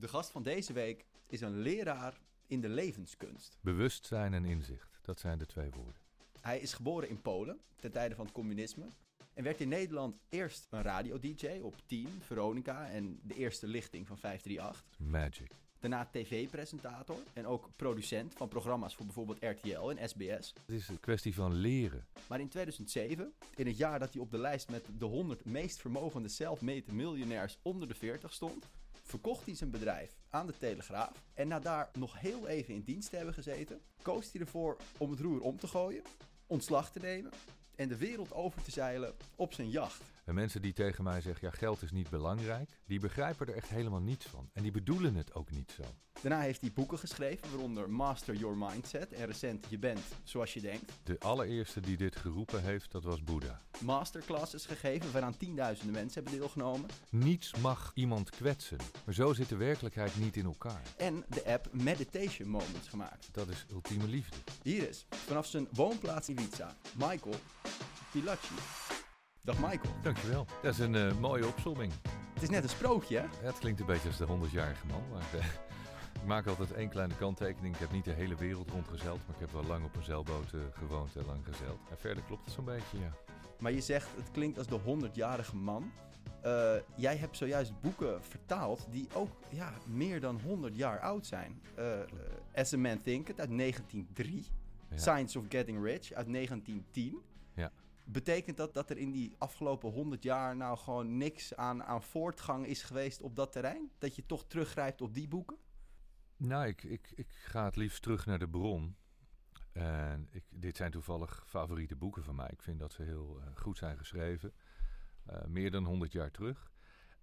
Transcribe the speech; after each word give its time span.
De 0.00 0.08
gast 0.08 0.30
van 0.30 0.42
deze 0.42 0.72
week 0.72 1.06
is 1.26 1.40
een 1.40 1.58
leraar 1.58 2.20
in 2.46 2.60
de 2.60 2.68
levenskunst. 2.68 3.58
Bewustzijn 3.60 4.34
en 4.34 4.44
inzicht, 4.44 4.98
dat 5.02 5.20
zijn 5.20 5.38
de 5.38 5.46
twee 5.46 5.70
woorden. 5.70 6.02
Hij 6.40 6.58
is 6.58 6.72
geboren 6.72 7.08
in 7.08 7.22
Polen 7.22 7.60
ten 7.80 7.92
tijde 7.92 8.14
van 8.14 8.24
het 8.24 8.34
communisme 8.34 8.86
en 9.34 9.44
werd 9.44 9.60
in 9.60 9.68
Nederland 9.68 10.16
eerst 10.28 10.66
een 10.70 10.82
radio-dj 10.82 11.60
op 11.62 11.74
10, 11.86 12.08
Veronica 12.20 12.88
en 12.88 13.20
de 13.22 13.34
eerste 13.34 13.66
lichting 13.66 14.06
van 14.06 14.18
538. 14.18 14.84
Magic. 14.98 15.50
Daarna 15.78 16.08
tv-presentator 16.12 17.18
en 17.32 17.46
ook 17.46 17.70
producent 17.76 18.34
van 18.34 18.48
programma's 18.48 18.94
voor 18.94 19.04
bijvoorbeeld 19.04 19.42
RTL 19.42 19.90
en 19.90 20.08
SBS. 20.08 20.54
Het 20.66 20.76
is 20.76 20.88
een 20.88 21.00
kwestie 21.00 21.34
van 21.34 21.54
leren. 21.54 22.06
Maar 22.28 22.40
in 22.40 22.48
2007, 22.48 23.32
in 23.54 23.66
het 23.66 23.76
jaar 23.76 23.98
dat 23.98 24.12
hij 24.12 24.22
op 24.22 24.30
de 24.30 24.38
lijst 24.38 24.68
met 24.68 24.84
de 24.98 25.04
100 25.04 25.44
meest 25.44 25.80
vermogende 25.80 26.28
self-made 26.28 26.92
miljonairs 26.92 27.58
onder 27.62 27.88
de 27.88 27.94
40 27.94 28.32
stond, 28.32 28.68
verkocht 29.10 29.46
hij 29.46 29.54
zijn 29.54 29.70
bedrijf 29.70 30.16
aan 30.28 30.46
de 30.46 30.58
Telegraaf. 30.58 31.22
En 31.34 31.48
na 31.48 31.58
daar 31.58 31.90
nog 31.98 32.20
heel 32.20 32.46
even 32.46 32.74
in 32.74 32.82
dienst 32.82 33.10
te 33.10 33.16
hebben 33.16 33.34
gezeten, 33.34 33.80
koos 34.02 34.32
hij 34.32 34.40
ervoor 34.40 34.76
om 34.98 35.10
het 35.10 35.20
roer 35.20 35.40
om 35.40 35.58
te 35.58 35.66
gooien, 35.66 36.02
ontslag 36.46 36.90
te 36.90 36.98
nemen 36.98 37.30
en 37.76 37.88
de 37.88 37.96
wereld 37.96 38.32
over 38.32 38.62
te 38.62 38.70
zeilen 38.70 39.14
op 39.36 39.52
zijn 39.52 39.70
jacht. 39.70 40.02
En 40.24 40.34
mensen 40.34 40.62
die 40.62 40.72
tegen 40.72 41.04
mij 41.04 41.20
zeggen, 41.20 41.48
ja 41.50 41.56
geld 41.56 41.82
is 41.82 41.90
niet 41.90 42.10
belangrijk, 42.10 42.70
die 42.86 43.00
begrijpen 43.00 43.46
er 43.46 43.54
echt 43.54 43.68
helemaal 43.68 44.00
niets 44.00 44.26
van. 44.26 44.50
En 44.52 44.62
die 44.62 44.72
bedoelen 44.72 45.14
het 45.14 45.34
ook 45.34 45.50
niet 45.50 45.72
zo. 45.76 45.82
Daarna 46.22 46.40
heeft 46.40 46.60
hij 46.60 46.72
boeken 46.72 46.98
geschreven, 46.98 47.50
waaronder 47.50 47.90
Master 47.90 48.34
Your 48.34 48.56
Mindset 48.56 49.12
en 49.12 49.26
recent 49.26 49.66
Je 49.68 49.78
bent 49.78 50.00
zoals 50.22 50.54
je 50.54 50.60
denkt. 50.60 50.92
De 51.02 51.16
allereerste 51.18 51.80
die 51.80 51.96
dit 51.96 52.16
geroepen 52.16 52.62
heeft, 52.62 52.90
dat 52.90 53.04
was 53.04 53.22
Boeddha. 53.22 53.62
Masterclasses 53.80 54.66
gegeven 54.66 55.12
waaraan 55.12 55.36
tienduizenden 55.36 55.94
mensen 55.94 56.22
hebben 56.22 56.40
deelgenomen. 56.40 56.90
Niets 57.10 57.56
mag 57.56 57.90
iemand 57.94 58.30
kwetsen. 58.30 58.78
Maar 59.04 59.14
zo 59.14 59.32
zit 59.32 59.48
de 59.48 59.56
werkelijkheid 59.56 60.16
niet 60.16 60.36
in 60.36 60.44
elkaar. 60.44 60.82
En 60.96 61.24
de 61.28 61.44
app 61.44 61.68
Meditation 61.72 62.48
Moments 62.48 62.88
gemaakt. 62.88 63.28
Dat 63.32 63.48
is 63.48 63.66
ultieme 63.70 64.06
liefde. 64.06 64.36
Hier 64.62 64.88
is, 64.88 65.06
vanaf 65.10 65.46
zijn 65.46 65.68
woonplaats 65.72 66.28
in 66.28 66.38
Ibiza, 66.38 66.76
Michael 66.96 67.40
Pilacci. 68.12 68.54
Dag 69.44 69.58
Michael. 69.58 69.94
Dankjewel. 70.02 70.46
Dat 70.62 70.72
is 70.72 70.78
een 70.78 70.94
eh, 70.94 71.18
mooie 71.20 71.46
opsomming. 71.46 71.92
Het 72.34 72.42
is 72.42 72.48
net 72.48 72.62
een 72.62 72.68
sprookje, 72.68 73.16
hè? 73.16 73.22
Ja, 73.22 73.46
het 73.46 73.58
klinkt 73.58 73.80
een 73.80 73.86
beetje 73.86 74.08
als 74.08 74.16
de 74.16 74.26
100-jarige 74.26 74.86
man, 74.86 75.02
maar 75.12 75.40
eh, 75.40 75.44
ik 76.20 76.26
maak 76.26 76.46
altijd 76.46 76.72
één 76.72 76.88
kleine 76.88 77.14
kanttekening. 77.14 77.74
Ik 77.74 77.80
heb 77.80 77.92
niet 77.92 78.04
de 78.04 78.12
hele 78.12 78.34
wereld 78.34 78.70
rondgezeild, 78.70 79.20
maar 79.26 79.34
ik 79.34 79.40
heb 79.40 79.52
wel 79.52 79.64
lang 79.64 79.84
op 79.84 79.96
een 79.96 80.02
zeilboot 80.02 80.52
eh, 80.52 80.60
gewoond 80.72 81.16
en 81.16 81.24
lang 81.26 81.44
gezeild. 81.44 81.78
En 81.90 81.98
verder 81.98 82.22
klopt 82.22 82.44
het 82.44 82.54
zo'n 82.54 82.64
beetje, 82.64 82.98
ja. 82.98 83.12
Maar 83.58 83.72
je 83.72 83.80
zegt, 83.80 84.08
het 84.16 84.30
klinkt 84.30 84.58
als 84.58 84.66
de 84.66 84.80
100-jarige 84.80 85.56
man. 85.56 85.92
Jij 86.96 87.16
hebt 87.16 87.36
zojuist 87.36 87.80
boeken 87.80 88.22
vertaald 88.22 88.86
die 88.90 89.08
ook 89.14 89.30
ja, 89.50 89.72
meer 89.86 90.20
dan 90.20 90.40
100 90.44 90.76
jaar 90.76 91.00
oud 91.00 91.26
zijn. 91.26 91.60
As 92.54 92.72
a 92.72 92.76
Man 92.76 93.02
Thinketh 93.02 93.40
uit 93.40 93.58
1903. 93.58 94.46
Ja. 94.90 94.96
Science 94.96 95.38
of 95.38 95.44
Getting 95.48 95.84
Rich 95.84 96.12
uit 96.12 96.32
1910. 96.32 97.22
Betekent 98.12 98.56
dat 98.56 98.74
dat 98.74 98.90
er 98.90 98.98
in 98.98 99.10
die 99.10 99.34
afgelopen 99.38 99.90
100 99.90 100.22
jaar 100.22 100.56
nou 100.56 100.78
gewoon 100.78 101.16
niks 101.16 101.56
aan, 101.56 101.82
aan 101.82 102.02
voortgang 102.02 102.66
is 102.66 102.82
geweest 102.82 103.20
op 103.20 103.36
dat 103.36 103.52
terrein? 103.52 103.90
Dat 103.98 104.16
je 104.16 104.26
toch 104.26 104.44
teruggrijpt 104.46 105.00
op 105.00 105.14
die 105.14 105.28
boeken? 105.28 105.56
Nou, 106.36 106.66
ik, 106.66 106.82
ik, 106.82 107.12
ik 107.14 107.30
ga 107.30 107.64
het 107.64 107.76
liefst 107.76 108.02
terug 108.02 108.26
naar 108.26 108.38
de 108.38 108.48
bron. 108.48 108.96
En 109.72 110.28
ik, 110.30 110.44
dit 110.48 110.76
zijn 110.76 110.90
toevallig 110.90 111.44
favoriete 111.46 111.96
boeken 111.96 112.24
van 112.24 112.34
mij. 112.34 112.48
Ik 112.50 112.62
vind 112.62 112.78
dat 112.78 112.92
ze 112.92 113.02
heel 113.02 113.40
eh, 113.40 113.56
goed 113.56 113.78
zijn 113.78 113.98
geschreven. 113.98 114.52
Eh, 115.26 115.44
meer 115.44 115.70
dan 115.70 115.84
100 115.84 116.12
jaar 116.12 116.30
terug. 116.30 116.72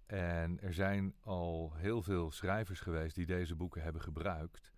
En 0.06 0.60
er 0.60 0.74
zijn 0.74 1.14
al 1.20 1.72
heel 1.74 2.02
veel 2.02 2.30
schrijvers 2.30 2.80
geweest 2.80 3.14
die 3.14 3.26
deze 3.26 3.54
boeken 3.54 3.82
hebben 3.82 4.02
gebruikt 4.02 4.72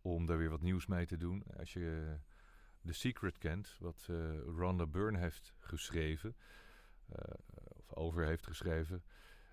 om 0.00 0.26
daar 0.26 0.38
weer 0.38 0.50
wat 0.50 0.60
nieuws 0.60 0.86
mee 0.86 1.06
te 1.06 1.16
doen. 1.16 1.42
Als 1.58 1.72
je 1.72 2.16
The 2.86 2.92
Secret 2.92 3.38
kent, 3.38 3.76
wat 3.78 4.06
eh, 4.10 4.16
Rhonda 4.38 4.86
Byrne 4.86 5.18
heeft 5.18 5.52
geschreven, 5.58 6.36
eh, 7.08 7.34
of 7.76 7.94
over 7.94 8.24
heeft 8.24 8.46
geschreven 8.46 9.02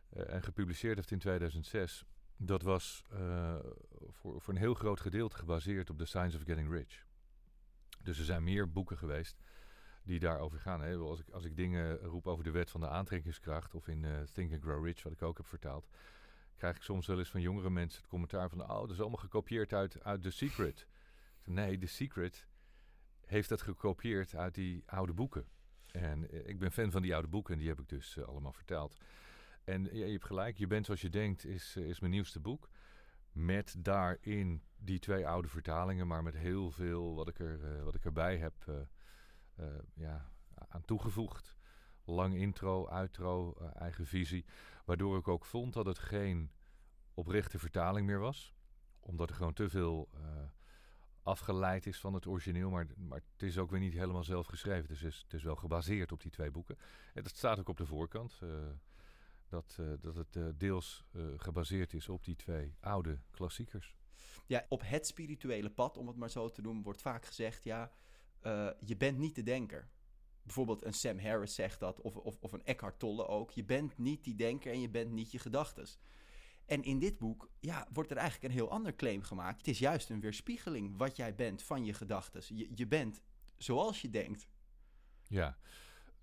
eh, 0.10 0.34
en 0.34 0.44
gepubliceerd 0.44 0.96
heeft 0.96 1.12
in 1.12 1.20
2006. 1.20 2.06
Dat 2.38 2.62
was 2.62 3.04
voor, 4.10 4.42
voor 4.42 4.54
een 4.54 4.60
heel 4.60 4.74
groot 4.74 5.00
gedeelte 5.00 5.36
gebaseerd 5.36 5.90
op 5.90 5.98
The 5.98 6.06
Science 6.06 6.38
of 6.38 6.44
Getting 6.44 6.72
Rich. 6.72 7.06
Dus 8.04 8.18
er 8.18 8.26
zijn 8.26 8.44
meer 8.44 8.72
boeken 8.72 8.98
geweest 8.98 9.42
die 10.04 10.20
daarover 10.20 10.60
gaan. 10.60 10.82
Hè. 10.82 10.96
Als, 10.96 11.20
ik, 11.20 11.30
als 11.30 11.46
ik 11.46 11.56
dingen 11.56 11.98
roep 11.98 12.28
over 12.28 12.44
de 12.44 12.52
wet 12.52 12.70
van 12.70 12.82
de 12.82 12.88
aantrekkingskracht 12.88 13.76
of 13.76 13.88
in 13.88 14.06
Think 14.32 14.52
and 14.52 14.62
Grow 14.62 14.86
Rich, 14.86 15.04
wat 15.04 15.12
ik 15.12 15.22
ook 15.22 15.38
heb 15.38 15.48
vertaald, 15.48 15.88
krijg 16.56 16.76
ik 16.76 16.82
soms 16.82 17.08
wel 17.08 17.20
eens 17.20 17.30
van 17.30 17.42
jongere 17.42 17.70
mensen 17.70 18.02
het 18.02 18.10
commentaar 18.10 18.50
van, 18.50 18.62
oh, 18.62 18.80
dat 18.80 18.90
is 18.90 19.00
allemaal 19.00 19.18
gekopieerd 19.20 19.74
uit, 19.74 20.04
uit 20.04 20.22
The 20.22 20.32
Secret. 20.32 20.88
Nee, 21.44 21.78
The 21.78 21.88
Secret 21.88 22.48
heeft 23.26 23.50
dat 23.50 23.62
gekopieerd 23.62 24.36
uit 24.36 24.56
die 24.56 24.84
oude 24.86 25.14
boeken. 25.14 25.46
En 25.92 26.30
eh, 26.30 26.48
ik 26.48 26.60
ben 26.60 26.72
fan 26.72 26.92
van 26.92 27.02
die 27.02 27.14
oude 27.14 27.28
boeken 27.28 27.54
en 27.54 27.60
die 27.60 27.70
heb 27.70 27.80
ik 27.80 27.90
dus 27.90 28.18
eh, 28.18 28.24
allemaal 28.24 28.54
vertaald. 28.54 28.98
En 29.64 29.84
je 29.84 30.12
hebt 30.12 30.26
gelijk, 30.26 30.58
Je 30.58 30.68
bent 30.68 30.86
zoals 30.86 31.02
je 31.02 31.10
denkt 31.10 31.46
is, 31.46 31.76
eh, 31.76 31.90
is 31.90 32.00
mijn 32.00 32.12
nieuwste 32.12 32.40
boek. 32.40 32.70
Met 33.32 33.76
daarin 33.78 34.64
die 34.78 35.00
twee 35.00 35.28
oude 35.28 35.48
vertalingen, 35.48 36.08
maar 36.08 36.24
met 36.24 36.36
heel 36.36 36.72
veel 36.72 37.16
wat 37.16 37.28
ik, 37.28 37.40
er, 37.40 37.84
wat 37.84 37.96
ik 37.96 38.06
erbij 38.06 38.38
heb 38.38 38.54
ja, 39.94 40.34
aan 40.70 40.86
toegevoegd. 40.86 41.56
Lang 42.06 42.36
intro, 42.36 42.88
eh, 42.88 43.68
eigen 43.74 44.06
visie. 44.06 44.46
Waardoor 44.86 45.18
ik 45.18 45.28
ook 45.28 45.46
vond 45.46 45.74
dat 45.74 45.86
het 45.86 46.00
geen 46.00 46.52
oprechte 47.14 47.60
vertaling 47.60 48.06
meer 48.08 48.20
was. 48.20 48.56
Omdat 49.00 49.30
er 49.30 49.36
gewoon 49.36 49.54
te 49.54 49.70
veel 49.70 50.10
afgeleid 51.24 51.86
is 51.86 52.00
van 52.00 52.14
het 52.14 52.28
origineel. 52.28 52.70
Maar, 52.70 52.88
maar 52.98 53.22
het 53.32 53.44
is 53.44 53.58
ook 53.58 53.72
weer 53.72 53.80
niet 53.80 53.94
helemaal 53.94 54.24
zelf 54.24 54.46
geschreven. 54.46 54.88
Dus 54.88 55.02
het 55.02 55.34
is, 55.34 55.44
wel 55.44 55.56
gebaseerd 55.56 56.12
op 56.12 56.22
die 56.22 56.32
twee 56.32 56.52
boeken. 56.52 56.78
En 57.14 57.24
dat 57.24 57.36
staat 57.36 57.60
ook 57.60 57.70
op 57.70 57.78
de 57.78 57.86
voorkant. 57.86 58.40
eh, 58.42 58.50
dat, 59.48 59.78
eh, 59.80 59.86
dat 60.00 60.16
het 60.16 60.36
eh, 60.36 60.44
deels 60.58 61.06
gebaseerd 61.38 61.94
is 61.94 62.10
op 62.10 62.24
die 62.24 62.36
twee 62.36 62.76
oude 62.80 63.20
klassiekers. 63.32 63.96
Ja, 64.46 64.66
op 64.70 64.82
het 64.86 65.08
spirituele 65.08 65.70
pad, 65.70 65.98
om 65.98 66.08
het 66.08 66.18
maar 66.18 66.30
zo 66.30 66.50
te 66.50 66.62
noemen, 66.62 66.84
wordt 66.84 67.02
vaak 67.02 67.26
gezegd: 67.26 67.64
ja, 67.64 67.92
je 68.80 68.96
bent 68.98 69.18
niet 69.18 69.36
de 69.36 69.44
denker. 69.44 69.90
Bijvoorbeeld 70.44 70.86
een 70.86 70.94
Sam 70.94 71.20
Harris 71.20 71.56
zegt 71.56 71.80
dat, 71.80 72.02
of, 72.02 72.16
of, 72.16 72.38
of 72.40 72.52
een 72.52 72.64
Eckhart 72.64 73.00
Tolle 73.00 73.28
ook. 73.28 73.52
Je 73.52 73.64
bent 73.64 73.98
niet 73.98 74.24
die 74.24 74.36
denker 74.36 74.72
en 74.72 74.82
je 74.82 74.90
bent 74.90 75.12
niet 75.12 75.32
je 75.32 75.40
gedachtes. 75.40 76.00
En 76.66 76.84
in 76.84 77.00
dit 77.00 77.18
boek 77.18 77.50
ja, 77.60 77.88
wordt 77.94 78.12
er 78.12 78.18
eigenlijk 78.18 78.54
een 78.54 78.60
heel 78.60 78.72
ander 78.72 78.96
claim 78.96 79.22
gemaakt. 79.22 79.58
Het 79.58 79.68
is 79.68 79.80
juist 79.80 80.10
een 80.10 80.20
weerspiegeling 80.20 80.98
wat 80.98 81.16
jij 81.16 81.36
bent 81.36 81.64
van 81.64 81.86
je 81.86 81.94
gedachtes. 81.94 82.48
Je, 82.48 82.72
je 82.76 82.88
bent 82.88 83.22
zoals 83.58 84.02
je 84.02 84.10
denkt. 84.10 84.48
Ja, 85.28 85.58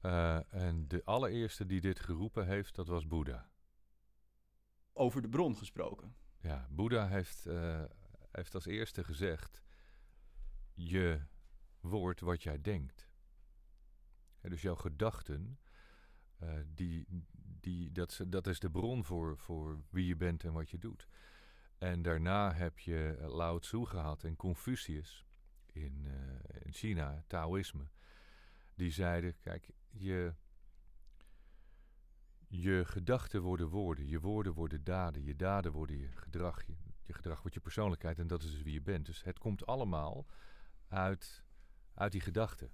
eh, 0.01 0.55
en 0.55 0.89
de 0.89 1.05
allereerste 1.05 1.67
die 1.67 1.81
dit 1.81 2.01
geroepen 2.01 2.47
heeft, 2.47 2.75
dat 2.75 2.87
was 2.87 3.07
Boeddha. 3.07 3.51
Over 4.93 5.23
de 5.23 5.29
bron 5.29 5.57
gesproken. 5.57 6.15
Ja, 6.41 6.67
Boeddha 6.71 7.09
heeft, 7.09 7.47
eh, 7.47 7.85
heeft 8.31 8.55
als 8.55 8.67
eerste 8.67 9.05
gezegd: 9.05 9.63
Je 10.75 11.21
wordt 11.81 12.21
wat 12.21 12.43
jij 12.43 12.61
denkt. 12.61 13.09
Dus 14.41 14.63
jouw 14.63 14.75
gedachten, 14.75 15.59
eh, 16.39 16.59
die, 16.75 17.07
die, 17.63 17.93
dat, 17.93 18.21
dat 18.27 18.47
is 18.47 18.61
de 18.61 18.71
bron 18.71 19.05
voor, 19.05 19.39
voor 19.39 19.81
wie 19.91 20.07
je 20.07 20.17
bent 20.17 20.45
en 20.45 20.53
wat 20.53 20.71
je 20.71 20.79
doet. 20.79 21.09
En 21.79 22.03
daarna 22.03 22.53
heb 22.53 22.79
je 22.79 23.17
eh, 23.21 23.35
Lao 23.35 23.59
Tzu 23.59 23.85
gehad 23.85 24.25
en 24.25 24.37
Confucius 24.37 25.27
in, 25.73 26.07
eh, 26.07 26.61
in 26.65 26.73
China, 26.73 27.25
Taoïsme. 27.27 27.89
Die 28.75 28.91
zeiden: 28.91 29.39
Kijk, 29.41 29.71
je, 29.91 30.35
je 32.49 32.85
gedachten 32.85 33.43
worden 33.43 33.69
woorden, 33.69 34.07
je 34.07 34.21
woorden 34.21 34.53
worden 34.53 34.85
daden, 34.85 35.25
je 35.25 35.37
daden 35.37 35.73
worden 35.73 35.97
je 35.97 36.09
gedrag, 36.15 36.67
je, 36.67 36.77
je 37.03 37.13
gedrag 37.13 37.39
wordt 37.41 37.55
je 37.55 37.61
persoonlijkheid 37.61 38.19
en 38.19 38.27
dat 38.27 38.43
is 38.43 38.51
dus 38.51 38.63
wie 38.63 38.73
je 38.73 38.83
bent. 38.83 39.07
Dus 39.07 39.23
het 39.23 39.39
komt 39.39 39.67
allemaal 39.67 40.27
uit, 40.89 41.45
uit 41.95 42.13
die 42.13 42.21
gedachten. 42.21 42.71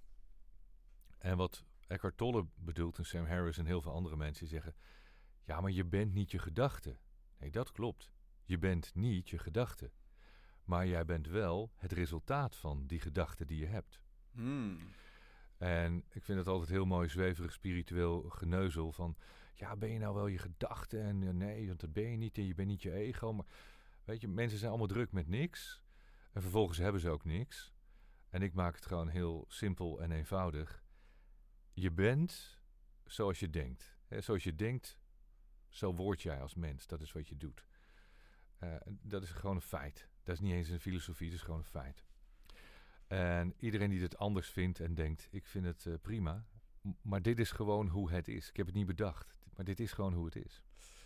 En 1.19 1.37
wat 1.37 1.65
Eckhart 1.87 2.17
Tolle 2.17 2.47
bedoelt 2.55 2.99
en 2.99 3.07
Sam 3.07 3.27
Harris 3.27 3.59
en 3.59 3.67
heel 3.67 3.81
veel 3.81 3.93
andere 3.93 4.17
mensen 4.17 4.47
zeggen: 4.47 4.75
ja, 5.45 5.61
maar 5.61 5.71
je 5.71 5.85
bent 5.85 6.15
niet 6.15 6.31
je 6.31 6.39
gedachte. 6.39 6.97
Nee, 7.39 7.51
dat 7.51 7.73
klopt. 7.73 8.11
Je 8.45 8.59
bent 8.59 8.95
niet 8.95 9.29
je 9.29 9.39
gedachte. 9.39 9.91
Maar 10.65 10.87
jij 10.87 11.05
bent 11.05 11.27
wel 11.27 11.73
het 11.77 11.93
resultaat 11.93 12.57
van 12.57 12.87
die 12.87 13.01
gedachten 13.01 13.47
die 13.47 13.59
je 13.59 13.67
hebt. 13.67 14.01
Hmm. 14.31 14.79
En 15.57 16.05
ik 16.11 16.25
vind 16.25 16.39
het 16.39 16.47
altijd 16.47 16.71
heel 16.71 16.85
mooi 16.85 17.09
zweverig 17.09 17.53
spiritueel 17.53 18.23
geneuzel 18.23 18.93
van... 18.93 19.17
ja, 19.55 19.77
ben 19.77 19.91
je 19.91 19.99
nou 19.99 20.15
wel 20.15 20.27
je 20.27 20.39
gedachte? 20.39 21.01
En 21.01 21.23
eh, 21.23 21.35
nee, 21.35 21.67
want 21.67 21.81
dat 21.81 21.93
ben 21.93 22.11
je 22.11 22.17
niet 22.17 22.39
en 22.39 22.47
je 22.47 22.55
bent 22.55 22.69
niet 22.69 22.83
je 22.83 22.93
ego. 22.93 23.33
Maar 23.33 23.47
weet 24.05 24.21
je, 24.21 24.29
mensen 24.29 24.59
zijn 24.59 24.71
allemaal 24.71 24.89
druk 24.89 25.13
met 25.13 25.29
niks. 25.29 25.83
En 26.33 26.43
vervolgens 26.43 26.79
hebben 26.79 27.01
ze 27.01 27.11
ook 27.11 27.25
niks. 27.25 27.73
En 28.31 28.43
ik 28.43 28.55
maak 28.55 28.75
het 28.75 28.87
gewoon 28.87 29.09
heel 29.09 29.45
simpel 29.49 30.03
en 30.03 30.13
eenvoudig. 30.13 30.85
Je 31.79 31.91
bent 31.93 32.59
zoals 33.05 33.39
je 33.39 33.51
denkt. 33.51 33.97
Zoals 34.09 34.45
je 34.45 34.55
denkt, 34.55 34.99
zo 35.69 35.95
word 35.95 36.23
jij 36.23 36.41
als 36.41 36.55
mens. 36.55 36.87
Dat 36.87 37.01
is 37.01 37.13
wat 37.13 37.29
je 37.29 37.37
doet. 37.37 37.67
Uh, 38.61 38.77
dat 39.03 39.23
is 39.23 39.31
gewoon 39.31 39.57
een 39.57 39.63
feit. 39.63 40.09
Dat 40.23 40.35
is 40.35 40.41
niet 40.41 40.53
eens 40.53 40.69
een 40.69 40.81
filosofie, 40.81 41.27
dat 41.31 41.37
is 41.39 41.45
gewoon 41.45 41.59
een 41.59 41.65
feit. 41.67 42.05
En 43.07 43.55
iedereen 43.59 43.91
die 43.91 44.03
het 44.03 44.17
anders 44.19 44.49
vindt 44.49 44.81
en 44.81 44.95
denkt, 44.95 45.29
ik 45.31 45.47
vind 45.47 45.65
het 45.65 45.85
uh, 45.85 45.95
prima. 46.03 46.47
Maar 47.03 47.23
dit 47.23 47.39
is 47.39 47.51
gewoon 47.51 47.89
hoe 47.89 48.11
het 48.11 48.29
is. 48.29 48.49
Ik 48.49 48.57
heb 48.57 48.67
het 48.67 48.75
niet 48.75 48.87
bedacht, 48.87 49.37
maar 49.55 49.65
dit 49.65 49.81
is 49.81 49.93
gewoon 49.93 50.13
hoe 50.13 50.25
het 50.25 50.37
is. 50.37 50.63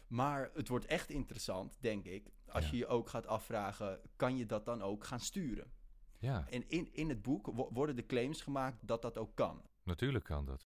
Maar 0.08 0.50
het 0.54 0.68
wordt 0.68 0.86
echt 0.86 1.10
interessant, 1.10 1.76
denk 1.80 2.04
ik, 2.04 2.30
als 2.46 2.64
Ja. 2.64 2.70
je 2.70 2.76
je 2.76 2.86
ook 2.86 3.08
gaat 3.08 3.26
afvragen, 3.26 4.00
kan 4.16 4.36
je 4.36 4.46
dat 4.46 4.64
dan 4.64 4.82
ook 4.82 5.04
gaan 5.04 5.20
sturen? 5.20 5.72
Ja, 6.18 6.46
En 6.48 6.68
in, 6.68 6.92
in 6.92 7.08
het 7.08 7.22
boek 7.22 7.46
wo- 7.46 7.72
worden 7.72 7.96
de 7.96 8.06
claims 8.06 8.42
gemaakt 8.42 8.86
dat 8.86 9.02
dat 9.02 9.18
ook 9.18 9.34
kan. 9.34 9.62
Natuurlijk 9.82 10.24
kan 10.24 10.44
dat. 10.44 10.68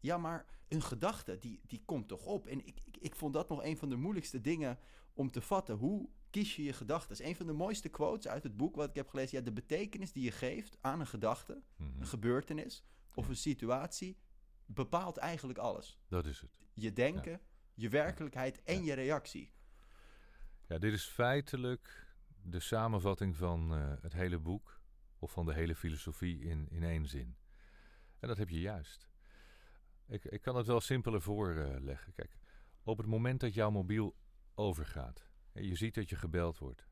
Ja, 0.00 0.18
maar 0.18 0.46
een 0.68 0.82
gedachte, 0.82 1.38
die, 1.38 1.60
die 1.66 1.82
komt 1.84 2.08
toch 2.08 2.24
op? 2.24 2.46
En 2.46 2.66
ik, 2.66 2.80
ik, 2.84 2.96
ik 2.96 3.14
vond 3.16 3.34
dat 3.34 3.48
nog 3.48 3.62
een 3.64 3.76
van 3.76 3.88
de 3.88 3.96
moeilijkste 3.96 4.40
dingen 4.40 4.78
om 5.12 5.30
te 5.30 5.40
vatten. 5.40 5.76
Hoe 5.76 6.08
kies 6.30 6.56
je 6.56 6.62
je 6.62 6.72
gedachten? 6.72 7.26
Een 7.26 7.36
van 7.36 7.46
de 7.46 7.52
mooiste 7.52 7.88
quotes 7.88 8.28
uit 8.32 8.42
het 8.42 8.56
boek 8.56 8.76
wat 8.76 8.88
ik 8.88 8.94
heb 8.94 9.08
gelezen. 9.08 9.38
Ja, 9.38 9.44
de 9.44 9.52
betekenis 9.52 10.12
die 10.12 10.22
je 10.24 10.30
geeft 10.30 10.78
aan 10.80 11.00
een 11.00 11.06
gedachte, 11.06 11.62
Mhm. 11.76 12.00
een 12.00 12.06
gebeurtenis 12.06 12.84
of 13.14 13.28
een 13.28 13.36
situatie, 13.36 14.18
bepaalt 14.66 15.16
eigenlijk 15.16 15.58
alles. 15.58 15.98
Dat 16.08 16.26
is 16.26 16.40
het. 16.40 16.58
Je 16.74 16.92
denken, 16.92 17.40
je 17.74 17.88
werkelijkheid 17.88 18.62
en 18.62 18.74
Ja. 18.78 18.82
je 18.84 18.92
reactie. 18.92 19.52
Ja, 20.68 20.78
dit 20.78 20.92
is 20.92 21.04
feitelijk 21.04 22.14
de 22.42 22.60
samenvatting 22.60 23.36
van 23.36 23.74
eh, 23.74 23.92
het 24.02 24.12
hele 24.12 24.38
boek. 24.38 24.78
Of 25.18 25.32
van 25.32 25.46
de 25.46 25.54
hele 25.54 25.74
filosofie 25.76 26.38
in, 26.40 26.68
in 26.70 26.82
één 26.82 27.06
zin. 27.06 27.36
En 28.20 28.28
dat 28.28 28.38
heb 28.38 28.48
je 28.48 28.60
juist. 28.60 29.08
Ik, 30.06 30.24
ik 30.24 30.42
kan 30.42 30.56
het 30.56 30.66
wel 30.66 30.80
simpeler 30.80 31.22
voorleggen. 31.22 32.12
Kijk, 32.12 32.38
op 32.82 32.98
het 32.98 33.06
moment 33.06 33.40
dat 33.40 33.54
jouw 33.54 33.70
mobiel 33.70 34.16
overgaat. 34.54 35.28
En 35.52 35.64
je 35.64 35.76
ziet 35.76 35.94
dat 35.94 36.08
je 36.08 36.16
gebeld 36.16 36.58
wordt. 36.58 36.88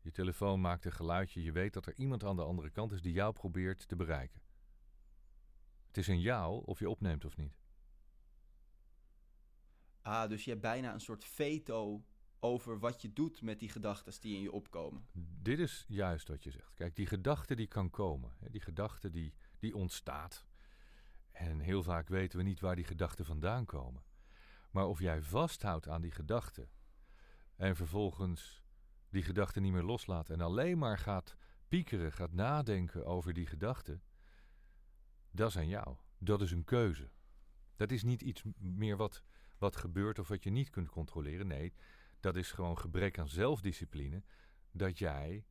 Je 0.00 0.10
telefoon 0.10 0.60
maakt 0.60 0.84
een 0.84 0.92
geluidje. 0.92 1.42
Je 1.42 1.52
weet 1.52 1.72
dat 1.72 1.86
er 1.86 1.94
iemand 1.96 2.24
aan 2.24 2.36
de 2.36 2.44
andere 2.44 2.70
kant 2.70 2.92
is 2.92 3.02
die 3.02 3.12
jou 3.12 3.32
probeert 3.32 3.88
te 3.88 3.96
bereiken. 3.96 4.40
Het 5.86 5.96
is 5.96 6.08
aan 6.08 6.20
jou 6.20 6.64
of 6.64 6.78
je 6.78 6.90
opneemt 6.90 7.24
of 7.24 7.36
niet. 7.36 7.60
Ah, 10.00 10.28
dus 10.28 10.44
je 10.44 10.50
hebt 10.50 10.62
bijna 10.62 10.92
een 10.92 11.00
soort 11.00 11.24
veto 11.24 12.04
over 12.40 12.78
wat 12.78 13.02
je 13.02 13.12
doet 13.12 13.42
met 13.42 13.58
die 13.58 13.68
gedachten 13.68 14.20
die 14.20 14.36
in 14.36 14.42
je 14.42 14.52
opkomen. 14.52 15.06
Dit 15.42 15.58
is 15.58 15.84
juist 15.88 16.28
wat 16.28 16.44
je 16.44 16.50
zegt. 16.50 16.74
Kijk, 16.74 16.96
die 16.96 17.06
gedachte 17.06 17.54
die 17.54 17.66
kan 17.66 17.90
komen. 17.90 18.32
Die 18.50 18.60
gedachte 18.60 19.10
die, 19.10 19.34
die 19.58 19.76
ontstaat. 19.76 20.46
En 21.32 21.60
heel 21.60 21.82
vaak 21.82 22.08
weten 22.08 22.38
we 22.38 22.44
niet 22.44 22.60
waar 22.60 22.76
die 22.76 22.84
gedachten 22.84 23.24
vandaan 23.24 23.64
komen. 23.64 24.02
Maar 24.70 24.86
of 24.86 25.00
jij 25.00 25.22
vasthoudt 25.22 25.88
aan 25.88 26.02
die 26.02 26.10
gedachte 26.10 26.68
en 27.56 27.76
vervolgens 27.76 28.62
die 29.08 29.22
gedachte 29.22 29.60
niet 29.60 29.72
meer 29.72 29.82
loslaat 29.82 30.30
en 30.30 30.40
alleen 30.40 30.78
maar 30.78 30.98
gaat 30.98 31.36
piekeren, 31.68 32.12
gaat 32.12 32.32
nadenken 32.32 33.06
over 33.06 33.32
die 33.32 33.46
gedachte, 33.46 34.00
dat 35.30 35.48
is 35.48 35.56
aan 35.56 35.68
jou. 35.68 35.96
Dat 36.18 36.40
is 36.40 36.50
een 36.50 36.64
keuze. 36.64 37.10
Dat 37.76 37.90
is 37.90 38.02
niet 38.02 38.22
iets 38.22 38.42
meer 38.58 38.96
wat, 38.96 39.22
wat 39.58 39.76
gebeurt 39.76 40.18
of 40.18 40.28
wat 40.28 40.44
je 40.44 40.50
niet 40.50 40.70
kunt 40.70 40.88
controleren. 40.88 41.46
Nee, 41.46 41.72
dat 42.20 42.36
is 42.36 42.52
gewoon 42.52 42.78
gebrek 42.78 43.18
aan 43.18 43.28
zelfdiscipline 43.28 44.22
dat 44.70 44.98
jij 44.98 45.44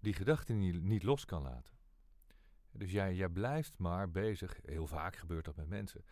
die 0.00 0.12
gedachten 0.12 0.58
niet, 0.58 0.82
niet 0.82 1.02
los 1.02 1.24
kan 1.24 1.42
laten. 1.42 1.77
Dus 2.78 2.90
jij, 2.90 3.14
jij 3.14 3.28
blijft 3.28 3.78
maar 3.78 4.10
bezig, 4.10 4.60
heel 4.64 4.86
vaak 4.86 5.16
gebeurt 5.16 5.44
dat 5.44 5.56
met 5.56 5.68
mensen, 5.68 6.04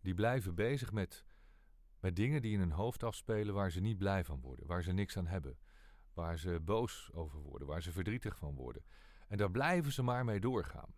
die 0.00 0.14
blijven 0.14 0.54
bezig 0.54 0.92
met, 0.92 1.24
met 2.00 2.16
dingen 2.16 2.42
die 2.42 2.52
in 2.52 2.58
hun 2.58 2.70
hoofd 2.70 3.02
afspelen 3.02 3.54
waar 3.54 3.70
ze 3.70 3.80
niet 3.80 3.98
blij 3.98 4.24
van 4.24 4.40
worden, 4.40 4.66
waar 4.66 4.82
ze 4.82 4.92
niks 4.92 5.16
aan 5.16 5.26
hebben, 5.26 5.58
waar 6.14 6.38
ze 6.38 6.60
boos 6.60 7.10
over 7.12 7.40
worden, 7.40 7.68
waar 7.68 7.82
ze 7.82 7.92
verdrietig 7.92 8.36
van 8.36 8.54
worden. 8.54 8.84
En 9.28 9.36
daar 9.36 9.50
blijven 9.50 9.92
ze 9.92 10.02
maar 10.02 10.24
mee 10.24 10.40
doorgaan. 10.40 10.94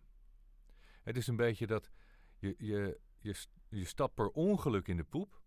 Het 1.01 1.17
is 1.17 1.27
een 1.27 1.35
beetje 1.35 1.67
dat 1.67 1.91
je, 2.37 2.55
je, 2.57 2.99
je, 3.19 3.45
je 3.69 3.85
stapt 3.85 4.13
per 4.13 4.29
ongeluk 4.29 4.87
in 4.87 4.97
de 4.97 5.03
poep 5.03 5.41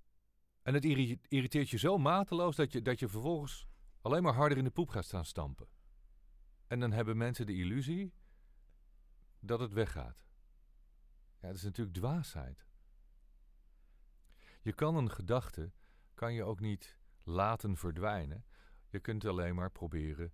en 0.62 0.74
het 0.74 0.84
irri- 0.84 1.20
irriteert 1.28 1.70
je 1.70 1.78
zo 1.78 1.98
mateloos 1.98 2.56
dat 2.56 2.72
je, 2.72 2.82
dat 2.82 2.98
je 2.98 3.08
vervolgens 3.08 3.66
alleen 4.00 4.22
maar 4.22 4.34
harder 4.34 4.58
in 4.58 4.64
de 4.64 4.70
poep 4.70 4.88
gaat 4.88 5.04
staan 5.04 5.24
stampen. 5.24 5.68
En 6.66 6.80
dan 6.80 6.92
hebben 6.92 7.16
mensen 7.16 7.46
de 7.46 7.54
illusie 7.54 8.12
dat 9.40 9.60
het 9.60 9.72
weggaat. 9.72 10.24
Ja, 11.40 11.46
dat 11.48 11.56
is 11.56 11.62
natuurlijk 11.62 11.96
dwaasheid. 11.96 12.66
Je 14.62 14.72
kan 14.72 14.96
een 14.96 15.10
gedachte, 15.10 15.72
kan 16.14 16.34
je 16.34 16.44
ook 16.44 16.60
niet 16.60 16.98
laten 17.22 17.76
verdwijnen. 17.76 18.44
Je 18.88 19.00
kunt 19.00 19.24
alleen 19.24 19.54
maar 19.54 19.70
proberen 19.70 20.32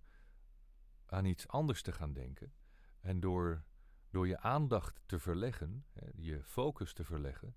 aan 1.05 1.25
iets 1.25 1.47
anders 1.47 1.81
te 1.81 1.91
gaan 1.91 2.13
denken. 2.13 2.53
En 2.99 3.19
door, 3.19 3.63
door 4.09 4.27
je 4.27 4.39
aandacht 4.39 5.01
te 5.05 5.19
verleggen, 5.19 5.85
je 6.15 6.43
focus 6.43 6.93
te 6.93 7.03
verleggen, 7.03 7.55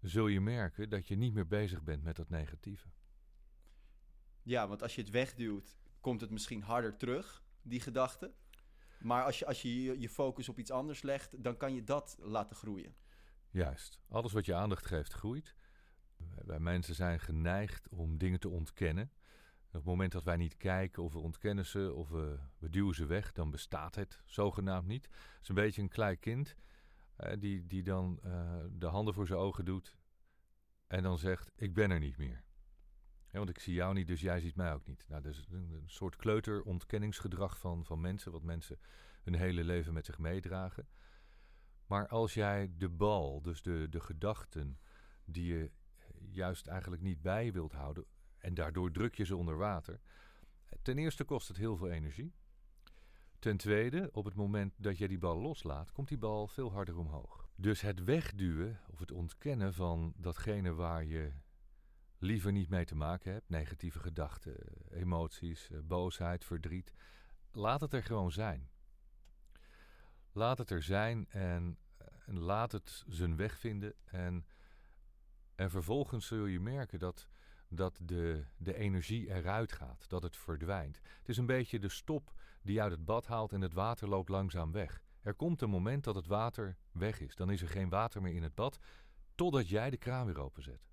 zul 0.00 0.26
je 0.26 0.40
merken 0.40 0.88
dat 0.88 1.08
je 1.08 1.16
niet 1.16 1.34
meer 1.34 1.46
bezig 1.46 1.82
bent 1.82 2.02
met 2.02 2.16
dat 2.16 2.28
negatieve. 2.28 2.88
Ja, 4.42 4.68
want 4.68 4.82
als 4.82 4.94
je 4.94 5.00
het 5.00 5.10
wegduwt, 5.10 5.76
komt 6.00 6.20
het 6.20 6.30
misschien 6.30 6.62
harder 6.62 6.96
terug, 6.96 7.44
die 7.62 7.80
gedachte. 7.80 8.34
Maar 9.02 9.24
als 9.24 9.38
je, 9.38 9.46
als 9.46 9.62
je 9.62 10.00
je- 10.00 10.08
focus 10.08 10.48
op 10.48 10.58
iets 10.58 10.70
anders 10.70 11.02
legt, 11.02 11.42
dan 11.42 11.56
kan 11.56 11.74
je 11.74 11.84
dat 11.84 12.16
laten 12.20 12.56
groeien. 12.56 12.94
Juist. 13.50 14.00
Alles 14.08 14.32
wat 14.32 14.46
je 14.46 14.54
aandacht 14.54 14.86
geeft, 14.86 15.12
groeit. 15.12 15.54
Wij 16.44 16.58
mensen 16.58 16.94
zijn 16.94 17.20
geneigd 17.20 17.88
om 17.88 18.18
dingen 18.18 18.40
te 18.40 18.48
ontkennen. 18.48 19.12
Op 19.66 19.72
het 19.72 19.84
moment 19.84 20.12
dat 20.12 20.24
wij 20.24 20.36
niet 20.36 20.56
kijken 20.56 21.02
of 21.02 21.12
we 21.12 21.18
ontkennen 21.18 21.66
ze 21.66 21.92
of 21.94 22.08
we, 22.08 22.38
we 22.58 22.70
duwen 22.70 22.94
ze 22.94 23.06
weg, 23.06 23.32
dan 23.32 23.50
bestaat 23.50 23.94
het 23.94 24.22
zogenaamd 24.24 24.86
niet. 24.86 25.04
Het 25.04 25.42
is 25.42 25.48
een 25.48 25.54
beetje 25.54 25.82
een 25.82 25.88
klein 25.88 26.18
kind 26.18 26.56
eh, 27.16 27.40
die, 27.40 27.66
die 27.66 27.82
dan 27.82 28.18
eh, 28.22 28.64
de 28.70 28.86
handen 28.86 29.14
voor 29.14 29.26
zijn 29.26 29.38
ogen 29.38 29.64
doet 29.64 29.96
en 30.86 31.02
dan 31.02 31.18
zegt: 31.18 31.50
Ik 31.56 31.74
ben 31.74 31.90
er 31.90 31.98
niet 31.98 32.16
meer. 32.16 32.44
Ja, 33.32 33.38
want 33.38 33.50
ik 33.50 33.58
zie 33.58 33.74
jou 33.74 33.94
niet, 33.94 34.06
dus 34.06 34.20
jij 34.20 34.40
ziet 34.40 34.56
mij 34.56 34.72
ook 34.72 34.86
niet. 34.86 35.04
Nou, 35.08 35.28
is 35.28 35.44
een, 35.50 35.82
soort 35.86 36.16
kleuterontkenningsgedrag 36.16 37.58
van, 37.58 37.84
van 37.84 38.00
mensen, 38.00 38.32
wat 38.32 38.42
mensen 38.42 38.78
hun 39.22 39.34
hele 39.34 39.64
leven 39.64 39.92
met 39.92 40.06
zich 40.06 40.18
meedragen. 40.18 40.88
Maar 41.86 42.08
als 42.08 42.34
jij 42.34 42.72
de 42.76 42.88
bal, 42.88 43.42
dus 43.42 43.62
de, 43.62 43.86
de 43.90 44.00
gedachten 44.00 44.78
die 45.24 45.54
je 45.54 45.70
juist 46.30 46.66
eigenlijk 46.66 47.02
niet 47.02 47.22
bij 47.22 47.52
wilt 47.52 47.72
houden, 47.72 48.04
en 48.38 48.54
daardoor 48.54 48.90
druk 48.90 49.14
je 49.14 49.24
ze 49.24 49.36
onder 49.36 49.56
water. 49.56 50.00
Ten 50.82 50.98
eerste 50.98 51.24
kost 51.24 51.48
het 51.48 51.56
heel 51.56 51.76
veel 51.76 51.90
energie. 51.90 52.34
Ten 53.38 53.56
tweede, 53.56 54.08
op 54.12 54.24
het 54.24 54.34
moment 54.34 54.74
dat 54.76 54.98
je 54.98 55.08
die 55.08 55.18
bal 55.18 55.40
loslaat, 55.40 55.92
komt 55.92 56.08
die 56.08 56.18
bal 56.18 56.48
veel 56.48 56.72
harder 56.72 56.98
omhoog. 56.98 57.48
Dus 57.56 57.80
het 57.80 58.04
wegduwen 58.04 58.80
of 58.90 58.98
het 58.98 59.12
ontkennen 59.12 59.74
van 59.74 60.12
datgene 60.16 60.72
waar 60.72 61.04
je 61.04 61.32
liever 62.22 62.52
niet 62.52 62.68
mee 62.68 62.84
te 62.84 62.94
maken 62.94 63.32
hebt, 63.32 63.48
negatieve 63.48 63.98
gedachten, 63.98 64.56
emoties, 64.90 65.70
eh, 65.70 65.78
boosheid, 65.84 66.44
verdriet, 66.44 66.92
laat 67.52 67.80
het 67.80 67.92
er 67.92 68.02
gewoon 68.02 68.32
zijn. 68.32 68.70
Laat 70.32 70.58
het 70.58 70.70
er 70.70 70.82
zijn 70.82 71.26
en, 71.28 71.78
en 72.26 72.38
laat 72.38 72.72
het 72.72 73.04
zijn 73.08 73.36
weg 73.36 73.58
vinden. 73.58 73.94
En, 74.04 74.46
en 75.54 75.70
vervolgens 75.70 76.26
zul 76.26 76.46
je 76.46 76.60
merken 76.60 76.98
dat, 76.98 77.28
dat 77.68 78.00
de, 78.02 78.44
de 78.56 78.74
energie 78.74 79.28
eruit 79.28 79.72
gaat, 79.72 80.08
dat 80.08 80.22
het 80.22 80.36
verdwijnt. 80.36 81.00
Het 81.18 81.28
is 81.28 81.36
een 81.36 81.46
beetje 81.46 81.78
de 81.78 81.88
stop 81.88 82.32
die 82.62 82.82
uit 82.82 82.90
het 82.90 83.04
bad 83.04 83.26
haalt 83.26 83.52
en 83.52 83.60
het 83.60 83.72
water 83.72 84.08
loopt 84.08 84.28
langzaam 84.28 84.72
weg. 84.72 85.02
Er 85.20 85.34
komt 85.34 85.60
een 85.60 85.70
moment 85.70 86.04
dat 86.04 86.14
het 86.14 86.26
water 86.26 86.76
weg 86.92 87.20
is. 87.20 87.34
Dan 87.34 87.50
is 87.50 87.62
er 87.62 87.68
geen 87.68 87.88
water 87.88 88.22
meer 88.22 88.34
in 88.34 88.42
het 88.42 88.54
bad, 88.54 88.78
totdat 89.34 89.68
jij 89.68 89.90
de 89.90 89.96
kraan 89.96 90.26
weer 90.26 90.40
openzet. 90.40 90.91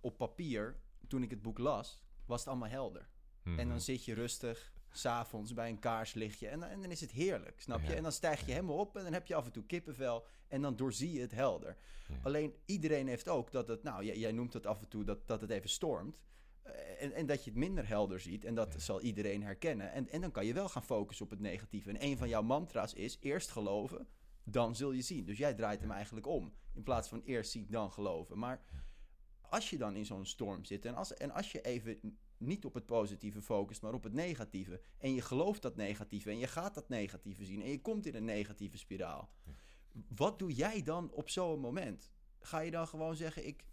Op 0.00 0.16
papier, 0.16 0.76
toen 1.08 1.22
ik 1.22 1.30
het 1.30 1.42
boek 1.42 1.58
las, 1.58 2.02
was 2.26 2.38
het 2.40 2.48
allemaal 2.48 2.68
helder. 2.68 3.08
En 3.44 3.52
Mhm. 3.52 3.68
dan 3.68 3.80
zit 3.80 4.04
je 4.04 4.14
rustig, 4.14 4.72
s'avonds 4.90 5.54
bij 5.54 5.68
een 5.68 5.78
kaarslichtje. 5.78 6.48
En, 6.48 6.60
dan- 6.60 6.68
en 6.68 6.80
dan 6.80 6.90
is 6.90 7.00
het 7.00 7.10
heerlijk, 7.10 7.60
snap 7.60 7.80
je? 7.80 7.88
Ja. 7.88 7.94
En 7.94 8.02
dan 8.02 8.12
stijg 8.12 8.40
je 8.40 8.46
Ja. 8.46 8.52
helemaal 8.52 8.76
op 8.76 8.96
en 8.96 9.02
dan 9.04 9.12
heb 9.12 9.26
je 9.26 9.34
af 9.34 9.46
en 9.46 9.52
toe 9.52 9.64
kippenvel. 9.66 10.26
En 10.48 10.62
dan 10.62 10.76
doorzie 10.76 11.12
je 11.12 11.20
het 11.20 11.30
helder. 11.32 11.76
Ja. 12.08 12.14
Alleen 12.22 12.54
iedereen 12.64 13.06
heeft 13.08 13.28
ook 13.28 13.52
dat 13.52 13.68
het, 13.68 13.82
nou, 13.82 14.04
jij, 14.04 14.18
jij 14.18 14.32
noemt 14.32 14.52
het 14.52 14.66
af 14.66 14.80
en 14.80 14.88
toe 14.88 15.04
dat, 15.04 15.26
dat 15.26 15.40
het 15.40 15.50
even 15.50 15.68
stormt. 15.68 16.20
Eh, 16.62 17.02
En, 17.02 17.12
en 17.12 17.26
dat 17.26 17.44
je 17.44 17.50
het 17.50 17.58
minder 17.58 17.88
helder 17.88 18.20
ziet. 18.20 18.44
En 18.44 18.54
dat 18.54 18.74
zal 18.82 19.00
iedereen 19.00 19.42
herkennen. 19.42 19.92
En, 19.92 20.08
en 20.08 20.20
dan 20.20 20.30
kan 20.30 20.46
je 20.46 20.52
wel 20.54 20.68
gaan 20.68 20.82
focussen 20.84 21.24
op 21.24 21.30
het 21.30 21.40
negatieve. 21.40 21.90
En 21.90 22.02
een 22.04 22.18
van 22.18 22.28
jouw 22.28 22.42
mantra's 22.42 22.92
is 22.94 23.16
eerst 23.20 23.50
geloven, 23.50 24.06
dan 24.44 24.76
zul 24.76 24.92
je 24.92 25.02
zien. 25.02 25.24
Dus 25.24 25.38
jij 25.38 25.54
draait 25.54 25.80
hem 25.80 25.90
eigenlijk 25.90 26.26
om. 26.26 26.52
In 26.74 26.82
plaats 26.82 27.08
van 27.08 27.20
eerst 27.24 27.50
zien, 27.50 27.66
dan 27.70 27.92
geloven. 27.92 28.38
Maar 28.38 28.62
als 29.50 29.70
je 29.70 29.78
dan 29.78 29.96
in 29.96 30.06
zo'n 30.06 30.26
storm 30.26 30.64
zit 30.64 30.84
en 30.84 30.94
als, 30.94 31.14
en 31.14 31.30
als 31.30 31.52
je 31.52 31.60
even 31.60 32.18
niet 32.36 32.64
op 32.64 32.74
het 32.74 32.86
positieve 32.86 33.42
focust, 33.42 33.82
maar 33.82 33.94
op 33.94 34.02
het 34.02 34.12
negatieve. 34.12 34.80
En 34.98 35.14
je 35.14 35.22
gelooft 35.22 35.62
dat 35.62 35.76
negatieve 35.76 36.30
en 36.30 36.38
je 36.38 36.46
gaat 36.46 36.74
dat 36.74 36.88
negatieve 36.88 37.44
zien 37.44 37.62
en 37.62 37.70
je 37.70 37.80
komt 37.80 38.06
in 38.06 38.14
een 38.14 38.24
negatieve 38.24 38.78
spiraal. 38.78 39.30
Wat 40.08 40.38
doe 40.38 40.52
jij 40.52 40.82
dan 40.82 41.10
op 41.10 41.28
zo'n 41.28 41.60
moment? 41.60 42.12
Ga 42.40 42.58
je 42.58 42.70
dan 42.70 42.88
gewoon 42.88 43.16
zeggen, 43.16 43.46
ik, 43.46 43.64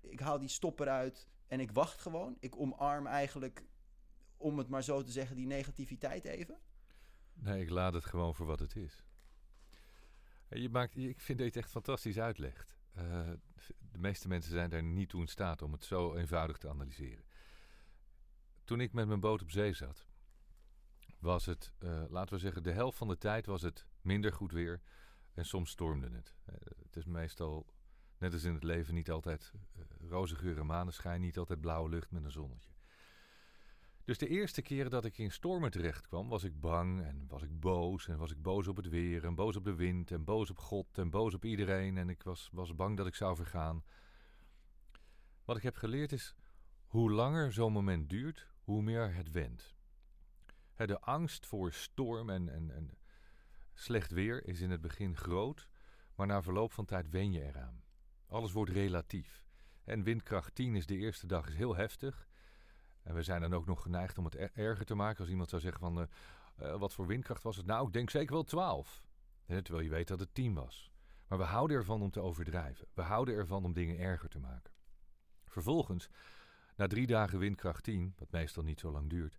ik 0.00 0.20
haal 0.20 0.38
die 0.38 0.48
stopper 0.48 0.88
uit 0.88 1.28
en 1.46 1.60
ik 1.60 1.70
wacht 1.70 2.00
gewoon? 2.00 2.36
Ik 2.40 2.56
omarm 2.56 3.06
eigenlijk 3.06 3.64
om 4.36 4.58
het 4.58 4.68
maar 4.68 4.82
zo 4.82 5.02
te 5.02 5.10
zeggen, 5.10 5.36
die 5.36 5.46
negativiteit 5.46 6.24
even? 6.24 6.58
Nee, 7.32 7.62
ik 7.62 7.70
laat 7.70 7.92
het 7.92 8.04
gewoon 8.04 8.34
voor 8.34 8.46
wat 8.46 8.58
het 8.58 8.76
is. 8.76 9.04
Je 10.50 10.68
maakt, 10.68 10.96
ik 10.96 11.20
vind 11.20 11.38
dat 11.38 11.46
je 11.46 11.52
het 11.52 11.56
echt 11.56 11.70
fantastisch 11.70 12.18
uitlegt. 12.18 12.75
Uh, 12.98 13.30
de 13.78 13.98
meeste 13.98 14.28
mensen 14.28 14.52
zijn 14.52 14.70
daar 14.70 14.82
niet 14.82 15.08
toe 15.08 15.20
in 15.20 15.26
staat 15.26 15.62
om 15.62 15.72
het 15.72 15.84
zo 15.84 16.14
eenvoudig 16.14 16.58
te 16.58 16.68
analyseren. 16.68 17.24
Toen 18.64 18.80
ik 18.80 18.92
met 18.92 19.06
mijn 19.06 19.20
boot 19.20 19.42
op 19.42 19.50
zee 19.50 19.72
zat, 19.72 20.06
was 21.18 21.46
het, 21.46 21.72
uh, 21.78 22.04
laten 22.08 22.34
we 22.34 22.40
zeggen, 22.40 22.62
de 22.62 22.72
helft 22.72 22.98
van 22.98 23.08
de 23.08 23.18
tijd 23.18 23.46
was 23.46 23.62
het 23.62 23.86
minder 24.00 24.32
goed 24.32 24.52
weer 24.52 24.80
en 25.34 25.44
soms 25.44 25.70
stormde 25.70 26.10
het. 26.10 26.34
Uh, 26.48 26.54
het 26.82 26.96
is 26.96 27.04
meestal, 27.04 27.66
net 28.18 28.32
als 28.32 28.44
in 28.44 28.54
het 28.54 28.62
leven, 28.62 28.94
niet 28.94 29.10
altijd 29.10 29.52
roze 30.08 30.36
geur 30.36 30.58
en 30.58 30.66
maneschijn, 30.66 31.20
niet 31.20 31.38
altijd 31.38 31.60
blauwe 31.60 31.88
lucht 31.88 32.10
met 32.10 32.24
een 32.24 32.30
zonnetje. 32.30 32.75
Dus 34.06 34.18
de 34.18 34.28
eerste 34.28 34.62
keren 34.62 34.90
dat 34.90 35.04
ik 35.04 35.18
in 35.18 35.30
stormen 35.30 35.70
terecht 35.70 36.06
kwam, 36.06 36.28
was 36.28 36.44
ik 36.44 36.60
bang 36.60 37.02
en 37.02 37.24
was 37.28 37.42
ik 37.42 37.60
boos. 37.60 38.08
En 38.08 38.18
was 38.18 38.30
ik 38.30 38.42
boos 38.42 38.66
op 38.68 38.76
het 38.76 38.88
weer 38.88 39.24
en 39.24 39.34
boos 39.34 39.56
op 39.56 39.64
de 39.64 39.74
wind 39.74 40.10
en 40.10 40.24
boos 40.24 40.50
op 40.50 40.58
God 40.58 40.98
en 40.98 41.10
boos 41.10 41.34
op 41.34 41.44
iedereen. 41.44 41.98
En 41.98 42.08
ik 42.08 42.22
was, 42.22 42.48
was 42.52 42.74
bang 42.74 42.96
dat 42.96 43.06
ik 43.06 43.14
zou 43.14 43.36
vergaan. 43.36 43.84
Wat 45.44 45.56
ik 45.56 45.62
heb 45.62 45.76
geleerd 45.76 46.12
is, 46.12 46.34
hoe 46.86 47.10
langer 47.10 47.52
zo'n 47.52 47.72
moment 47.72 48.10
duurt, 48.10 48.46
hoe 48.60 48.82
meer 48.82 49.14
het 49.14 49.30
wendt. 49.30 49.74
De 50.74 51.00
angst 51.00 51.46
voor 51.46 51.72
storm 51.72 52.30
en, 52.30 52.48
en, 52.48 52.70
en 52.70 52.90
slecht 53.74 54.10
weer 54.10 54.46
is 54.46 54.60
in 54.60 54.70
het 54.70 54.80
begin 54.80 55.16
groot, 55.16 55.68
maar 56.14 56.26
na 56.26 56.42
verloop 56.42 56.72
van 56.72 56.84
tijd 56.84 57.10
wen 57.10 57.32
je 57.32 57.42
eraan. 57.42 57.82
Alles 58.26 58.52
wordt 58.52 58.70
relatief. 58.70 59.44
En 59.84 60.02
windkracht 60.02 60.54
10 60.54 60.74
is 60.74 60.86
de 60.86 60.96
eerste 60.96 61.26
dag 61.26 61.48
is 61.48 61.54
heel 61.54 61.76
heftig. 61.76 62.28
En 63.06 63.14
we 63.14 63.22
zijn 63.22 63.40
dan 63.40 63.54
ook 63.54 63.66
nog 63.66 63.82
geneigd 63.82 64.18
om 64.18 64.24
het 64.24 64.34
erger 64.34 64.84
te 64.84 64.94
maken. 64.94 65.20
Als 65.20 65.28
iemand 65.28 65.48
zou 65.48 65.62
zeggen 65.62 65.80
van, 65.80 65.98
uh, 65.98 66.04
uh, 66.62 66.78
wat 66.78 66.94
voor 66.94 67.06
windkracht 67.06 67.42
was 67.42 67.56
het? 67.56 67.66
Nou, 67.66 67.86
ik 67.86 67.92
denk 67.92 68.10
zeker 68.10 68.34
wel 68.34 68.44
12. 68.44 69.04
terwijl 69.46 69.80
je 69.80 69.90
weet 69.90 70.08
dat 70.08 70.20
het 70.20 70.34
10 70.34 70.54
was. 70.54 70.90
Maar 71.28 71.38
we 71.38 71.44
houden 71.44 71.76
ervan 71.76 72.02
om 72.02 72.10
te 72.10 72.20
overdrijven. 72.20 72.86
We 72.94 73.02
houden 73.02 73.34
ervan 73.34 73.64
om 73.64 73.72
dingen 73.72 73.98
erger 73.98 74.28
te 74.28 74.38
maken. 74.38 74.72
Vervolgens, 75.44 76.08
na 76.76 76.86
drie 76.86 77.06
dagen 77.06 77.38
windkracht 77.38 77.84
10, 77.84 78.14
wat 78.16 78.30
meestal 78.30 78.62
niet 78.62 78.80
zo 78.80 78.90
lang 78.90 79.10
duurt, 79.10 79.38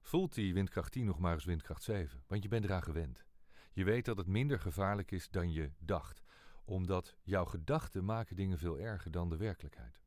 voelt 0.00 0.34
die 0.34 0.54
windkracht 0.54 0.92
10 0.92 1.04
nog 1.04 1.18
maar 1.18 1.34
eens 1.34 1.44
windkracht 1.44 1.82
7. 1.82 2.22
Want 2.26 2.42
je 2.42 2.48
bent 2.48 2.64
eraan 2.64 2.82
gewend. 2.82 3.24
Je 3.72 3.84
weet 3.84 4.04
dat 4.04 4.16
het 4.16 4.26
minder 4.26 4.60
gevaarlijk 4.60 5.10
is 5.10 5.30
dan 5.30 5.52
je 5.52 5.70
dacht. 5.78 6.22
Omdat 6.64 7.16
jouw 7.22 7.44
gedachten 7.44 8.04
maken 8.04 8.36
dingen 8.36 8.58
veel 8.58 8.78
erger 8.78 9.10
dan 9.10 9.28
de 9.28 9.36
werkelijkheid. 9.36 10.00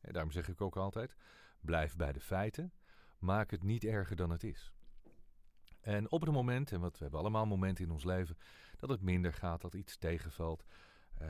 En 0.00 0.12
daarom 0.12 0.32
zeg 0.32 0.48
ik 0.48 0.60
ook 0.60 0.76
altijd, 0.76 1.14
Blijf 1.60 1.96
bij 1.96 2.12
de 2.12 2.20
feiten. 2.20 2.72
Maak 3.18 3.50
het 3.50 3.62
niet 3.62 3.84
erger 3.84 4.16
dan 4.16 4.30
het 4.30 4.44
is. 4.44 4.72
En 5.80 6.10
op 6.10 6.20
het 6.20 6.30
moment, 6.30 6.72
en 6.72 6.80
wat, 6.80 6.92
we 6.92 7.02
hebben 7.02 7.20
allemaal 7.20 7.46
momenten 7.46 7.84
in 7.84 7.90
ons 7.90 8.04
leven, 8.04 8.36
dat 8.78 8.90
het 8.90 9.00
minder 9.00 9.32
gaat, 9.32 9.60
dat 9.60 9.74
iets 9.74 9.96
tegenvalt. 9.96 10.64
Uh, 11.22 11.28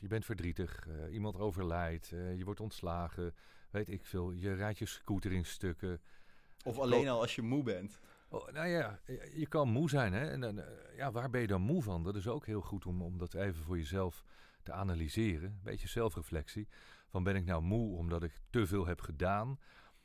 je 0.00 0.08
bent 0.08 0.24
verdrietig, 0.24 0.86
uh, 0.86 1.12
iemand 1.12 1.38
overlijdt, 1.38 2.10
uh, 2.10 2.36
je 2.36 2.44
wordt 2.44 2.60
ontslagen, 2.60 3.34
weet 3.70 3.88
ik 3.88 4.04
veel. 4.04 4.32
Je 4.32 4.54
rijdt 4.54 4.78
je 4.78 4.86
scooter 4.86 5.32
in 5.32 5.44
stukken. 5.44 6.00
Of 6.64 6.78
alleen 6.78 7.08
al 7.08 7.20
als 7.20 7.34
je 7.34 7.42
moe 7.42 7.62
bent. 7.62 8.00
Oh, 8.28 8.48
nou 8.52 8.68
ja, 8.68 9.00
je 9.34 9.46
kan 9.48 9.68
moe 9.68 9.88
zijn. 9.88 10.12
Hè? 10.12 10.30
En 10.30 10.64
ja, 10.96 11.12
waar 11.12 11.30
ben 11.30 11.40
je 11.40 11.46
dan 11.46 11.60
moe 11.60 11.82
van? 11.82 12.02
Dat 12.02 12.16
is 12.16 12.28
ook 12.28 12.46
heel 12.46 12.60
goed 12.60 12.86
om, 12.86 13.02
om 13.02 13.18
dat 13.18 13.34
even 13.34 13.62
voor 13.62 13.78
jezelf 13.78 14.24
te 14.62 14.72
analyseren. 14.72 15.50
Een 15.50 15.60
beetje 15.62 15.88
zelfreflectie. 15.88 16.68
Van 17.14 17.22
ben 17.22 17.36
ik 17.36 17.44
nou 17.44 17.62
moe 17.62 17.96
omdat 17.96 18.22
ik 18.22 18.40
te 18.50 18.66
veel 18.66 18.86
heb 18.86 19.00
gedaan? 19.00 19.58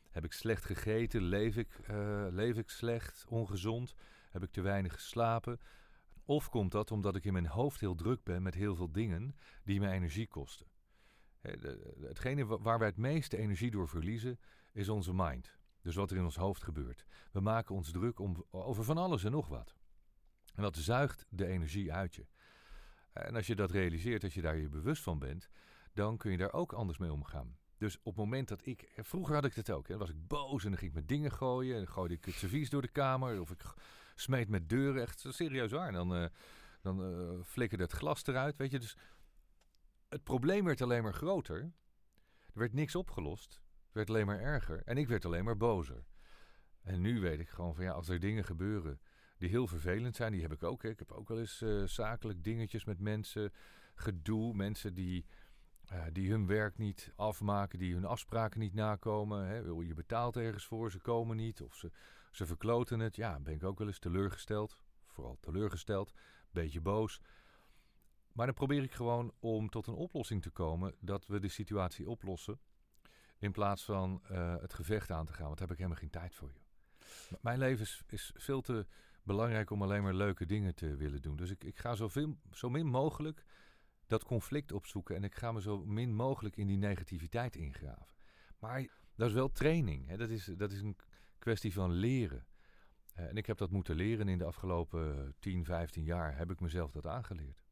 Heb 0.09 0.25
ik 0.25 0.31
slecht 0.31 0.65
gegeten? 0.65 1.21
Leef 1.21 1.57
ik, 1.57 1.79
uh, 1.89 2.27
leef 2.29 2.57
ik 2.57 2.69
slecht? 2.69 3.25
Ongezond? 3.27 3.95
Heb 4.29 4.43
ik 4.43 4.51
te 4.51 4.61
weinig 4.61 4.93
geslapen? 4.93 5.59
Of 6.25 6.49
komt 6.49 6.71
dat 6.71 6.91
omdat 6.91 7.15
ik 7.15 7.25
in 7.25 7.33
mijn 7.33 7.47
hoofd 7.47 7.79
heel 7.79 7.95
druk 7.95 8.23
ben 8.23 8.41
met 8.41 8.53
heel 8.53 8.75
veel 8.75 8.91
dingen 8.91 9.35
die 9.63 9.79
me 9.79 9.89
energie 9.89 10.27
kosten? 10.27 10.67
Hetgene 12.01 12.45
waar 12.45 12.79
wij 12.79 12.87
het 12.87 12.97
meeste 12.97 13.37
energie 13.37 13.71
door 13.71 13.87
verliezen 13.87 14.39
is 14.73 14.89
onze 14.89 15.13
mind. 15.13 15.57
Dus 15.81 15.95
wat 15.95 16.11
er 16.11 16.17
in 16.17 16.23
ons 16.23 16.35
hoofd 16.35 16.63
gebeurt. 16.63 17.05
We 17.31 17.39
maken 17.39 17.75
ons 17.75 17.91
druk 17.91 18.19
om, 18.19 18.45
over 18.49 18.83
van 18.83 18.97
alles 18.97 19.23
en 19.23 19.31
nog 19.31 19.47
wat. 19.47 19.75
En 20.55 20.61
dat 20.61 20.77
zuigt 20.77 21.25
de 21.29 21.45
energie 21.45 21.93
uit 21.93 22.15
je. 22.15 22.25
En 23.13 23.35
als 23.35 23.47
je 23.47 23.55
dat 23.55 23.71
realiseert, 23.71 24.23
als 24.23 24.33
je 24.33 24.41
daar 24.41 24.57
je 24.57 24.69
bewust 24.69 25.03
van 25.03 25.19
bent, 25.19 25.49
dan 25.93 26.17
kun 26.17 26.31
je 26.31 26.38
daar 26.38 26.53
ook 26.53 26.74
anders 26.74 26.98
mee 26.98 27.12
omgaan. 27.12 27.58
Dus 27.79 27.98
op 27.98 28.05
het 28.05 28.15
moment 28.15 28.48
dat 28.48 28.65
ik. 28.65 28.91
Vroeger 28.96 29.36
had 29.36 29.46
ik 29.46 29.53
het 29.53 29.69
ook. 29.72 29.88
Hè, 29.88 29.89
dan 29.89 30.00
was 30.00 30.10
ik 30.10 30.27
boos 30.27 30.63
en 30.63 30.69
dan 30.69 30.79
ging 30.79 30.91
ik 30.91 30.98
met 30.98 31.08
dingen 31.08 31.31
gooien. 31.31 31.74
En 31.74 31.84
dan 31.84 31.93
gooide 31.93 32.13
ik 32.13 32.25
het 32.25 32.34
servies 32.34 32.69
door 32.69 32.81
de 32.81 32.88
kamer. 32.88 33.41
Of 33.41 33.51
ik 33.51 33.63
smeet 34.15 34.50
met 34.50 34.69
deuren. 34.69 35.01
Echt 35.01 35.25
serieus 35.29 35.72
waar. 35.72 35.91
Dan, 35.91 36.15
uh, 36.15 36.27
dan 36.81 37.12
uh, 37.12 37.43
flikkerde 37.43 37.84
het 37.84 37.93
glas 37.93 38.25
eruit. 38.25 38.58
Weet 38.58 38.72
je, 38.72 38.79
dus 38.79 38.98
het 40.10 40.24
probleem 40.24 40.65
werd 40.65 40.81
alleen 40.81 41.03
maar 41.03 41.13
groter. 41.13 41.62
Er 42.53 42.60
werd 42.60 42.74
niks 42.74 42.96
opgelost. 42.96 43.53
Het 43.86 43.93
werd 43.93 44.10
alleen 44.10 44.25
maar 44.25 44.39
erger. 44.39 44.81
En 44.86 44.98
ik 44.98 45.08
werd 45.08 45.25
alleen 45.25 45.43
maar 45.43 45.58
bozer. 45.58 46.03
En 46.81 47.01
nu 47.01 47.19
weet 47.19 47.39
ik 47.39 47.50
gewoon 47.50 47.75
van 47.75 47.84
ja, 47.84 47.91
als 47.91 48.10
er 48.10 48.19
dingen 48.19 48.43
gebeuren 48.43 49.00
die 49.38 49.50
heel 49.50 49.67
vervelend 49.67 50.15
zijn, 50.15 50.31
die 50.31 50.41
heb 50.41 50.51
ik 50.51 50.63
ook. 50.63 50.84
Hè. 50.84 50.89
Ik 50.89 51.00
heb 51.00 51.12
ook 51.12 51.27
wel 51.27 51.39
eens 51.39 51.63
zakelijk 51.86 52.43
dingetjes 52.43 52.86
met 52.86 53.00
mensen, 53.00 53.53
gedoe, 53.96 54.53
mensen 54.53 54.93
die 54.93 55.25
die 56.12 56.29
hun 56.29 56.48
werk 56.48 56.77
niet 56.77 57.12
afmaken, 57.15 57.79
die 57.79 57.93
hun 57.93 58.05
afspraken 58.05 58.60
niet 58.60 58.74
nakomen. 58.74 59.48
Hè. 59.48 59.58
Je 59.58 59.93
betaalt 59.93 60.38
ergens 60.38 60.65
voor, 60.65 60.91
ze 60.91 61.00
komen 61.00 61.38
niet 61.38 61.62
of 61.62 61.75
ze, 61.75 61.91
ze 62.31 62.46
verkloten 62.46 63.00
het. 63.00 63.15
Ja, 63.15 63.39
ben 63.39 63.53
ik 63.53 63.63
ook 63.63 63.77
wel 63.77 63.88
eens 63.88 64.00
teleurgesteld. 64.00 64.84
Vooral 65.05 65.38
teleurgesteld, 65.39 66.13
beetje 66.51 66.81
boos. 66.81 67.22
Maar 68.31 68.46
dan 68.46 68.55
probeer 68.55 68.84
ik 68.84 68.93
gewoon 68.93 69.34
om 69.39 69.69
tot 69.69 69.88
een 69.88 69.93
oplossing 69.93 70.41
te 70.41 70.50
komen 70.50 70.96
dat 71.00 71.27
we 71.27 71.39
de 71.39 71.48
situatie 71.48 72.10
oplossen. 72.10 72.60
In 73.39 73.51
plaats 73.51 73.84
van 73.84 74.22
uh, 74.31 74.55
het 74.62 74.74
gevecht 74.74 75.12
aan 75.12 75.25
te 75.25 75.34
gaan, 75.34 75.46
want 75.46 75.58
daar 75.58 75.67
heb 75.67 75.77
ik 75.77 75.84
helemaal 75.84 76.01
geen 76.01 76.22
tijd 76.22 76.36
voor. 76.36 76.51
je. 76.53 77.38
Mijn 77.41 77.60
leven 77.60 77.81
is, 77.81 78.03
is, 78.08 78.31
veel 78.36 78.62
te 78.62 78.86
belangrijk 79.24 79.69
om 79.69 79.81
alleen 79.81 80.03
maar 80.03 80.13
leuke 80.13 80.46
dingen 80.46 80.75
te 80.75 80.96
willen 80.96 81.22
doen. 81.22 81.36
Dus 81.36 81.50
ik, 81.50 81.63
ik 81.63 81.77
ga 81.77 81.96
zoveel, 81.96 82.38
zo 82.51 82.69
min 82.69 82.86
mogelijk 82.86 83.46
dat 84.09 84.23
conflict 84.23 84.71
opzoeken 84.71 85.15
en 85.15 85.23
ik 85.23 85.35
ga 85.35 85.51
me 85.51 85.61
zo 85.61 85.85
min 85.85 86.15
mogelijk 86.15 86.57
in 86.57 86.67
die 86.67 86.77
negativiteit 86.77 87.55
ingraven. 87.55 88.15
Maar 88.59 88.87
dat 89.15 89.27
is 89.27 89.33
wel 89.33 89.51
training. 89.51 90.07
Hè? 90.07 90.17
Dat, 90.17 90.29
is, 90.29 90.45
dat 90.45 90.71
is 90.71 90.81
een 90.81 90.97
kwestie 91.39 91.73
van 91.73 91.91
leren. 91.91 92.45
Uh, 93.17 93.25
en 93.25 93.37
ik 93.37 93.45
heb 93.45 93.57
dat 93.57 93.69
moeten 93.71 93.95
leren 93.95 94.27
in 94.27 94.37
de 94.37 94.43
afgelopen 94.45 95.35
10, 95.39 95.65
15 95.65 96.03
jaar 96.03 96.37
heb 96.37 96.51
ik 96.51 96.59
mezelf 96.59 96.91
dat 96.91 97.05
aangeleerd. 97.05 97.63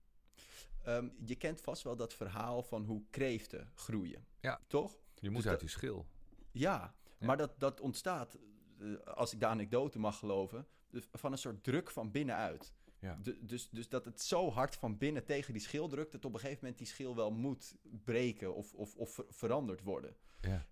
Um, 0.88 1.13
je 1.25 1.36
kent 1.36 1.62
vast 1.62 1.84
wel 1.84 1.96
dat 1.96 2.13
verhaal 2.13 2.63
van 2.63 2.84
hoe 2.86 3.03
kreeften 3.10 3.72
groeien. 3.75 4.25
Ja. 4.39 4.60
Toch? 4.67 4.98
Je 5.20 5.29
moet 5.29 5.36
Dus 5.44 5.51
uit 5.51 5.60
dat- 5.60 5.60
die 5.60 5.70
schil. 5.70 6.08
Ja, 6.51 6.96
Ja. 7.20 7.25
maar 7.27 7.38
dat, 7.38 7.60
dat 7.60 7.79
ontstaat, 7.82 8.38
eh, 8.79 8.96
als 8.96 9.34
ik 9.34 9.39
de 9.39 9.46
anekdote 9.46 10.00
mag 10.00 10.20
geloven, 10.20 10.67
van 11.12 11.32
een 11.32 11.38
soort 11.38 11.63
druk 11.63 11.91
van 11.91 12.12
binnenuit. 12.12 12.74
Ja. 13.00 13.20
De- 13.24 13.46
dus, 13.46 13.70
dus 13.70 13.89
dat 13.89 14.06
het 14.06 14.22
zo 14.22 14.50
hard 14.51 14.75
van 14.75 14.98
binnen 14.98 15.25
tegen 15.25 15.54
die 15.54 15.62
schil 15.62 15.88
drukt, 15.88 16.12
dat 16.12 16.25
op 16.25 16.34
een 16.34 16.39
gegeven 16.39 16.60
moment 16.62 16.77
die 16.77 16.88
schil 16.88 17.16
wel 17.16 17.32
moet 17.32 17.75
breken 18.04 18.56
of, 18.56 18.74
of, 18.74 18.96
of 18.96 19.13
ver- 19.13 19.25
veranderd 19.30 19.82
worden. 19.82 20.16
Ja. 20.42 20.66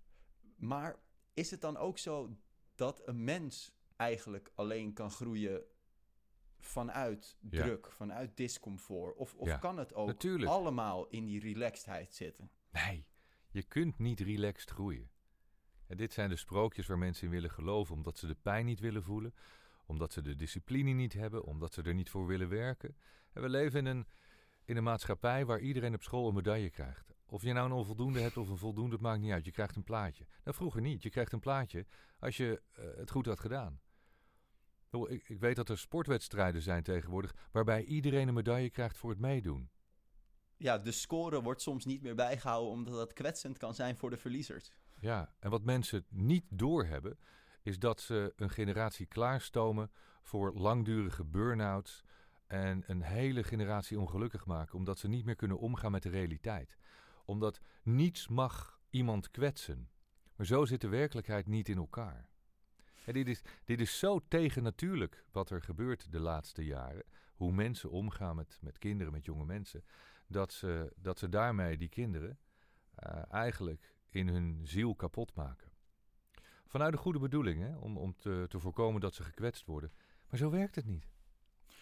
Maar 0.56 0.96
is 1.34 1.50
het 1.50 1.60
dan 1.60 1.76
ook 1.76 1.98
zo 1.98 2.36
dat 2.74 3.02
een 3.08 3.24
mens 3.24 3.74
eigenlijk 3.96 4.50
alleen 4.54 4.92
kan 4.92 5.10
groeien 5.10 5.62
vanuit 6.58 7.36
Ja. 7.50 7.62
druk, 7.62 7.90
vanuit 7.92 8.36
discomfort? 8.36 9.16
Of, 9.16 9.34
of 9.34 9.46
Ja, 9.46 9.56
kan 9.56 9.78
het 9.78 9.94
ook 9.94 10.06
natuurlijk. 10.06 10.50
allemaal 10.50 11.06
in 11.08 11.24
die 11.24 11.40
relaxedheid 11.40 12.14
zitten? 12.14 12.50
Nee, 12.70 13.06
je 13.50 13.62
kunt 13.62 13.98
niet 13.98 14.20
relaxed 14.20 14.70
groeien. 14.70 15.10
En 15.86 15.96
dit 15.96 16.12
zijn 16.12 16.28
de 16.28 16.36
sprookjes 16.36 16.86
waar 16.86 16.98
mensen 16.98 17.24
in 17.24 17.30
willen 17.32 17.50
geloven 17.50 17.94
omdat 17.94 18.18
ze 18.18 18.26
de 18.26 18.34
pijn 18.34 18.66
niet 18.66 18.80
willen 18.80 19.02
voelen, 19.02 19.34
omdat 19.86 20.12
ze 20.12 20.22
de 20.22 20.36
discipline 20.36 20.90
niet 20.90 21.12
hebben, 21.12 21.44
omdat 21.44 21.72
ze 21.72 21.82
er 21.82 21.94
niet 21.94 22.10
voor 22.10 22.26
willen 22.26 22.48
werken. 22.48 22.96
En 23.32 23.42
we 23.42 23.48
leven 23.48 23.78
in 23.78 23.86
een, 23.86 24.06
in 24.64 24.76
een 24.76 24.82
maatschappij 24.82 25.46
waar 25.46 25.60
iedereen 25.60 25.94
op 25.94 26.02
school 26.02 26.28
een 26.28 26.34
medaille 26.34 26.70
krijgt. 26.70 27.14
Of 27.26 27.42
je 27.42 27.52
nou 27.52 27.66
een 27.66 27.76
onvoldoende 27.76 28.20
hebt 28.20 28.36
of 28.36 28.48
een 28.48 28.58
voldoende, 28.58 28.92
het 28.92 29.00
maakt 29.00 29.20
niet 29.20 29.32
uit. 29.32 29.44
Je 29.44 29.50
krijgt 29.50 29.76
een 29.76 29.84
plaatje. 29.84 30.26
Nou, 30.44 30.56
vroeger 30.56 30.80
niet. 30.80 31.02
Je 31.02 31.10
krijgt 31.10 31.32
een 31.32 31.40
plaatje 31.40 31.86
als 32.18 32.36
je 32.36 32.62
eh, 32.72 32.84
het 32.96 33.10
goed 33.10 33.26
had 33.26 33.40
gedaan. 33.40 33.80
Ik, 34.90 35.28
ik 35.28 35.40
weet 35.40 35.56
dat 35.56 35.68
er 35.68 35.78
sportwedstrijden 35.78 36.62
zijn 36.62 36.82
tegenwoordig 36.82 37.34
waarbij 37.50 37.84
iedereen 37.84 38.28
een 38.28 38.34
medaille 38.34 38.70
krijgt 38.70 38.96
voor 38.96 39.10
het 39.10 39.18
meedoen. 39.18 39.70
Ja, 40.56 40.78
de 40.78 40.92
score 40.92 41.42
wordt 41.42 41.62
soms 41.62 41.84
niet 41.84 42.02
meer 42.02 42.14
bijgehouden 42.14 42.72
omdat 42.72 42.94
dat 42.94 43.12
kwetsend 43.12 43.58
kan 43.58 43.74
zijn 43.74 43.96
voor 43.96 44.10
de 44.10 44.16
verliezers. 44.16 44.72
Ja, 45.00 45.34
en 45.38 45.50
wat 45.50 45.64
mensen 45.64 46.04
niet 46.08 46.44
doorhebben, 46.48 47.18
is 47.66 47.78
dat 47.78 48.00
ze 48.00 48.32
een 48.36 48.50
generatie 48.50 49.06
klaarstomen 49.06 49.90
voor 50.22 50.52
langdurige 50.54 51.24
burn-outs 51.24 52.02
en 52.46 52.82
een 52.86 53.02
hele 53.02 53.44
generatie 53.44 54.00
ongelukkig 54.00 54.46
maken, 54.46 54.78
omdat 54.78 54.98
ze 54.98 55.08
niet 55.08 55.24
meer 55.24 55.36
kunnen 55.36 55.58
omgaan 55.58 55.90
met 55.90 56.02
de 56.02 56.08
realiteit. 56.08 56.76
Omdat 57.24 57.60
niets 57.82 58.28
mag 58.28 58.80
iemand 58.90 59.30
kwetsen. 59.30 59.90
Maar 60.36 60.46
zo 60.46 60.64
zit 60.64 60.80
de 60.80 60.88
werkelijkheid 60.88 61.46
niet 61.46 61.68
in 61.68 61.76
elkaar. 61.76 62.28
En 63.04 63.12
dit, 63.12 63.28
is, 63.28 63.42
dit 63.64 63.80
is 63.80 63.98
zo 63.98 64.20
tegennatuurlijk 64.28 65.24
wat 65.32 65.50
er 65.50 65.62
gebeurt 65.62 66.12
de 66.12 66.20
laatste 66.20 66.64
jaren. 66.64 67.04
Hoe 67.34 67.52
mensen 67.52 67.90
omgaan 67.90 68.36
met, 68.36 68.58
met 68.60 68.78
kinderen, 68.78 69.12
met 69.12 69.24
jonge 69.24 69.44
mensen. 69.44 69.84
Dat 70.28 70.52
ze, 70.52 70.92
dat 70.96 71.18
ze 71.18 71.28
daarmee 71.28 71.76
die 71.76 71.88
kinderen 71.88 72.38
uh, 73.06 73.32
eigenlijk 73.32 73.94
in 74.08 74.28
hun 74.28 74.60
ziel 74.64 74.94
kapot 74.94 75.34
maken. 75.34 75.70
Vanuit 76.66 76.92
een 76.92 76.98
goede 76.98 77.18
bedoeling, 77.18 77.60
hè? 77.60 77.76
om, 77.76 77.96
om 77.98 78.14
te, 78.16 78.44
te 78.48 78.60
voorkomen 78.60 79.00
dat 79.00 79.14
ze 79.14 79.22
gekwetst 79.22 79.66
worden. 79.66 79.92
Maar 80.30 80.38
zo 80.38 80.50
werkt 80.50 80.74
het 80.74 80.86
niet. 80.86 81.06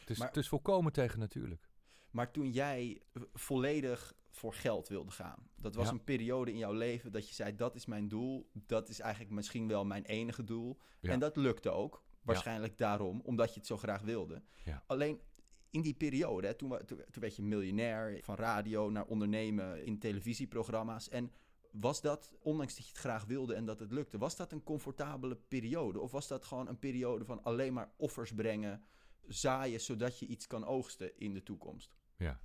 Het 0.01 0.11
is, 0.11 0.19
Maar- 0.19 0.29
het 0.29 0.37
is 0.37 0.49
volkomen 0.49 0.93
tegennatuurlijk. 0.93 1.69
Maar 2.11 2.31
toen 2.31 2.51
jij 2.51 3.03
volledig 3.33 4.15
voor 4.31 4.55
geld 4.55 4.89
wilde 4.89 5.11
gaan, 5.11 5.49
dat 5.57 5.75
was 5.75 5.87
Ja. 5.87 5.93
een 5.93 6.05
periode 6.05 6.51
in 6.51 6.59
jouw 6.59 6.73
leven 6.73 7.13
dat 7.13 7.29
je 7.29 7.35
zei: 7.35 7.55
dat 7.57 7.75
is 7.75 7.87
mijn 7.87 8.09
doel, 8.09 8.51
dat 8.53 8.89
is 8.89 9.01
eigenlijk 9.01 9.35
misschien 9.35 9.69
wel 9.69 9.85
mijn 9.85 10.05
enige 10.05 10.45
doel. 10.45 10.79
Ja. 11.01 11.11
En 11.13 11.19
dat 11.19 11.37
lukte 11.37 11.71
ook, 11.71 12.05
waarschijnlijk 12.23 12.79
daarom, 12.79 13.21
omdat 13.21 13.49
je 13.55 13.59
het 13.59 13.67
zo 13.69 13.77
graag 13.77 14.03
wilde. 14.03 14.43
Alleen 14.87 15.21
in 15.71 15.83
die 15.83 15.95
periode, 15.95 16.47
hè, 16.47 16.55
toen, 16.55 16.79
toen 16.87 16.99
werd 17.21 17.37
je 17.37 17.43
miljonair, 17.43 18.19
van 18.25 18.35
radio 18.35 18.91
naar 18.91 19.05
ondernemen 19.05 19.85
in 19.85 19.99
televisieprogramma's. 19.99 21.09
En 21.09 21.33
was 21.81 22.01
dat, 22.01 22.35
ondanks 22.41 22.75
dat 22.75 22.85
je 22.85 22.91
het 22.91 23.01
graag 23.01 23.25
wilde 23.25 23.55
en 23.55 23.65
dat 23.65 23.79
het 23.79 23.93
lukte, 23.93 24.19
was 24.19 24.37
dat 24.37 24.53
een 24.53 24.63
comfortabele 24.63 25.37
periode? 25.37 26.01
Of 26.01 26.11
was 26.11 26.29
dat 26.29 26.45
gewoon 26.45 26.69
een 26.69 26.79
periode 26.79 27.25
van 27.25 27.43
alleen 27.43 27.73
maar 27.73 27.93
offers 27.97 28.35
brengen, 28.35 28.85
zaaien, 29.27 29.81
zodat 29.81 30.19
je 30.19 30.27
iets 30.27 30.47
kan 30.47 30.65
oogsten 30.65 31.19
in 31.19 31.35
de 31.35 31.43
toekomst? 31.43 31.97
Ja. 32.17 32.41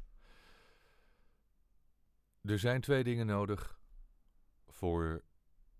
Er 2.41 2.59
zijn 2.59 2.81
twee 2.81 3.03
dingen 3.03 3.25
nodig 3.25 3.79
voor 4.67 5.23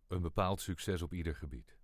een 0.07 0.21
bepaald 0.21 0.61
succes 0.61 1.01
op 1.01 1.13
ieder 1.13 1.35
gebied. 1.35 1.77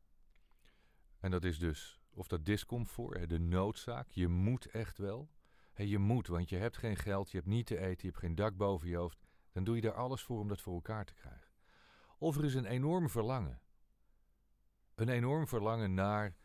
En 1.20 1.32
dat 1.32 1.44
is 1.44 1.60
dus 1.60 2.00
of 2.16 2.28
dat 2.28 2.46
discomfort, 2.46 3.30
de 3.30 3.40
noodzaak. 3.40 4.10
Je 4.10 4.28
moet 4.28 4.66
echt 4.66 4.98
wel. 4.98 5.30
Je 5.76 5.98
moet, 5.98 6.28
want 6.28 6.50
je 6.50 6.56
hebt 6.56 6.78
geen 6.78 6.96
geld, 6.96 7.32
je 7.32 7.38
hebt 7.38 7.50
niet 7.50 7.66
te 7.66 7.78
eten, 7.78 7.98
je 8.02 8.08
hebt 8.08 8.18
geen 8.18 8.36
dak 8.36 8.58
boven 8.58 8.90
je 8.90 8.96
hoofd. 8.96 9.20
Dan 9.52 9.64
doe 9.64 9.76
je 9.76 9.82
daar 9.82 9.94
alles 9.94 10.22
voor 10.22 10.40
om 10.40 10.48
dat 10.48 10.62
voor 10.62 10.74
elkaar 10.74 11.06
te 11.06 11.14
krijgen. 11.14 11.45
Of 12.18 12.38
er 12.38 12.44
is 12.44 12.54
een 12.54 12.66
enorm 12.66 13.10
verlangen. 13.10 13.62
Een 14.96 15.10
enorm 15.10 15.48
verlangen 15.48 15.94
naar 15.94 16.36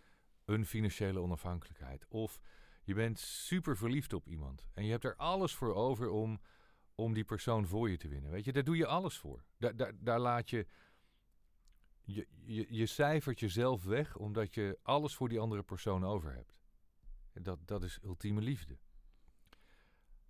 een 0.45 0.67
financiële 0.67 1.21
onafhankelijkheid. 1.21 2.07
Of 2.09 2.41
je 2.85 2.95
bent 2.95 3.19
super 3.19 3.77
verliefd 3.77 4.13
op 4.13 4.29
iemand. 4.29 4.67
En 4.75 4.85
je 4.85 4.91
hebt 4.91 5.05
er 5.05 5.17
alles 5.17 5.55
voor 5.55 5.75
over 5.75 6.09
om, 6.09 6.41
om 6.95 7.13
die 7.13 7.25
persoon 7.25 7.67
voor 7.67 7.91
je 7.91 7.97
te 7.97 8.09
winnen. 8.09 8.31
Weet 8.31 8.45
je, 8.45 8.53
daar 8.53 8.65
doe 8.65 8.77
je 8.77 8.87
alles 8.87 9.19
voor. 9.19 9.45
Daar, 9.59 9.77
daar, 9.77 9.93
daar 9.99 10.19
laat 10.19 10.51
je, 10.51 10.67
je, 12.03 12.27
je. 12.45 12.67
Je 12.69 12.87
cijfert 12.87 13.41
jezelf 13.41 13.85
weg 13.85 14.17
omdat 14.17 14.55
je 14.55 14.79
alles 14.83 15.15
voor 15.15 15.29
die 15.29 15.41
andere 15.41 15.63
persoon 15.63 16.05
over 16.05 16.35
hebt. 16.35 16.59
Dat, 17.33 17.59
dat 17.65 17.83
is 17.83 17.99
ultieme 18.03 18.41
liefde. 18.41 18.79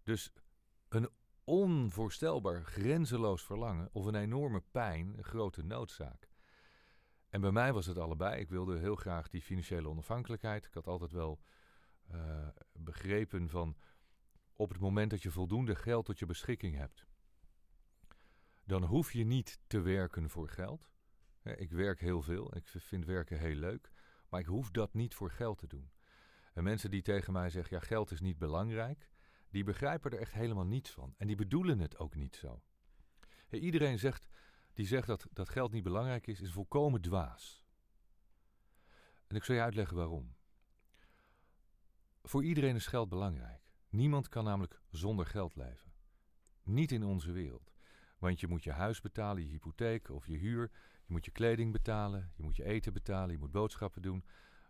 Dus 0.02 0.30
een 0.88 1.08
onvoorstelbaar, 1.44 2.64
grenzeloos 2.64 3.42
verlangen 3.42 3.88
of 3.92 4.04
een 4.04 4.14
enorme 4.14 4.62
pijn, 4.70 5.18
een 5.18 5.24
grote 5.24 5.62
noodzaak. 5.62 6.28
En 7.28 7.40
bij 7.40 7.50
mij 7.50 7.72
was 7.72 7.86
het 7.86 7.98
allebei. 7.98 8.40
Ik 8.40 8.48
wilde 8.48 8.78
heel 8.78 8.96
graag 8.96 9.28
die 9.28 9.42
financiële 9.42 9.88
onafhankelijkheid. 9.88 10.64
Ik 10.64 10.74
had 10.74 10.86
altijd 10.86 11.12
wel 11.12 11.40
eh, 12.06 12.48
begrepen 12.72 13.48
van 13.48 13.76
op 14.54 14.68
het 14.68 14.80
moment 14.80 15.10
dat 15.10 15.22
je 15.22 15.30
voldoende 15.30 15.74
geld 15.74 16.04
tot 16.04 16.18
je 16.18 16.26
beschikking 16.26 16.76
hebt, 16.76 17.06
dan 18.64 18.84
hoef 18.84 19.12
je 19.12 19.24
niet 19.24 19.58
te 19.66 19.80
werken 19.80 20.30
voor 20.30 20.48
geld. 20.48 20.90
Ik 21.42 21.70
werk 21.70 22.00
heel 22.00 22.22
veel, 22.22 22.56
ik 22.56 22.66
vind 22.66 23.04
werken 23.04 23.38
heel 23.38 23.54
leuk, 23.54 23.90
maar 24.28 24.40
ik 24.40 24.46
hoef 24.46 24.70
dat 24.70 24.94
niet 24.94 25.14
voor 25.14 25.30
geld 25.30 25.58
te 25.58 25.66
doen. 25.66 25.90
En 26.52 26.62
mensen 26.62 26.90
die 26.90 27.02
tegen 27.02 27.32
mij 27.32 27.50
zeggen, 27.50 27.76
ja, 27.76 27.82
geld 27.82 28.10
is 28.10 28.20
niet 28.20 28.38
belangrijk, 28.38 29.10
die 29.50 29.64
begrijpen 29.64 30.10
er 30.10 30.18
echt 30.18 30.32
helemaal 30.32 30.64
niets 30.64 30.90
van. 30.90 31.14
En 31.16 31.26
die 31.26 31.36
bedoelen 31.36 31.78
het 31.78 31.98
ook 31.98 32.14
niet 32.14 32.36
zo. 32.36 32.62
Hè, 33.48 33.56
Iedereen 33.56 33.98
zegt, 33.98 34.28
die 34.72 34.86
zegt 34.86 35.06
dat, 35.06 35.26
dat 35.32 35.48
geld 35.48 35.72
niet 35.72 35.82
belangrijk 35.82 36.26
is, 36.26 36.40
is 36.40 36.52
volkomen 36.52 37.00
dwaas. 37.00 37.64
En 39.26 39.36
ik 39.36 39.44
zal 39.44 39.54
je 39.54 39.60
uitleggen 39.60 39.96
waarom. 39.96 40.34
Voor 42.22 42.44
iedereen 42.44 42.74
is 42.74 42.86
geld 42.86 43.08
belangrijk. 43.08 43.72
Niemand 43.88 44.28
kan 44.28 44.44
namelijk 44.44 44.80
zonder 44.90 45.26
geld 45.26 45.56
leven. 45.56 45.92
Niet 46.62 46.92
in 46.92 47.04
onze 47.04 47.32
wereld. 47.32 47.72
Want 48.18 48.40
je 48.40 48.46
moet 48.46 48.64
je 48.64 48.72
huis 48.72 49.00
betalen, 49.00 49.42
je 49.42 49.48
hypotheek 49.48 50.10
of 50.10 50.26
je 50.26 50.36
huur. 50.36 50.70
Je 51.06 51.12
moet 51.12 51.24
je 51.24 51.30
kleding 51.30 51.72
betalen, 51.72 52.32
je 52.36 52.42
moet 52.42 52.56
je 52.56 52.64
eten 52.64 52.92
betalen, 52.92 53.32
je 53.32 53.38
moet 53.38 53.50
boodschappen 53.50 54.02
doen. 54.02 54.24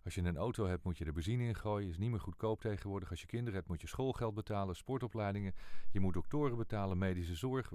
Als 0.04 0.14
je 0.14 0.22
een 0.22 0.36
auto 0.36 0.66
hebt, 0.66 0.84
moet 0.84 0.98
je 0.98 1.04
er 1.04 1.12
benzine 1.12 1.44
in 1.44 1.54
gooien. 1.54 1.88
Is 1.88 1.98
niet 1.98 2.10
meer 2.10 2.20
goedkoop 2.20 2.60
tegenwoordig. 2.60 3.10
Als 3.10 3.20
je 3.20 3.26
kinderen 3.26 3.54
hebt, 3.54 3.68
moet 3.68 3.80
je 3.80 3.86
schoolgeld 3.86 4.34
betalen, 4.34 4.76
sportopleidingen. 4.76 5.54
Je 5.90 6.00
moet 6.00 6.14
doktoren 6.14 6.56
betalen, 6.56 6.98
medische 6.98 7.34
zorg. 7.34 7.70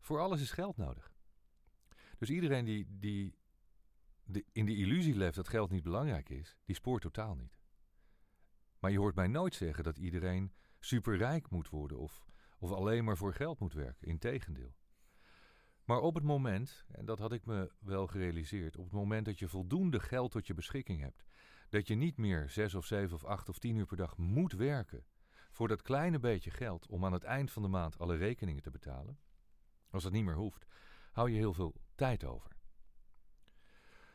Voor 0.00 0.20
alles 0.20 0.40
is 0.40 0.50
geld 0.50 0.76
nodig. 0.76 1.12
Dus 2.18 2.30
iedereen 2.30 2.64
die, 2.64 2.86
die 2.88 3.34
in 4.52 4.66
de 4.66 4.76
illusie 4.76 5.14
leeft 5.14 5.36
dat 5.36 5.48
geld 5.48 5.70
niet 5.70 5.82
belangrijk 5.82 6.28
is, 6.28 6.56
die 6.64 6.74
spoort 6.74 7.02
totaal 7.02 7.34
niet. 7.34 7.58
Maar 8.78 8.90
je 8.90 8.98
hoort 8.98 9.14
mij 9.14 9.26
nooit 9.26 9.54
zeggen 9.54 9.84
dat 9.84 9.98
iedereen 9.98 10.52
superrijk 10.78 11.50
moet 11.50 11.68
worden 11.68 11.98
of, 11.98 12.24
of 12.58 12.70
alleen 12.70 13.04
maar 13.04 13.16
voor 13.16 13.34
geld 13.34 13.58
moet 13.58 13.72
werken. 13.72 14.08
Integendeel. 14.08 14.74
Maar 15.84 16.00
op 16.00 16.14
het 16.14 16.24
moment, 16.24 16.84
en 16.90 17.04
dat 17.04 17.18
had 17.18 17.32
ik 17.32 17.44
me 17.44 17.72
wel 17.78 18.06
gerealiseerd, 18.06 18.76
op 18.76 18.84
het 18.84 18.92
moment 18.92 19.24
dat 19.24 19.38
je 19.38 19.48
voldoende 19.48 20.00
geld 20.00 20.30
tot 20.30 20.46
je 20.46 20.54
beschikking 20.54 21.00
hebt, 21.00 21.24
dat 21.68 21.86
je 21.86 21.94
niet 21.94 22.16
meer 22.16 22.50
zes 22.50 22.74
of 22.74 22.86
zeven 22.86 23.14
of 23.14 23.24
acht 23.24 23.48
of 23.48 23.58
tien 23.58 23.76
uur 23.76 23.86
per 23.86 23.96
dag 23.96 24.16
moet 24.16 24.52
werken 24.52 25.04
voor 25.50 25.68
dat 25.68 25.82
kleine 25.82 26.18
beetje 26.18 26.50
geld 26.50 26.86
om 26.86 27.04
aan 27.04 27.12
het 27.12 27.24
eind 27.24 27.50
van 27.50 27.62
de 27.62 27.68
maand 27.68 27.98
alle 27.98 28.16
rekeningen 28.16 28.62
te 28.62 28.70
betalen, 28.70 29.18
als 29.90 30.02
dat 30.02 30.12
niet 30.12 30.24
meer 30.24 30.34
hoeft, 30.34 30.66
hou 31.12 31.30
je 31.30 31.36
heel 31.36 31.54
veel 31.54 31.74
tijd 31.94 32.24
over. 32.24 32.56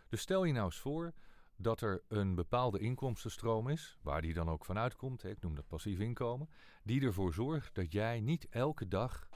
Dus 0.10 0.22
stel 0.22 0.44
je 0.44 0.54
nou 0.54 0.66
eens 0.66 0.80
voor 0.80 1.14
dat 1.56 1.82
er 1.82 2.04
een 2.08 2.36
bepaalde 2.36 2.80
inkomstenstroom 2.80 3.70
is, 3.70 3.98
waar 4.02 4.22
die 4.22 4.34
dan 4.34 4.50
ook 4.50 4.66
vanuit 4.66 4.96
komt, 4.96 5.24
ik 5.24 5.42
noem 5.42 5.56
dat 5.56 5.68
passief 5.68 6.00
inkomen, 6.00 6.50
die 6.84 7.02
ervoor 7.02 7.34
zorgt 7.34 7.76
dat 7.76 7.92
jij 7.92 8.20
niet 8.20 8.50
elke 8.50 8.88
dag 8.88 9.30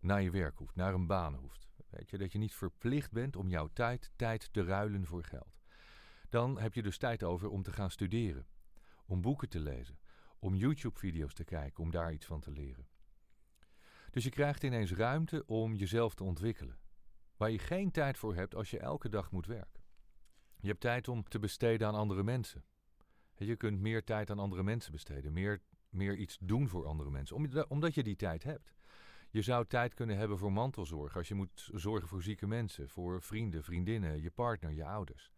naar 0.00 0.22
je 0.22 0.30
werk 0.30 0.58
hoeft, 0.58 0.74
naar 0.74 0.94
een 0.94 1.06
baan 1.06 1.34
hoeft. 1.34 1.68
Weet 1.90 2.10
je, 2.10 2.18
dat 2.18 2.32
je 2.32 2.38
niet 2.38 2.54
verplicht 2.54 3.12
bent 3.12 3.36
om 3.36 3.48
jouw 3.48 3.68
tijd, 3.72 4.12
tijd 4.16 4.52
te 4.52 4.64
ruilen 4.64 5.06
voor 5.06 5.24
geld. 5.24 5.57
Dan 6.28 6.58
heb 6.58 6.74
je 6.74 6.82
dus 6.82 6.98
tijd 6.98 7.22
over 7.22 7.48
om 7.48 7.62
te 7.62 7.72
gaan 7.72 7.90
studeren, 7.90 8.46
om 9.06 9.20
boeken 9.20 9.48
te 9.48 9.60
lezen, 9.60 9.98
om 10.38 10.54
YouTube-video's 10.54 11.34
te 11.34 11.44
kijken, 11.44 11.82
om 11.82 11.90
daar 11.90 12.12
iets 12.12 12.26
van 12.26 12.40
te 12.40 12.50
leren. 12.50 12.86
Dus 14.10 14.24
je 14.24 14.30
krijgt 14.30 14.62
ineens 14.62 14.92
ruimte 14.92 15.46
om 15.46 15.74
jezelf 15.74 16.14
te 16.14 16.24
ontwikkelen, 16.24 16.78
waar 17.36 17.50
je 17.50 17.58
geen 17.58 17.90
tijd 17.90 18.18
voor 18.18 18.34
hebt 18.34 18.54
als 18.54 18.70
je 18.70 18.78
elke 18.78 19.08
dag 19.08 19.30
moet 19.30 19.46
werken. 19.46 19.82
Je 20.60 20.68
hebt 20.68 20.80
tijd 20.80 21.08
om 21.08 21.28
te 21.28 21.38
besteden 21.38 21.88
aan 21.88 21.94
andere 21.94 22.22
mensen. 22.22 22.64
Je 23.36 23.56
kunt 23.56 23.80
meer 23.80 24.04
tijd 24.04 24.30
aan 24.30 24.38
andere 24.38 24.62
mensen 24.62 24.92
besteden, 24.92 25.32
meer, 25.32 25.62
meer 25.88 26.16
iets 26.16 26.38
doen 26.40 26.68
voor 26.68 26.86
andere 26.86 27.10
mensen, 27.10 27.36
om- 27.36 27.64
omdat 27.68 27.94
je 27.94 28.02
die 28.02 28.16
tijd 28.16 28.42
hebt. 28.42 28.74
Je 29.30 29.42
zou 29.42 29.66
tijd 29.66 29.94
kunnen 29.94 30.16
hebben 30.16 30.38
voor 30.38 30.52
mantelzorg 30.52 31.16
als 31.16 31.28
je 31.28 31.34
moet 31.34 31.70
zorgen 31.74 32.08
voor 32.08 32.22
zieke 32.22 32.46
mensen, 32.46 32.88
voor 32.88 33.22
vrienden, 33.22 33.64
vriendinnen, 33.64 34.22
je 34.22 34.30
partner, 34.30 34.72
je 34.72 34.84
ouders. 34.84 35.32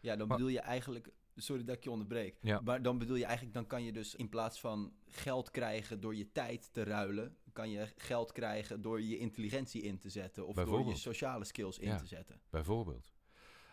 Ja, 0.00 0.16
dan 0.16 0.28
Maar- 0.28 0.36
bedoel 0.36 0.52
je 0.52 0.60
eigenlijk, 0.60 1.10
sorry 1.36 1.64
dat 1.64 1.76
ik 1.76 1.84
je 1.84 1.90
onderbreek, 1.90 2.36
Ja. 2.40 2.60
maar 2.60 2.82
dan 2.82 2.98
bedoel 2.98 3.16
je 3.16 3.24
eigenlijk, 3.24 3.54
dan 3.54 3.66
kan 3.66 3.82
je 3.84 3.92
dus 3.92 4.14
in 4.14 4.28
plaats 4.28 4.60
van 4.60 4.92
geld 5.06 5.50
krijgen 5.50 6.00
door 6.00 6.14
je 6.14 6.32
tijd 6.32 6.72
te 6.72 6.82
ruilen, 6.82 7.36
kan 7.52 7.70
je 7.70 7.92
geld 7.96 8.32
krijgen 8.32 8.82
door 8.82 9.00
je 9.02 9.18
intelligentie 9.18 9.82
in 9.82 9.98
te 9.98 10.08
zetten 10.08 10.46
of 10.46 10.54
door 10.54 10.86
je 10.88 10.96
sociale 10.96 11.44
skills 11.44 11.78
in 11.78 11.88
Ja. 11.88 11.96
te 11.96 12.06
zetten. 12.06 12.40
Bijvoorbeeld. 12.50 13.12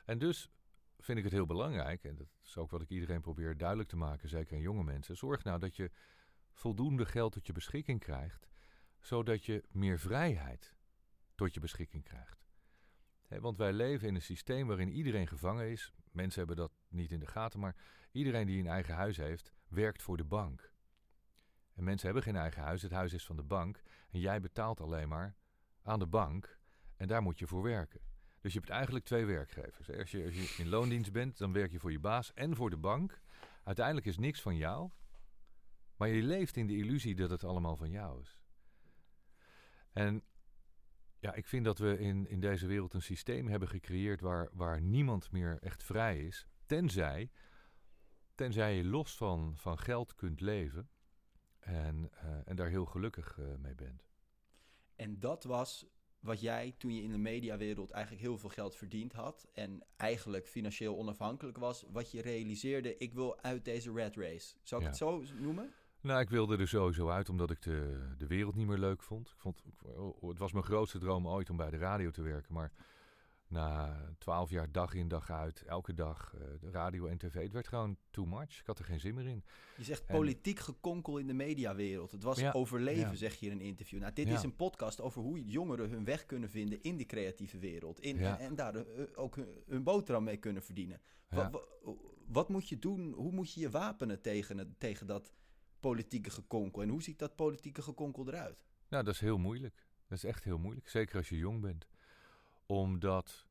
En 0.05 0.17
dus 0.19 0.51
vind 0.99 1.17
ik 1.17 1.23
het 1.23 1.33
heel 1.33 1.45
belangrijk, 1.45 2.03
en 2.03 2.15
dat 2.15 2.27
is 2.43 2.57
ook 2.57 2.71
wat 2.71 2.81
ik 2.81 2.89
iedereen 2.89 3.21
probeer 3.21 3.57
duidelijk 3.57 3.89
te 3.89 3.95
maken, 3.95 4.29
zeker 4.29 4.55
aan 4.55 4.61
jonge 4.61 4.83
mensen. 4.83 5.17
Zorg 5.17 5.43
nou 5.43 5.59
dat 5.59 5.75
je 5.75 5.91
voldoende 6.53 7.05
geld 7.05 7.31
tot 7.31 7.47
je 7.47 7.53
beschikking 7.53 7.99
krijgt, 7.99 8.47
zodat 8.99 9.45
je 9.45 9.63
meer 9.71 9.99
vrijheid 9.99 10.75
tot 11.35 11.53
je 11.53 11.59
beschikking 11.59 12.03
krijgt. 12.03 12.46
Want 13.27 13.57
wij 13.57 13.73
leven 13.73 14.07
in 14.07 14.15
een 14.15 14.21
systeem 14.21 14.67
waarin 14.67 14.91
iedereen 14.91 15.27
gevangen 15.27 15.69
is. 15.69 15.93
Mensen 16.11 16.39
hebben 16.39 16.57
dat 16.57 16.71
niet 16.87 17.11
in 17.11 17.19
de 17.19 17.27
gaten, 17.27 17.59
maar 17.59 17.75
iedereen 18.11 18.47
die 18.47 18.59
een 18.59 18.67
eigen 18.67 18.95
huis 18.95 19.17
heeft, 19.17 19.53
werkt 19.67 20.01
voor 20.01 20.17
de 20.17 20.23
bank. 20.23 20.71
En 21.73 21.83
mensen 21.83 22.05
hebben 22.05 22.23
geen 22.23 22.35
eigen 22.35 22.61
huis, 22.61 22.81
het 22.81 22.91
huis 22.91 23.13
is 23.13 23.25
van 23.25 23.35
de 23.35 23.43
bank. 23.43 23.81
En 24.09 24.19
jij 24.19 24.39
betaalt 24.39 24.81
alleen 24.81 25.07
maar 25.07 25.35
aan 25.81 25.99
de 25.99 26.07
bank 26.07 26.59
en 26.97 27.07
daar 27.07 27.21
moet 27.21 27.39
je 27.39 27.47
voor 27.47 27.61
werken. 27.63 28.01
Dus 28.41 28.53
je 28.53 28.59
hebt 28.59 28.71
eigenlijk 28.71 29.05
twee 29.05 29.25
werkgevers. 29.25 29.91
Als 29.91 30.11
je, 30.11 30.25
als 30.25 30.33
je 30.33 30.63
in 30.63 30.69
loondienst 30.69 31.11
bent, 31.11 31.37
dan 31.37 31.53
werk 31.53 31.71
je 31.71 31.79
voor 31.79 31.91
je 31.91 31.99
baas 31.99 32.33
en 32.33 32.55
voor 32.55 32.69
de 32.69 32.77
bank. 32.77 33.21
Uiteindelijk 33.63 34.05
is 34.05 34.17
niks 34.17 34.41
van 34.41 34.55
jou, 34.55 34.89
maar 35.95 36.07
je 36.07 36.21
leeft 36.21 36.57
in 36.57 36.67
de 36.67 36.77
illusie 36.77 37.15
dat 37.15 37.29
het 37.29 37.43
allemaal 37.43 37.75
van 37.75 37.89
jou 37.89 38.21
is. 38.21 38.39
En 39.91 40.23
ja, 41.19 41.33
ik 41.33 41.45
vind 41.45 41.65
dat 41.65 41.77
we 41.77 41.99
in, 41.99 42.27
in 42.27 42.39
deze 42.39 42.67
wereld 42.67 42.93
een 42.93 43.01
systeem 43.01 43.47
hebben 43.47 43.67
gecreëerd 43.69 44.21
waar, 44.21 44.49
waar 44.53 44.81
niemand 44.81 45.31
meer 45.31 45.57
echt 45.61 45.83
vrij 45.83 46.19
is. 46.19 46.47
Tenzij, 46.65 47.31
tenzij 48.35 48.75
je 48.75 48.83
los 48.83 49.17
van, 49.17 49.53
van 49.57 49.77
geld 49.79 50.15
kunt 50.15 50.41
leven 50.41 50.89
en, 51.59 52.09
eh, 52.11 52.29
en 52.45 52.55
daar 52.55 52.69
heel 52.69 52.85
gelukkig 52.85 53.37
eh, 53.39 53.45
mee 53.57 53.75
bent. 53.75 54.05
En 54.95 55.19
dat 55.19 55.43
was 55.43 55.85
wat 56.19 56.41
jij 56.41 56.75
toen 56.77 56.95
je 56.95 57.01
in 57.01 57.11
de 57.11 57.17
mediawereld 57.17 57.91
eigenlijk 57.91 58.23
heel 58.23 58.37
veel 58.37 58.49
geld 58.49 58.75
verdiend 58.75 59.13
had 59.13 59.47
en 59.53 59.85
eigenlijk 59.95 60.47
financieel 60.47 60.97
onafhankelijk 60.97 61.57
was, 61.57 61.85
wat 61.91 62.11
je 62.11 62.21
realiseerde, 62.21 62.97
ik 62.97 63.13
wil 63.13 63.41
uit 63.41 63.65
deze 63.65 63.91
red 63.91 64.15
race. 64.15 64.55
Zou 64.63 64.81
ik 64.81 64.87
Ja. 64.87 64.93
het 64.93 64.97
zo 64.97 65.23
noemen? 65.39 65.73
Nou, 66.01 66.19
ik 66.21 66.29
wilde 66.29 66.57
er 66.57 66.67
sowieso 66.67 67.09
uit 67.09 67.29
omdat 67.29 67.51
ik 67.51 67.61
de, 67.61 68.07
de 68.17 68.27
wereld 68.27 68.55
niet 68.55 68.67
meer 68.67 68.77
leuk 68.77 69.01
vond. 69.03 69.27
Ik 69.29 69.39
vond. 69.39 69.63
oh, 69.83 70.29
Het 70.29 70.39
was 70.39 70.51
mijn 70.51 70.65
grootste 70.65 70.99
droom 70.99 71.27
ooit 71.27 71.49
om 71.49 71.57
bij 71.57 71.69
de 71.69 71.77
radio 71.77 72.11
te 72.11 72.21
werken. 72.21 72.53
Maar 72.53 72.71
na 73.47 73.97
twaalf 74.17 74.49
jaar 74.49 74.71
dag 74.71 74.93
in 74.93 75.07
dag 75.07 75.31
uit, 75.31 75.61
elke 75.61 75.93
dag, 75.93 76.33
eh, 76.35 76.41
de 76.59 76.71
radio 76.71 77.05
en 77.05 77.17
tv, 77.17 77.33
het 77.43 77.51
werd 77.51 77.67
gewoon 77.67 77.97
too 78.09 78.25
much. 78.25 78.59
Ik 78.59 78.65
had 78.65 78.79
er 78.79 78.85
geen 78.85 78.99
zin 78.99 79.15
meer 79.15 79.27
in. 79.27 79.43
Je 79.77 79.83
zegt 79.83 80.05
En- 80.05 80.15
politiek 80.15 80.59
gekonkel 80.59 81.17
in 81.17 81.27
de 81.27 81.33
mediawereld. 81.33 82.11
Het 82.11 82.23
was 82.23 82.39
Ja, 82.39 82.51
overleven, 82.51 83.09
ja. 83.09 83.15
zeg 83.15 83.35
je 83.35 83.45
in 83.45 83.51
een 83.51 83.61
interview. 83.61 83.99
Nou, 83.99 84.13
dit 84.13 84.27
Ja. 84.27 84.33
is 84.33 84.43
een 84.43 84.55
podcast 84.55 85.01
over 85.01 85.21
hoe 85.21 85.45
jongeren 85.45 85.89
hun 85.89 86.03
weg 86.03 86.25
kunnen 86.25 86.49
vinden 86.49 86.81
in 86.81 86.97
die 86.97 87.05
creatieve 87.05 87.57
wereld. 87.59 87.99
In, 87.99 88.17
en, 88.19 88.39
en 88.39 88.55
daar 88.55 88.75
eh, 88.75 89.03
ook 89.15 89.35
hun, 89.35 89.47
hun 89.67 89.83
boterham 89.83 90.23
mee 90.23 90.37
kunnen 90.37 90.63
verdienen. 90.63 91.01
Wa- 91.29 91.41
Ja. 91.41 91.49
wa- 91.49 91.93
Wat, 92.27 92.49
moet 92.49 92.69
je 92.69 92.79
doen? 92.79 93.13
Hoe 93.13 93.31
moet 93.31 93.53
je 93.53 93.59
je 93.59 93.69
wapenen 93.69 94.21
tegen, 94.21 94.57
het, 94.57 94.79
tegen 94.79 95.07
dat 95.07 95.31
politieke 95.79 96.29
gekonkel? 96.29 96.81
En 96.81 96.89
hoe 96.89 97.03
ziet 97.03 97.19
dat 97.19 97.35
politieke 97.35 97.81
gekonkel 97.81 98.27
eruit? 98.27 98.65
Nou, 98.89 99.03
dat 99.03 99.13
is 99.13 99.19
heel 99.19 99.37
moeilijk. 99.37 99.85
Dat 100.07 100.17
is 100.17 100.23
echt 100.23 100.43
heel 100.43 100.57
moeilijk. 100.57 100.89
Zeker 100.89 101.17
als 101.17 101.29
je 101.29 101.37
jong 101.37 101.61
bent. 101.61 101.87
Omdat 102.65 103.47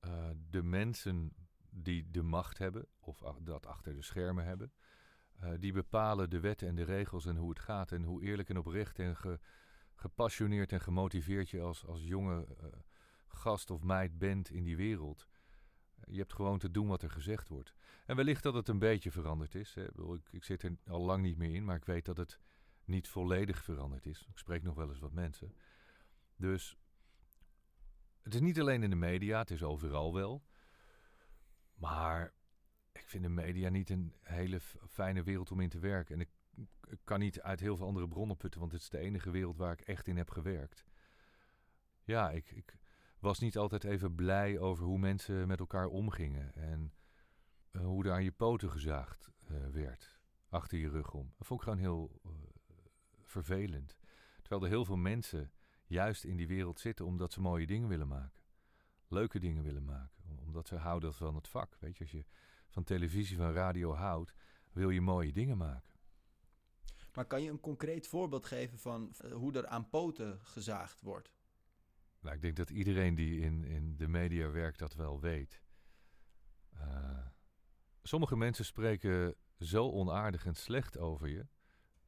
eh, 0.00 0.30
de 0.50 0.62
mensen 0.62 1.32
die 1.70 2.10
de 2.10 2.22
macht 2.22 2.58
hebben, 2.58 2.86
of 3.00 3.18
dat 3.40 3.66
achter 3.66 3.94
de 3.94 4.02
schermen 4.02 4.44
hebben, 4.44 4.72
eh, 5.40 5.52
die 5.58 5.72
bepalen 5.72 6.30
de 6.30 6.40
wetten 6.40 6.68
en 6.68 6.74
de 6.74 6.82
regels 6.82 7.26
en 7.26 7.36
hoe 7.36 7.48
het 7.48 7.58
gaat. 7.58 7.92
En 7.92 8.02
hoe 8.02 8.22
eerlijk 8.22 8.48
en 8.48 8.58
oprecht 8.58 8.98
en 8.98 9.16
ge- 9.16 9.38
gepassioneerd 9.94 10.72
en 10.72 10.80
gemotiveerd 10.80 11.50
je 11.50 11.60
als, 11.60 11.86
als 11.86 12.02
jonge 12.02 12.46
eh, 12.60 12.66
gast 13.28 13.70
of 13.70 13.82
meid 13.82 14.18
bent 14.18 14.50
in 14.50 14.62
die 14.64 14.76
wereld. 14.76 15.28
Je 16.06 16.18
hebt 16.18 16.32
gewoon 16.32 16.58
te 16.58 16.70
doen 16.70 16.86
wat 16.86 17.02
er 17.02 17.10
gezegd 17.10 17.48
wordt. 17.48 17.74
En 18.06 18.16
wellicht 18.16 18.42
dat 18.42 18.54
het 18.54 18.68
een 18.68 18.78
beetje 18.78 19.10
veranderd 19.10 19.54
is. 19.54 19.76
Ik, 19.76 19.90
ik, 20.30 20.44
zit 20.44 20.62
er 20.62 20.76
al 20.86 21.00
lang 21.00 21.22
niet 21.22 21.36
meer 21.36 21.54
in, 21.54 21.64
maar 21.64 21.76
ik 21.76 21.84
weet 21.84 22.04
dat 22.04 22.16
het 22.16 22.38
niet 22.84 23.08
volledig 23.08 23.64
veranderd 23.64 24.06
is. 24.06 24.26
Ik 24.30 24.38
spreek 24.38 24.62
nog 24.62 24.74
wel 24.74 24.88
eens 24.88 24.98
wat 24.98 25.12
mensen. 25.12 25.54
Dus 26.36 26.76
het 28.22 28.34
is 28.34 28.40
niet 28.40 28.60
alleen 28.60 28.82
in 28.82 28.90
de 28.90 28.96
media, 28.96 29.38
het 29.38 29.50
is 29.50 29.62
overal 29.62 30.14
wel. 30.14 30.44
Maar 31.74 32.32
ik 32.92 33.08
vind 33.08 33.22
de 33.22 33.28
media 33.28 33.68
niet 33.68 33.90
een 33.90 34.14
hele 34.20 34.60
fijne 34.88 35.22
wereld 35.22 35.50
om 35.50 35.60
in 35.60 35.68
te 35.68 35.78
werken. 35.78 36.14
En 36.14 36.20
ik, 36.20 36.30
ik 36.88 36.98
kan 37.04 37.18
niet 37.18 37.40
uit 37.40 37.60
heel 37.60 37.76
veel 37.76 37.86
andere 37.86 38.08
bronnen 38.08 38.36
putten, 38.36 38.60
want 38.60 38.72
het 38.72 38.80
is 38.80 38.88
de 38.88 38.98
enige 38.98 39.30
wereld 39.30 39.56
waar 39.56 39.72
ik 39.72 39.80
echt 39.80 40.08
in 40.08 40.16
heb 40.16 40.30
gewerkt. 40.30 40.84
Ja, 42.04 42.30
ik, 42.30 42.50
ik 42.50 42.79
was 43.20 43.38
niet 43.38 43.56
altijd 43.56 43.84
even 43.84 44.14
blij 44.14 44.58
over 44.58 44.84
hoe 44.84 44.98
mensen 44.98 45.48
met 45.48 45.58
elkaar 45.58 45.86
omgingen. 45.86 46.54
En 46.54 46.92
eh, 47.70 47.84
hoe 47.84 48.04
er 48.04 48.12
aan 48.12 48.24
je 48.24 48.32
poten 48.32 48.70
gezaagd 48.70 49.30
eh, 49.46 49.66
werd, 49.66 50.18
achter 50.48 50.78
je 50.78 50.88
rug 50.88 51.12
om. 51.12 51.32
Dat 51.36 51.46
vond 51.46 51.60
ik 51.60 51.68
gewoon 51.68 51.82
heel 51.82 52.20
eh, 52.24 52.30
vervelend. 53.22 53.96
Terwijl 54.40 54.62
er 54.62 54.68
heel 54.68 54.84
veel 54.84 54.96
mensen 54.96 55.52
juist 55.86 56.24
in 56.24 56.36
die 56.36 56.46
wereld 56.46 56.80
zitten 56.80 57.06
omdat 57.06 57.32
ze 57.32 57.40
mooie 57.40 57.66
dingen 57.66 57.88
willen 57.88 58.08
maken. 58.08 58.42
Leuke 59.08 59.38
dingen 59.38 59.62
willen 59.62 59.84
maken. 59.84 60.38
Omdat 60.44 60.68
ze 60.68 60.76
houden 60.76 61.14
van 61.14 61.34
het 61.34 61.48
vak. 61.48 61.76
Weet 61.80 61.96
je, 61.96 62.02
als 62.02 62.12
je 62.12 62.24
van 62.68 62.84
televisie, 62.84 63.36
van 63.36 63.52
radio 63.52 63.94
houdt, 63.94 64.34
wil 64.72 64.90
je 64.90 65.00
mooie 65.00 65.32
dingen 65.32 65.56
maken. 65.56 65.90
Maar 67.14 67.24
kan 67.24 67.42
je 67.42 67.50
een 67.50 67.60
concreet 67.60 68.06
voorbeeld 68.06 68.46
geven 68.46 68.78
van 68.78 69.14
hoe 69.32 69.52
er 69.52 69.66
aan 69.66 69.88
poten 69.88 70.40
gezaagd 70.42 71.00
wordt? 71.00 71.30
Nou, 72.20 72.34
ik 72.34 72.42
denk 72.42 72.56
dat 72.56 72.70
iedereen 72.70 73.14
die 73.14 73.40
in, 73.40 73.64
in 73.64 73.96
de 73.96 74.08
media 74.08 74.50
werkt 74.50 74.78
dat 74.78 74.94
wel 74.94 75.20
weet. 75.20 75.62
Eh, 76.70 77.26
sommige 78.02 78.36
mensen 78.36 78.64
spreken 78.64 79.34
zo 79.58 79.90
onaardig 79.90 80.46
en 80.46 80.54
slecht 80.54 80.98
over 80.98 81.28
je 81.28 81.46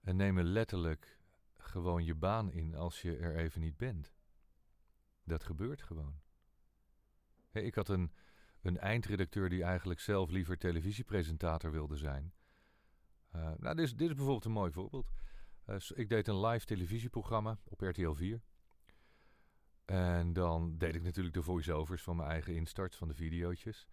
en 0.01 0.17
nemen 0.17 0.45
letterlijk 0.45 1.21
gewoon 1.57 2.05
je 2.05 2.15
baan 2.15 2.53
in 2.53 2.75
als 2.75 3.03
je 3.03 3.17
er 3.17 3.37
even 3.37 3.61
niet 3.61 3.77
bent. 3.77 4.13
Dat 5.25 5.45
gebeurt 5.45 5.83
gewoon. 5.83 6.21
Ik 7.53 7.75
had 7.75 7.89
een, 7.89 8.13
een 8.63 8.79
eindredacteur 8.79 9.49
die 9.49 9.63
eigenlijk 9.63 10.01
zelf 10.01 10.31
liever 10.31 10.59
televisiepresentator 10.59 11.71
wilde 11.71 11.97
zijn. 11.97 12.33
Eh, 13.31 13.53
nou, 13.59 13.75
dit 13.77 13.85
is, 13.85 13.97
dit 13.97 14.09
is 14.09 14.15
bijvoorbeeld 14.15 14.45
een 14.45 14.53
mooi 14.53 14.73
voorbeeld. 14.73 15.11
Eh, 15.65 15.77
ik 15.95 16.09
deed 16.09 16.29
een 16.29 16.41
live 16.41 16.67
televisieprogramma 16.67 17.59
op 17.65 17.81
RTL 17.81 18.13
4. 18.13 18.43
En 19.85 20.33
dan 20.33 20.79
deed 20.79 20.95
ik 20.95 21.03
natuurlijk 21.03 21.35
de 21.35 21.43
voice-overs 21.43 22.03
van 22.03 22.17
mijn 22.17 22.29
eigen 22.29 22.55
instarts 22.55 22.97
van 22.97 23.09
de 23.09 23.15
videootjes. 23.15 23.87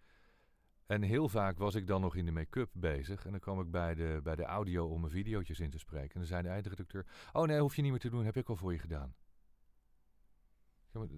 En 0.86 1.02
heel 1.02 1.28
vaak 1.28 1.58
was 1.58 1.74
ik 1.74 1.86
dan 1.86 2.00
nog 2.00 2.16
in 2.16 2.24
de 2.24 2.30
make-up 2.32 2.70
bezig. 2.72 3.24
En 3.24 3.30
dan 3.30 3.40
kwam 3.40 3.60
ik 3.60 3.70
bij 3.70 3.94
de, 3.94 4.20
bij 4.22 4.36
de 4.36 4.44
audio 4.44 4.86
om 4.86 5.00
mijn 5.00 5.12
videootjes 5.12 5.60
in 5.60 5.70
te 5.70 5.78
spreken. 5.78 6.14
En 6.14 6.18
dan 6.20 6.28
zei 6.28 6.42
de 6.42 6.48
eindredacteur... 6.48 7.06
Oh 7.32 7.46
nee, 7.46 7.60
hoef 7.60 7.76
je 7.76 7.82
niet 7.82 7.90
meer 7.90 8.00
te 8.00 8.10
doen. 8.10 8.24
Heb 8.24 8.36
ik 8.36 8.48
al 8.48 8.56
voor 8.56 8.72
je 8.72 8.78
gedaan. 8.78 9.14
Ja, 10.92 11.00
eh, 11.00 11.08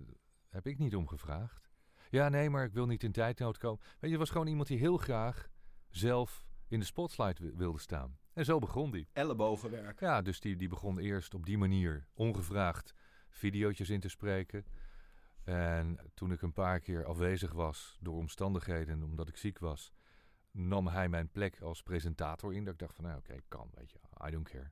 heb 0.48 0.66
ik 0.66 0.78
niet 0.78 0.96
om 0.96 1.08
gevraagd. 1.08 1.70
Ja, 2.10 2.28
nee, 2.28 2.50
maar 2.50 2.64
ik 2.64 2.72
wil 2.72 2.86
niet 2.86 3.02
in 3.02 3.12
tijdnood 3.12 3.58
komen. 3.58 3.80
Weet 3.82 3.98
je, 4.00 4.12
er 4.12 4.18
was 4.18 4.30
gewoon 4.30 4.46
iemand 4.46 4.68
die 4.68 4.78
heel 4.78 4.96
graag 4.96 5.48
zelf 5.88 6.46
in 6.68 6.78
de 6.78 6.84
spotlight 6.84 7.38
wi- 7.38 7.56
wilde 7.56 7.78
staan. 7.78 8.18
En 8.32 8.44
zo 8.44 8.58
begon 8.58 8.90
die. 8.90 9.08
Ellebogenwerk. 9.12 10.00
Ja, 10.00 10.22
dus 10.22 10.40
die, 10.40 10.56
die 10.56 10.68
begon 10.68 10.98
eerst 10.98 11.34
op 11.34 11.46
die 11.46 11.58
manier 11.58 12.06
ongevraagd 12.14 12.94
videootjes 13.32 13.90
in 13.90 14.00
te 14.00 14.08
spreken. 14.08 14.64
En 15.44 15.98
toen 16.14 16.32
ik 16.32 16.42
een 16.42 16.52
paar 16.52 16.80
keer 16.80 17.04
afwezig 17.04 17.52
was 17.52 17.98
door 18.00 18.16
omstandigheden, 18.16 19.02
omdat 19.02 19.28
ik 19.28 19.36
ziek 19.36 19.58
was, 19.58 19.92
nam 20.50 20.86
hij 20.86 21.08
mijn 21.08 21.28
plek 21.30 21.60
als 21.60 21.82
presentator 21.82 22.54
in. 22.54 22.64
Dat 22.64 22.72
ik 22.72 22.78
dacht 22.78 22.94
van, 22.94 23.04
nou 23.04 23.18
oké, 23.18 23.40
kan, 23.48 23.70
weet 23.74 23.90
je, 23.90 23.98
I 24.26 24.30
don't 24.30 24.48
care. 24.48 24.70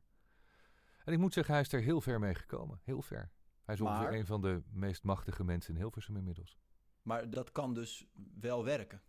En 1.05 1.13
ik 1.13 1.19
moet 1.19 1.33
zeggen, 1.33 1.55
hij 1.55 1.63
is 1.63 1.73
er 1.73 1.81
heel 1.81 2.01
ver 2.01 2.19
mee 2.19 2.35
gekomen. 2.35 2.81
Heel 2.83 3.03
ver. 3.03 3.31
Hij 3.65 3.75
is 3.75 3.81
Maar- 3.81 3.99
ongeveer 3.99 4.19
een 4.19 4.27
van 4.27 4.41
de 4.41 4.63
meest 4.71 5.03
machtige 5.03 5.45
mensen 5.45 5.75
in 5.75 5.81
Hilversum 5.81 6.17
inmiddels. 6.17 6.59
Maar 7.03 7.31
dat 7.31 7.53
kan 7.53 7.75
dus 7.75 8.07
wel 8.41 8.65
werken. 8.65 9.03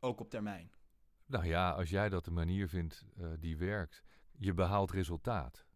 Ook 0.00 0.20
op 0.20 0.30
termijn. 0.30 0.70
Nou 1.26 1.44
ja, 1.46 1.70
als 1.70 1.90
jij 1.90 2.08
dat 2.08 2.24
de 2.24 2.30
manier 2.30 2.68
vindt 2.68 3.04
eh, 3.16 3.26
die 3.38 3.56
werkt, 3.56 4.02
je 4.38 4.54
behaalt 4.54 4.90
resultaat. 4.90 5.66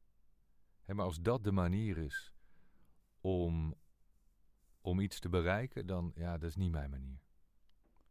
Hè, 0.83 0.95
maar 0.95 1.05
als 1.05 1.21
dat 1.21 1.45
de 1.45 1.53
manier 1.53 1.99
is 1.99 2.30
om, 3.21 3.75
om 4.81 5.01
iets 5.01 5.21
te 5.21 5.29
bereiken, 5.29 5.87
dan 5.87 6.13
ja, 6.15 6.39
dat 6.39 6.49
is 6.49 6.57
niet 6.57 6.71
mijn 6.71 6.91
manier. 6.91 7.21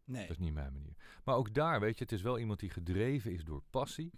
Nee. 0.04 0.22
Dat 0.22 0.30
is 0.30 0.38
niet 0.38 0.54
mijn 0.54 0.74
manier. 0.74 0.96
Maar 1.24 1.36
ook 1.36 1.54
daar, 1.54 1.80
weet 1.80 1.98
je, 1.98 2.04
het 2.04 2.14
is 2.14 2.22
wel 2.22 2.40
iemand 2.40 2.60
die 2.60 2.70
gedreven 2.70 3.32
is 3.32 3.44
door 3.44 3.64
passie. 3.70 4.14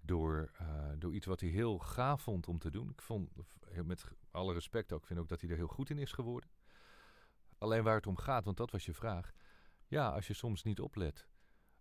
Door, 0.00 0.50
eh, 0.58 0.90
door 0.98 1.14
iets 1.14 1.26
wat 1.26 1.40
hij 1.40 1.48
heel 1.48 1.78
gaaf 1.78 2.22
vond 2.22 2.48
om 2.48 2.58
te 2.58 2.70
doen. 2.70 2.90
Ik 2.90 3.02
vond, 3.02 3.30
met 3.84 4.04
alle 4.30 4.52
respect 4.52 4.92
ook, 4.92 5.00
ik 5.00 5.06
vind 5.06 5.20
ook 5.20 5.28
dat 5.28 5.40
hij 5.40 5.50
er 5.50 5.56
heel 5.56 5.66
goed 5.66 5.90
in 5.90 5.98
is 5.98 6.12
geworden. 6.12 6.50
Alleen 7.58 7.82
waar 7.82 7.94
het 7.94 8.06
om 8.06 8.16
gaat, 8.16 8.44
want 8.44 8.56
dat 8.56 8.70
was 8.70 8.84
je 8.84 8.94
vraag. 8.94 9.32
Ja, 9.86 10.08
als 10.08 10.26
je 10.26 10.34
soms 10.34 10.62
niet 10.62 10.80
oplet, 10.80 11.28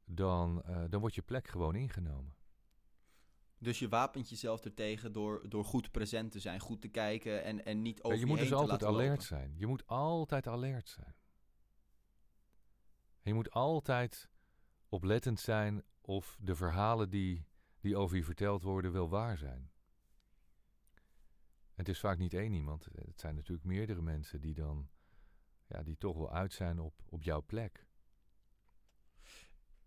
dan, 0.05 0.63
eh, 0.63 0.83
dan 0.89 0.99
wordt 0.99 1.15
je 1.15 1.21
plek 1.21 1.47
gewoon 1.47 1.75
ingenomen. 1.75 2.35
Dus 3.59 3.79
je 3.79 3.89
wapent 3.89 4.29
jezelf 4.29 4.65
ertegen 4.65 5.13
door, 5.13 5.49
door 5.49 5.65
goed 5.65 5.91
present 5.91 6.31
te 6.31 6.39
zijn, 6.39 6.59
goed 6.59 6.81
te 6.81 6.87
kijken 6.87 7.43
en, 7.43 7.65
en 7.65 7.81
niet 7.81 8.03
over 8.03 8.19
je 8.19 8.25
moet 8.25 8.37
heen 8.37 8.49
dus 8.49 8.57
altijd 8.57 8.83
alert 8.83 9.09
lopen. 9.09 9.23
zijn. 9.23 9.53
Je 9.57 9.67
moet 9.67 9.87
altijd 9.87 10.47
alert 10.47 10.89
zijn. 10.89 11.15
En 13.21 13.33
je 13.33 13.33
moet 13.33 13.51
altijd 13.51 14.29
oplettend 14.89 15.39
zijn 15.39 15.83
of 16.01 16.37
de 16.39 16.55
verhalen 16.55 17.09
die, 17.09 17.47
die 17.79 17.97
over 17.97 18.17
je 18.17 18.23
verteld 18.23 18.61
worden 18.61 18.91
wel 18.91 19.09
waar 19.09 19.37
zijn. 19.37 19.71
En 21.77 21.83
het 21.83 21.89
is 21.89 21.99
vaak 21.99 22.17
niet 22.17 22.33
één 22.33 22.53
iemand. 22.53 22.85
Het 22.85 23.19
zijn 23.19 23.35
natuurlijk 23.35 23.65
meerdere 23.65 24.01
mensen 24.01 24.41
die 24.41 24.53
dan 24.53 24.89
ja, 25.67 25.83
die 25.83 25.97
toch 25.97 26.17
wel 26.17 26.31
uit 26.31 26.53
zijn 26.53 26.79
op, 26.79 26.93
op 27.05 27.23
jouw 27.23 27.41
plek. 27.41 27.85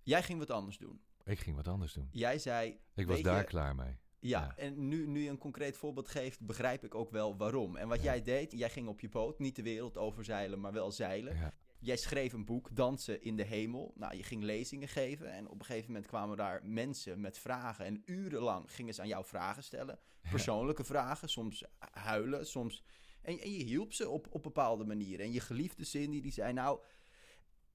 Jij 0.02 0.22
ging 0.22 0.38
wat 0.38 0.50
anders 0.50 0.78
doen. 0.78 1.02
Ik 1.30 1.38
ging 1.38 1.56
wat 1.56 1.68
anders 1.68 1.92
doen. 1.92 2.08
Jij 2.12 2.38
zei, 2.38 2.80
Ik 2.94 3.06
was 3.06 3.20
daar 3.22 3.38
je- 3.38 3.44
klaar 3.44 3.74
mee. 3.74 3.96
ja, 4.18 4.40
Ja. 4.40 4.54
en 4.56 4.88
nu, 4.88 5.06
nu 5.06 5.22
je 5.22 5.30
een 5.30 5.38
concreet 5.38 5.76
voorbeeld 5.76 6.08
geeft, 6.08 6.40
begrijp 6.46 6.84
ik 6.84 6.94
ook 6.94 7.10
wel 7.10 7.36
waarom. 7.36 7.76
En 7.76 7.88
wat 7.88 7.98
Ja. 7.98 8.04
jij 8.04 8.22
deed, 8.22 8.52
jij 8.52 8.70
ging 8.70 8.88
op 8.88 9.00
je 9.00 9.08
boot, 9.08 9.38
niet 9.38 9.56
de 9.56 9.62
wereld 9.62 9.96
overzeilen, 9.96 10.60
maar 10.60 10.72
wel 10.72 10.90
zeilen. 10.92 11.36
Ja. 11.36 11.52
Jij 11.78 11.96
schreef 11.96 12.32
een 12.32 12.44
boek, 12.44 12.68
Dansen 12.76 13.22
in 13.22 13.36
de 13.36 13.42
Hemel. 13.44 13.92
Nou, 13.96 14.16
je 14.16 14.22
ging 14.22 14.42
lezingen 14.42 14.88
geven 14.88 15.32
en 15.32 15.48
op 15.48 15.58
een 15.58 15.64
gegeven 15.64 15.86
moment 15.92 16.06
kwamen 16.06 16.36
daar 16.36 16.60
mensen 16.64 17.20
met 17.20 17.38
vragen. 17.38 17.84
En 17.84 18.02
urenlang 18.04 18.72
gingen 18.72 18.94
ze 18.94 19.00
aan 19.00 19.08
jou 19.08 19.24
vragen 19.24 19.62
stellen. 19.64 19.98
Persoonlijke 20.30 20.84
vragen, 20.84 21.28
soms 21.28 21.64
huilen, 21.78 22.46
soms... 22.46 22.82
En, 23.22 23.38
en 23.40 23.50
je 23.52 23.64
hielp 23.64 23.92
ze 23.92 24.08
op, 24.08 24.26
op 24.30 24.42
bepaalde 24.42 24.84
manieren. 24.84 25.26
En 25.26 25.32
je 25.32 25.40
geliefde 25.40 25.84
Cindy, 25.84 26.20
die 26.20 26.32
zei 26.32 26.52
nou... 26.52 26.80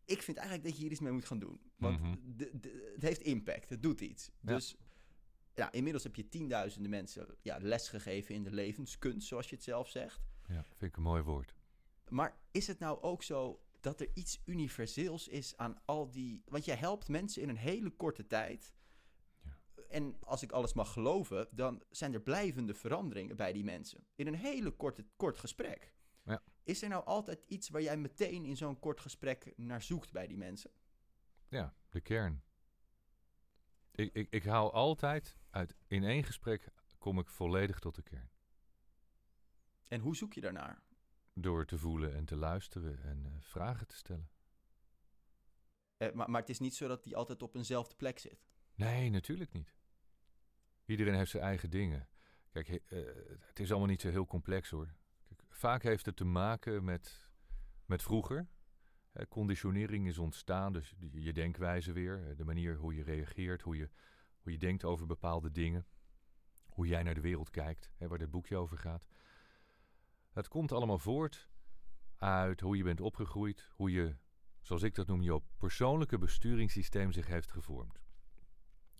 ik 0.05 0.21
vind 0.21 0.37
eigenlijk 0.37 0.67
dat 0.67 0.75
je 0.77 0.81
hier 0.81 0.91
iets 0.91 0.99
mee 1.01 1.11
moet 1.11 1.25
gaan 1.25 1.39
doen. 1.39 1.59
Want 1.77 1.99
Mhm. 2.01 2.15
de, 2.23 2.59
de- 2.59 2.91
het 2.93 3.01
heeft 3.03 3.21
impact, 3.21 3.69
het 3.69 3.81
doet 3.83 4.01
iets. 4.01 4.31
Ja. 4.41 4.53
Dus 4.53 4.75
ja, 5.53 5.71
inmiddels 5.71 6.03
heb 6.03 6.15
je 6.15 6.29
tienduizenden 6.29 6.89
mensen 6.91 7.27
ja, 7.41 7.57
les 7.61 7.89
gegeven 7.89 8.35
in 8.35 8.43
de 8.43 8.51
levenskunst, 8.51 9.27
zoals 9.27 9.49
je 9.49 9.55
het 9.55 9.63
zelf 9.63 9.89
zegt. 9.89 10.21
Ja, 10.47 10.63
vind 10.63 10.81
ik 10.81 10.97
een 10.97 11.03
mooi 11.03 11.21
woord. 11.23 11.55
Maar 12.09 12.37
is 12.51 12.67
het 12.67 12.79
nou 12.79 13.01
ook 13.01 13.23
zo 13.23 13.59
dat 13.79 13.99
er 14.01 14.09
iets 14.13 14.41
universeels 14.45 15.27
is 15.27 15.57
aan 15.57 15.81
al 15.85 16.11
die... 16.11 16.41
Want 16.45 16.65
jij 16.65 16.75
helpt 16.75 17.07
mensen 17.07 17.41
in 17.41 17.49
een 17.49 17.57
hele 17.57 17.89
korte 17.89 18.27
tijd. 18.27 18.73
Ja. 19.43 19.57
En 19.89 20.15
als 20.19 20.41
ik 20.43 20.51
alles 20.51 20.73
mag 20.73 20.93
geloven, 20.93 21.47
dan 21.51 21.83
zijn 21.89 22.13
er 22.13 22.21
blijvende 22.21 22.73
veranderingen 22.73 23.35
bij 23.35 23.53
die 23.53 23.63
mensen. 23.63 24.07
In 24.15 24.27
een 24.27 24.35
hele 24.35 24.71
korte, 24.71 25.05
kort 25.15 25.37
gesprek. 25.37 25.93
Ja. 26.25 26.43
Is 26.63 26.81
er 26.81 26.89
nou 26.89 27.05
altijd 27.05 27.43
iets 27.47 27.69
waar 27.69 27.81
jij 27.81 27.97
meteen 27.97 28.45
in 28.45 28.57
zo'n 28.57 28.79
kort 28.79 28.99
gesprek 29.01 29.53
naar 29.55 29.81
zoekt 29.81 30.11
bij 30.11 30.27
die 30.27 30.37
mensen? 30.37 30.71
Ja, 31.47 31.75
de 31.89 32.01
kern. 32.01 32.43
Ik, 33.91 34.13
ik, 34.13 34.27
ik 34.29 34.43
haal 34.43 34.73
altijd 34.73 35.37
uit, 35.49 35.75
in 35.87 36.03
één 36.03 36.23
gesprek 36.23 36.67
kom 36.97 37.19
ik 37.19 37.29
volledig 37.29 37.79
tot 37.79 37.95
de 37.95 38.01
kern. 38.01 38.29
En 39.87 39.99
hoe 39.99 40.15
zoek 40.15 40.33
je 40.33 40.41
daarnaar? 40.41 40.83
Door 41.33 41.65
te 41.65 41.77
voelen 41.77 42.15
en 42.15 42.25
te 42.25 42.35
luisteren 42.35 43.03
en 43.03 43.25
eh, 43.25 43.31
vragen 43.39 43.87
te 43.87 43.95
stellen. 43.95 44.29
Eh, 45.97 46.11
maar, 46.11 46.29
maar 46.29 46.41
het 46.41 46.49
is 46.49 46.59
niet 46.59 46.75
zo 46.75 46.87
dat 46.87 47.03
die 47.03 47.15
altijd 47.15 47.41
op 47.41 47.55
eenzelfde 47.55 47.95
plek 47.95 48.19
zit. 48.19 48.47
Nee, 48.75 49.09
natuurlijk 49.09 49.53
niet. 49.53 49.75
Iedereen 50.85 51.15
heeft 51.15 51.31
zijn 51.31 51.43
eigen 51.43 51.69
dingen. 51.69 52.09
Kijk, 52.49 52.67
eh, 52.67 52.81
het 53.39 53.59
is 53.59 53.69
allemaal 53.69 53.89
niet 53.89 54.01
zo 54.01 54.09
heel 54.09 54.27
complex 54.27 54.69
hoor. 54.69 54.95
Vaak 55.55 55.83
heeft 55.83 56.05
het 56.05 56.15
te 56.15 56.25
maken 56.25 56.83
met, 56.83 57.29
met 57.85 58.01
vroeger. 58.01 58.47
Conditionering 59.29 60.07
is 60.07 60.17
ontstaan, 60.17 60.73
dus 60.73 60.95
je 61.11 61.33
denkwijze 61.33 61.91
weer. 61.91 62.35
De 62.37 62.45
manier 62.45 62.77
hoe 62.77 62.95
je 62.95 63.03
reageert, 63.03 63.61
hoe 63.61 63.77
je, 63.77 63.89
hoe 64.41 64.51
je 64.51 64.57
denkt 64.57 64.83
over 64.83 65.05
bepaalde 65.05 65.51
dingen. 65.51 65.85
Hoe 66.65 66.87
jij 66.87 67.03
naar 67.03 67.13
de 67.13 67.21
wereld 67.21 67.49
kijkt, 67.49 67.91
hè, 67.97 68.07
waar 68.07 68.17
dit 68.17 68.31
boekje 68.31 68.57
over 68.57 68.77
gaat. 68.77 69.05
Het 70.31 70.47
komt 70.47 70.71
allemaal 70.71 70.99
voort 70.99 71.49
uit 72.17 72.61
hoe 72.61 72.77
je 72.77 72.83
bent 72.83 73.01
opgegroeid. 73.01 73.69
Hoe 73.71 73.91
je, 73.91 74.15
zoals 74.61 74.83
ik 74.83 74.95
dat 74.95 75.07
noem, 75.07 75.21
je 75.21 75.41
persoonlijke 75.57 76.17
besturingssysteem 76.17 77.11
zich 77.11 77.27
heeft 77.27 77.51
gevormd. 77.51 78.01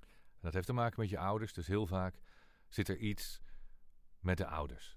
En 0.10 0.42
dat 0.42 0.54
heeft 0.54 0.68
te 0.68 0.74
maken 0.74 1.00
met 1.00 1.10
je 1.10 1.18
ouders. 1.18 1.54
Dus 1.54 1.68
heel 1.68 1.88
vaak 1.88 2.22
zit 2.68 2.88
er 2.88 2.98
iets 2.98 3.42
met 4.20 4.38
de 4.38 4.48
ouders. 4.48 4.95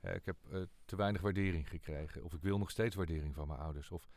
Eh, 0.00 0.14
ik 0.14 0.24
heb 0.24 0.36
eh, 0.50 0.62
te 0.84 0.96
weinig 0.96 1.20
waardering 1.20 1.68
gekregen. 1.68 2.24
Of 2.24 2.32
ik 2.32 2.42
wil 2.42 2.58
nog 2.58 2.70
steeds 2.70 2.96
waardering 2.96 3.34
van 3.34 3.48
mijn 3.48 3.60
ouders. 3.60 3.90
Of 3.90 4.08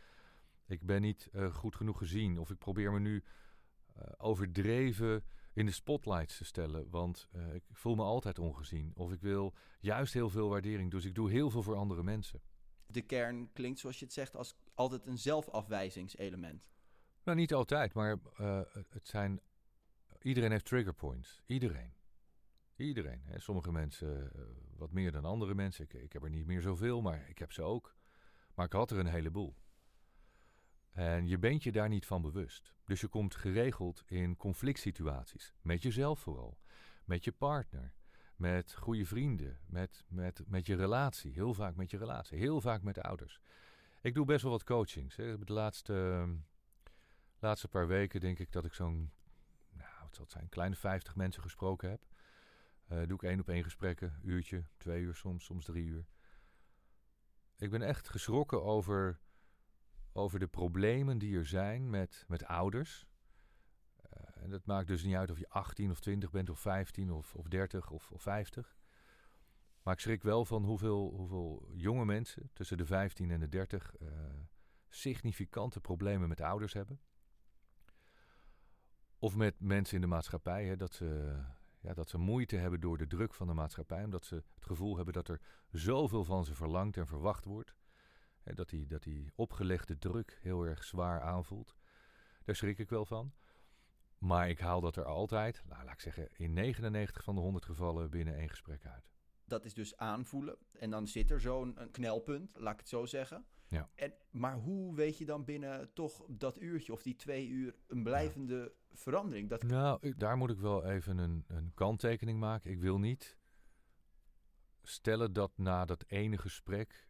ik 0.66 0.86
ben 0.86 1.02
niet 1.02 1.30
eh, 1.32 1.54
goed 1.54 1.76
genoeg 1.76 1.98
gezien. 1.98 2.38
Of 2.38 2.50
ik 2.50 2.58
probeer 2.58 2.92
me 2.92 3.00
nu 3.00 3.24
overdreven 4.18 5.24
in 5.54 5.66
de 5.66 5.72
spotlights 5.72 6.38
te 6.38 6.46
stellen. 6.46 6.90
Want 6.90 7.30
ik 7.54 7.64
voel 7.72 7.96
me 7.96 8.04
altijd 8.04 8.40
ongezien. 8.40 8.92
Of 8.96 9.12
ik 9.12 9.22
wil 9.22 9.54
juist 9.80 10.14
heel 10.14 10.30
veel 10.30 10.50
waardering. 10.50 10.92
Dus 10.92 11.06
ik 11.06 11.16
doe 11.16 11.30
heel 11.30 11.50
veel 11.50 11.64
voor 11.64 11.76
andere 11.76 12.04
mensen. 12.04 12.42
De 12.86 13.02
kern 13.02 13.52
klinkt, 13.54 13.80
zoals 13.80 14.00
je 14.00 14.06
het 14.06 14.14
zegt, 14.14 14.36
als 14.36 14.56
altijd 14.74 15.06
een 15.06 15.18
zelfafwijzingselement. 15.18 16.70
Nou, 17.24 17.38
niet 17.38 17.54
altijd, 17.54 17.94
maar 17.94 18.18
het 18.90 19.08
zijn. 19.08 19.40
Iedereen 20.22 20.52
heeft 20.52 20.66
trigger 20.66 20.94
points. 20.94 21.42
Iedereen. 21.46 21.94
Iedereen. 22.82 23.22
Hè. 23.26 23.40
Sommige 23.40 23.72
mensen 23.72 24.34
eh, 24.34 24.42
wat 24.78 24.92
meer 24.92 25.12
dan 25.12 25.26
andere 25.26 25.56
mensen. 25.56 25.84
Ik, 25.84 25.94
ik 25.94 26.14
heb 26.14 26.24
er 26.24 26.30
niet 26.30 26.46
meer 26.46 26.62
zoveel, 26.62 27.02
maar 27.02 27.30
ik 27.30 27.38
heb 27.38 27.52
ze 27.52 27.62
ook. 27.62 27.96
Maar 28.56 28.66
ik 28.66 28.72
had 28.72 28.92
er 28.92 28.98
een 28.98 29.06
heleboel. 29.06 29.56
En 30.92 31.28
je 31.28 31.38
bent 31.38 31.64
je 31.64 31.72
daar 31.72 31.90
niet 31.90 32.06
van 32.06 32.22
bewust. 32.22 32.74
Dus 32.86 33.02
je 33.02 33.08
komt 33.08 33.36
geregeld 33.36 34.04
in 34.08 34.38
conflict 34.38 34.80
situaties. 34.80 35.54
Met 35.62 35.82
jezelf 35.82 36.20
vooral. 36.20 36.58
Met 37.06 37.24
je 37.24 37.32
partner. 37.32 37.94
Met 38.36 38.74
goede 38.74 39.06
vrienden. 39.06 39.60
Met, 39.66 40.06
met, 40.08 40.44
met 40.48 40.66
je 40.66 40.76
relatie. 40.76 41.32
Heel 41.34 41.54
vaak 41.54 41.76
met 41.76 41.92
je 41.92 41.98
relatie. 41.98 42.38
Heel 42.38 42.62
vaak 42.62 42.82
met 42.82 42.96
de 42.96 43.04
ouders. 43.04 43.40
Ik 44.02 44.14
doe 44.14 44.26
best 44.26 44.42
wel 44.42 44.52
wat 44.52 44.64
coachings. 44.64 45.16
Hè. 45.16 45.38
De 45.40 45.54
laatste, 45.54 46.28
laatste 47.40 47.68
paar 47.68 47.88
weken 47.88 48.20
denk 48.20 48.40
ik 48.40 48.52
dat 48.52 48.66
ik 48.66 48.74
zo'n, 48.74 49.12
nou, 49.72 49.92
wat 50.02 50.16
zal 50.16 50.26
zijn, 50.28 50.50
kleine 50.50 50.76
50 50.76 51.16
mensen 51.16 51.42
gesproken 51.42 51.90
heb. 51.90 52.11
Eh, 52.92 52.98
doe 53.08 53.16
ik 53.16 53.24
één 53.24 53.40
op 53.40 53.50
één 53.50 53.64
gesprekken, 53.64 54.20
uurtje, 54.24 54.64
twee 54.78 55.02
uur 55.02 55.16
soms, 55.16 55.46
soms 55.46 55.66
drie 55.66 55.86
uur. 55.86 56.06
Ik 57.58 57.70
ben 57.70 57.82
echt 57.82 58.10
geschrokken 58.10 58.64
over, 58.64 59.20
over 60.12 60.40
de 60.40 60.48
problemen 60.48 61.18
die 61.18 61.38
er 61.38 61.46
zijn 61.46 61.90
met, 61.90 62.26
met 62.28 62.46
ouders. 62.46 63.08
Eh, 63.96 64.44
en 64.44 64.50
dat 64.50 64.66
maakt 64.66 64.88
dus 64.88 65.04
niet 65.04 65.16
uit 65.16 65.32
of 65.32 65.40
je 65.40 65.50
18 65.50 65.92
of 65.92 66.00
20 66.00 66.32
bent, 66.32 66.50
of 66.50 66.60
15 66.60 67.12
of, 67.12 67.36
of 67.36 67.48
30 67.48 67.90
of, 67.90 68.12
of 68.12 68.22
50. 68.22 68.78
Maar 69.84 69.94
ik 69.94 70.00
schrik 70.00 70.24
wel 70.24 70.46
van 70.46 70.64
hoeveel, 70.64 71.14
hoeveel 71.16 71.70
jonge 71.74 72.06
mensen 72.06 72.50
tussen 72.54 72.78
de 72.78 72.86
15 72.86 73.32
en 73.32 73.40
de 73.40 73.50
30 73.50 73.96
eh, 73.96 74.08
significante 74.90 75.80
problemen 75.80 76.28
met 76.28 76.42
ouders 76.42 76.74
hebben. 76.74 77.00
Of 79.20 79.36
met 79.36 79.60
mensen 79.60 79.96
in 79.96 80.02
de 80.02 80.08
maatschappij, 80.08 80.66
hè, 80.66 80.76
dat, 80.76 80.94
ze, 80.94 81.40
ja, 81.82 81.94
dat 81.94 82.10
ze 82.10 82.18
moeite 82.18 82.56
hebben 82.56 82.80
door 82.80 82.98
de 82.98 83.08
druk 83.08 83.34
van 83.34 83.48
de 83.48 83.54
maatschappij. 83.54 84.04
Omdat 84.04 84.26
ze 84.26 84.36
het 84.36 84.66
gevoel 84.66 84.96
hebben 84.96 85.14
dat 85.14 85.28
er 85.28 85.42
zoveel 85.72 86.24
van 86.24 86.46
ze 86.46 86.56
verlangd 86.56 86.98
en 86.98 87.08
verwacht 87.08 87.46
wordt. 87.46 87.76
Hè, 88.42 88.54
dat, 88.54 88.70
die, 88.70 88.88
dat 88.88 89.04
die 89.04 89.32
opgelegde 89.36 89.98
druk 89.98 90.40
heel 90.42 90.66
erg 90.66 90.84
zwaar 90.84 91.22
aanvoelt. 91.22 91.76
Daar 92.44 92.56
schrik 92.56 92.78
ik 92.78 92.90
wel 92.90 93.06
van. 93.06 93.34
Maar 94.18 94.50
ik 94.50 94.60
haal 94.60 94.82
dat 94.82 94.96
er 94.96 95.06
altijd, 95.06 95.64
nou, 95.66 95.84
laat 95.84 95.94
ik 95.94 96.00
zeggen, 96.00 96.30
in 96.34 96.54
99 96.54 97.24
van 97.24 97.36
de 97.36 97.42
100 97.42 97.66
gevallen 97.66 98.10
binnen 98.10 98.36
één 98.36 98.50
gesprek 98.50 98.86
uit. 98.86 99.10
Dat 99.46 99.66
is 99.66 99.74
dus 99.74 99.98
aanvoelen. 99.98 100.58
En 100.72 100.90
dan 100.90 101.08
zit 101.08 101.32
er 101.32 101.42
zo'n 101.42 101.78
knelpunt, 101.92 102.54
laat 102.58 102.74
ik 102.74 102.80
het 102.80 102.90
zo 102.90 103.06
zeggen. 103.06 103.46
Ja. 103.72 103.90
En, 103.96 104.14
maar 104.32 104.56
hoe 104.58 104.96
weet 104.96 105.18
je 105.18 105.26
dan 105.26 105.44
binnen 105.46 105.94
toch 105.94 106.26
dat 106.28 106.62
uurtje 106.62 106.92
of 106.94 107.02
die 107.02 107.16
twee 107.16 107.48
uur 107.48 107.76
een 107.88 108.04
blijvende 108.04 108.74
verandering? 108.92 109.50
Dat, 109.50 109.64
Nou, 109.64 109.98
ik- 110.02 110.20
daar 110.20 110.38
moet 110.38 110.50
ik 110.50 110.60
wel 110.60 110.86
even 110.86 111.18
een, 111.18 111.44
een 111.48 111.72
kanttekening 111.74 112.40
maken. 112.40 112.72
Ik 112.72 112.80
wil 112.80 113.00
niet 113.00 113.38
stellen 114.84 115.34
dat 115.34 115.52
na 115.58 115.86
dat 115.86 116.04
ene 116.08 116.38
gesprek 116.38 117.10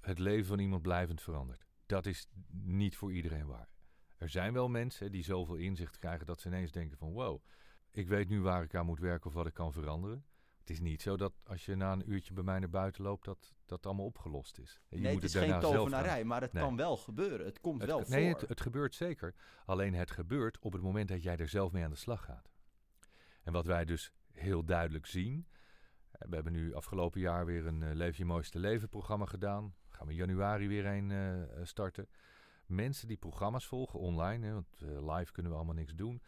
het 0.00 0.18
leven 0.18 0.46
van 0.46 0.58
iemand 0.58 0.82
blijvend 0.82 1.20
verandert. 1.22 1.66
Dat 1.86 2.06
is 2.06 2.28
niet 2.52 2.96
voor 2.96 3.12
iedereen 3.12 3.46
waar. 3.46 3.68
Er 4.16 4.28
zijn 4.28 4.52
wel 4.52 4.68
mensen 4.68 5.12
die 5.12 5.22
zoveel 5.24 5.54
inzicht 5.56 5.98
krijgen 5.98 6.26
dat 6.26 6.40
ze 6.40 6.48
ineens 6.48 6.72
denken 6.72 6.96
van 6.98 7.12
wow, 7.12 7.42
ik 7.90 8.08
weet 8.08 8.28
nu 8.28 8.40
waar 8.40 8.62
ik 8.62 8.74
aan 8.74 8.86
moet 8.86 8.98
werken 9.00 9.26
of 9.26 9.34
wat 9.34 9.46
ik 9.46 9.54
kan 9.54 9.72
veranderen. 9.72 10.24
Het 10.62 10.70
is 10.70 10.80
niet 10.80 11.02
zo 11.02 11.16
dat 11.16 11.32
als 11.44 11.64
je 11.64 11.74
na 11.74 11.92
een 11.92 12.10
uurtje 12.12 12.32
bij 12.34 12.42
mij 12.44 12.58
naar 12.58 12.70
buiten 12.70 13.02
loopt, 13.04 13.24
dat 13.24 13.54
dat 13.66 13.86
allemaal 13.86 14.04
opgelost 14.04 14.58
is. 14.58 14.80
Je 14.88 14.98
nee, 15.00 15.12
moet 15.12 15.22
het 15.22 15.34
is 15.34 15.40
geen 15.40 15.60
tovenarij, 15.60 16.24
maar 16.24 16.40
het 16.40 16.52
Nee. 16.52 16.62
kan 16.62 16.76
wel 16.76 16.96
gebeuren. 16.96 17.46
Het 17.46 17.60
komt 17.60 17.80
Het, 17.80 17.90
wel 17.90 18.04
nee, 18.08 18.30
voor. 18.30 18.40
het, 18.40 18.48
het 18.48 18.60
gebeurt 18.60 18.94
zeker. 18.94 19.34
Alleen 19.64 19.94
het 19.94 20.10
gebeurt 20.10 20.58
op 20.58 20.72
het 20.72 20.82
moment 20.82 21.08
dat 21.08 21.22
jij 21.22 21.36
er 21.36 21.48
zelf 21.48 21.72
mee 21.72 21.84
aan 21.84 21.90
de 21.90 21.96
slag 21.96 22.24
gaat. 22.24 22.50
En 23.42 23.52
wat 23.52 23.66
wij 23.66 23.84
dus 23.84 24.12
heel 24.32 24.64
duidelijk 24.64 25.06
zien. 25.06 25.46
eh, 26.10 26.28
We 26.28 26.34
hebben 26.34 26.52
nu 26.52 26.74
afgelopen 26.74 27.20
jaar 27.20 27.44
weer 27.46 27.66
een 27.66 27.82
eh, 27.82 27.94
Leef 27.94 28.16
je 28.16 28.24
mooiste 28.24 28.58
leven 28.58 28.88
programma 28.88 29.24
gedaan. 29.26 29.74
Gaan 29.88 30.06
we 30.06 30.12
in 30.12 30.18
januari 30.18 30.68
weer 30.68 30.86
een 30.86 31.10
eh, 31.10 31.64
starten. 31.64 32.08
Mensen 32.66 33.08
die 33.08 33.16
programma's 33.16 33.66
volgen 33.66 33.98
online, 33.98 34.46
hè, 34.46 34.52
want 34.52 34.80
live 34.80 35.32
kunnen 35.32 35.50
we 35.52 35.56
allemaal 35.58 35.74
niks 35.76 35.94
doen. 35.94 36.22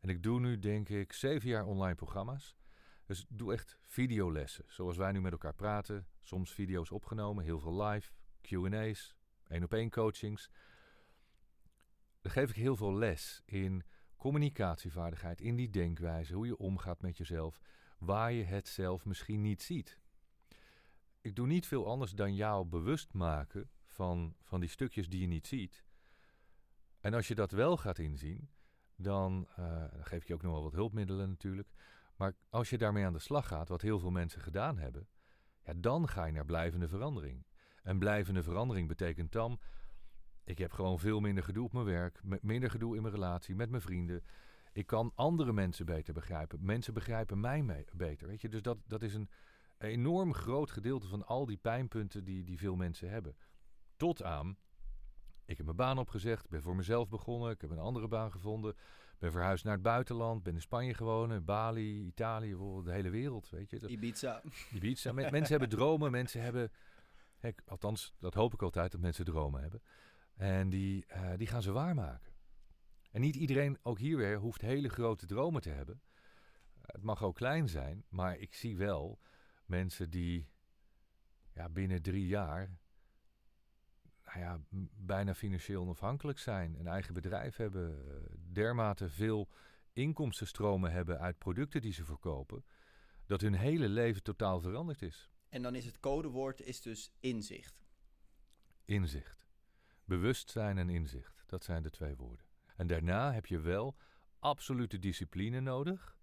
En 0.00 0.08
ik 0.08 0.22
doe 0.22 0.40
nu 0.40 0.58
denk 0.58 0.88
ik 0.88 1.12
zeven 1.12 1.48
jaar 1.48 1.64
online 1.66 1.94
programma's. 1.94 2.56
Dus 3.10 3.26
doe 3.28 3.52
echt 3.52 3.78
videolessen. 3.80 4.64
Zoals 4.68 4.96
wij 4.96 5.12
nu 5.12 5.20
met 5.20 5.32
elkaar 5.32 5.54
praten. 5.54 6.06
Soms 6.22 6.52
video's 6.52 6.90
opgenomen, 6.90 7.44
heel 7.44 7.60
veel 7.60 7.82
live, 7.82 8.12
Q&A's, 8.40 9.16
één 9.48 9.64
op 9.64 9.72
één 9.72 9.90
coachings. 9.90 10.50
Dan 12.20 12.32
geef 12.32 12.50
ik 12.50 12.56
heel 12.56 12.76
veel 12.76 12.94
les 12.94 13.42
in 13.44 13.84
communicatievaardigheid, 14.16 15.40
in 15.40 15.56
die 15.56 15.70
denkwijze, 15.70 16.34
hoe 16.34 16.46
je 16.46 16.56
omgaat 16.56 17.02
met 17.02 17.16
jezelf, 17.16 17.60
waar 17.98 18.32
je 18.32 18.44
het 18.44 18.68
zelf 18.68 19.04
misschien 19.04 19.40
niet 19.40 19.62
ziet. 19.62 19.98
Ik 21.20 21.34
doe 21.34 21.46
niet 21.46 21.66
veel 21.66 21.86
anders 21.86 22.12
dan 22.12 22.34
jou 22.34 22.64
bewust 22.64 23.12
maken 23.12 23.70
van, 23.86 24.34
van 24.42 24.60
die 24.60 24.68
stukjes 24.68 25.08
die 25.08 25.20
je 25.20 25.26
niet 25.26 25.46
ziet. 25.46 25.84
En 27.00 27.14
als 27.14 27.28
je 27.28 27.34
dat 27.34 27.50
wel 27.50 27.76
gaat 27.76 27.98
inzien, 27.98 28.50
dan, 28.96 29.48
eh, 29.56 29.90
dan 29.92 30.04
geef 30.04 30.20
ik 30.22 30.28
je 30.28 30.34
ook 30.34 30.42
nog 30.42 30.52
wel 30.52 30.62
wat 30.62 30.72
hulpmiddelen 30.72 31.28
natuurlijk. 31.28 31.72
Maar 32.20 32.34
als 32.50 32.70
je 32.70 32.78
daarmee 32.78 33.04
aan 33.04 33.12
de 33.12 33.18
slag 33.18 33.46
gaat, 33.46 33.68
wat 33.68 33.82
heel 33.82 33.98
veel 33.98 34.10
mensen 34.10 34.40
gedaan 34.40 34.78
hebben, 34.78 35.08
ja, 35.64 35.72
dan 35.76 36.08
ga 36.08 36.24
je 36.24 36.32
naar 36.32 36.44
blijvende 36.44 36.88
verandering. 36.88 37.46
En 37.82 37.98
blijvende 37.98 38.42
verandering 38.42 38.88
betekent 38.88 39.32
dan, 39.32 39.60
ik 40.44 40.58
heb 40.58 40.72
gewoon 40.72 40.98
veel 40.98 41.20
minder 41.20 41.44
gedoe 41.44 41.64
op 41.64 41.72
mijn 41.72 41.84
werk, 41.84 42.20
minder 42.40 42.70
gedoe 42.70 42.96
in 42.96 43.02
mijn 43.02 43.14
relatie, 43.14 43.54
met 43.54 43.70
mijn 43.70 43.82
vrienden. 43.82 44.24
Ik 44.72 44.86
kan 44.86 45.12
andere 45.14 45.52
mensen 45.52 45.86
beter 45.86 46.14
begrijpen. 46.14 46.64
Mensen 46.64 46.94
begrijpen 46.94 47.40
mij 47.40 47.84
beter. 47.92 48.26
Weet 48.26 48.40
je? 48.40 48.48
Dus 48.48 48.62
dat, 48.62 48.78
dat 48.86 49.02
is 49.02 49.14
een 49.14 49.30
enorm 49.78 50.34
groot 50.34 50.70
gedeelte 50.70 51.06
van 51.06 51.26
al 51.26 51.46
die 51.46 51.58
pijnpunten 51.58 52.24
die, 52.24 52.44
die 52.44 52.58
veel 52.58 52.76
mensen 52.76 53.10
hebben. 53.10 53.36
Tot 53.96 54.22
aan, 54.22 54.56
Ik 55.44 55.56
heb 55.56 55.66
mijn 55.66 55.76
baan 55.76 55.98
opgezegd, 55.98 56.48
ben 56.48 56.62
voor 56.62 56.76
mezelf 56.76 57.08
begonnen, 57.08 57.50
ik 57.50 57.60
heb 57.60 57.70
een 57.70 57.78
andere 57.78 58.08
baan 58.08 58.30
gevonden, 58.30 58.76
ben 59.20 59.32
verhuisd 59.32 59.64
naar 59.64 59.72
het 59.72 59.82
buitenland, 59.82 60.42
ben 60.42 60.54
in 60.54 60.60
Spanje 60.60 60.94
gewoond, 60.94 61.44
Bali, 61.44 62.06
Italië, 62.06 62.56
de 62.84 62.92
hele 62.92 63.10
wereld, 63.10 63.50
weet 63.50 63.70
je. 63.70 63.78
Dat, 63.78 63.90
Ibiza. 63.90 64.42
Ibiza. 64.72 65.12
Men- 65.12 65.30
mensen 65.30 65.50
hebben 65.58 65.78
dromen, 65.78 66.10
mensen 66.10 66.42
hebben, 66.42 66.72
hek, 67.38 67.62
althans, 67.66 68.14
dat 68.18 68.34
hoop 68.34 68.54
ik 68.54 68.62
altijd, 68.62 68.92
dat 68.92 69.00
mensen 69.00 69.24
dromen 69.24 69.60
hebben. 69.60 69.82
En 70.36 70.70
die, 70.70 71.06
eh, 71.06 71.36
die 71.36 71.46
gaan 71.46 71.62
ze 71.62 71.72
waarmaken. 71.72 72.32
En 73.10 73.20
niet 73.20 73.36
iedereen, 73.36 73.78
ook 73.82 73.98
hier 73.98 74.16
weer, 74.16 74.36
hoeft 74.38 74.60
hele 74.60 74.88
grote 74.88 75.26
dromen 75.26 75.62
te 75.62 75.70
hebben. 75.70 76.02
Het 76.80 77.02
mag 77.02 77.22
ook 77.22 77.34
klein 77.34 77.68
zijn, 77.68 78.04
maar 78.08 78.38
ik 78.38 78.54
zie 78.54 78.76
wel 78.76 79.18
mensen 79.66 80.10
die 80.10 80.48
ja, 81.54 81.68
binnen 81.68 82.02
drie 82.02 82.26
jaar 82.26 82.78
nou 84.34 84.44
ja, 84.44 84.60
bijna 84.96 85.34
financieel 85.34 85.82
onafhankelijk 85.82 86.38
zijn, 86.38 86.78
een 86.78 86.86
eigen 86.86 87.14
bedrijf 87.14 87.56
hebben, 87.56 88.08
eh, 88.08 88.14
dermate 88.52 89.08
veel 89.08 89.48
inkomstenstromen 89.92 90.92
hebben 90.92 91.18
uit 91.18 91.38
producten 91.38 91.80
die 91.80 91.92
ze 91.92 92.04
verkopen, 92.04 92.64
dat 93.26 93.40
hun 93.40 93.54
hele 93.54 93.88
leven 93.88 94.22
totaal 94.22 94.60
veranderd 94.60 95.02
is. 95.02 95.30
En 95.48 95.62
dan 95.62 95.74
is 95.74 95.84
het 95.84 96.00
codewoord 96.00 96.60
is 96.60 96.80
dus 96.80 97.12
inzicht. 97.20 97.84
Inzicht. 98.84 99.48
Bewustzijn 100.04 100.78
en 100.78 100.88
inzicht, 100.88 101.42
dat 101.46 101.64
zijn 101.64 101.82
de 101.82 101.90
twee 101.90 102.16
woorden. 102.16 102.46
En 102.76 102.86
daarna 102.86 103.32
heb 103.32 103.46
je 103.46 103.60
wel 103.60 103.96
absolute 104.38 104.98
discipline 104.98 105.60
nodig 105.60 106.18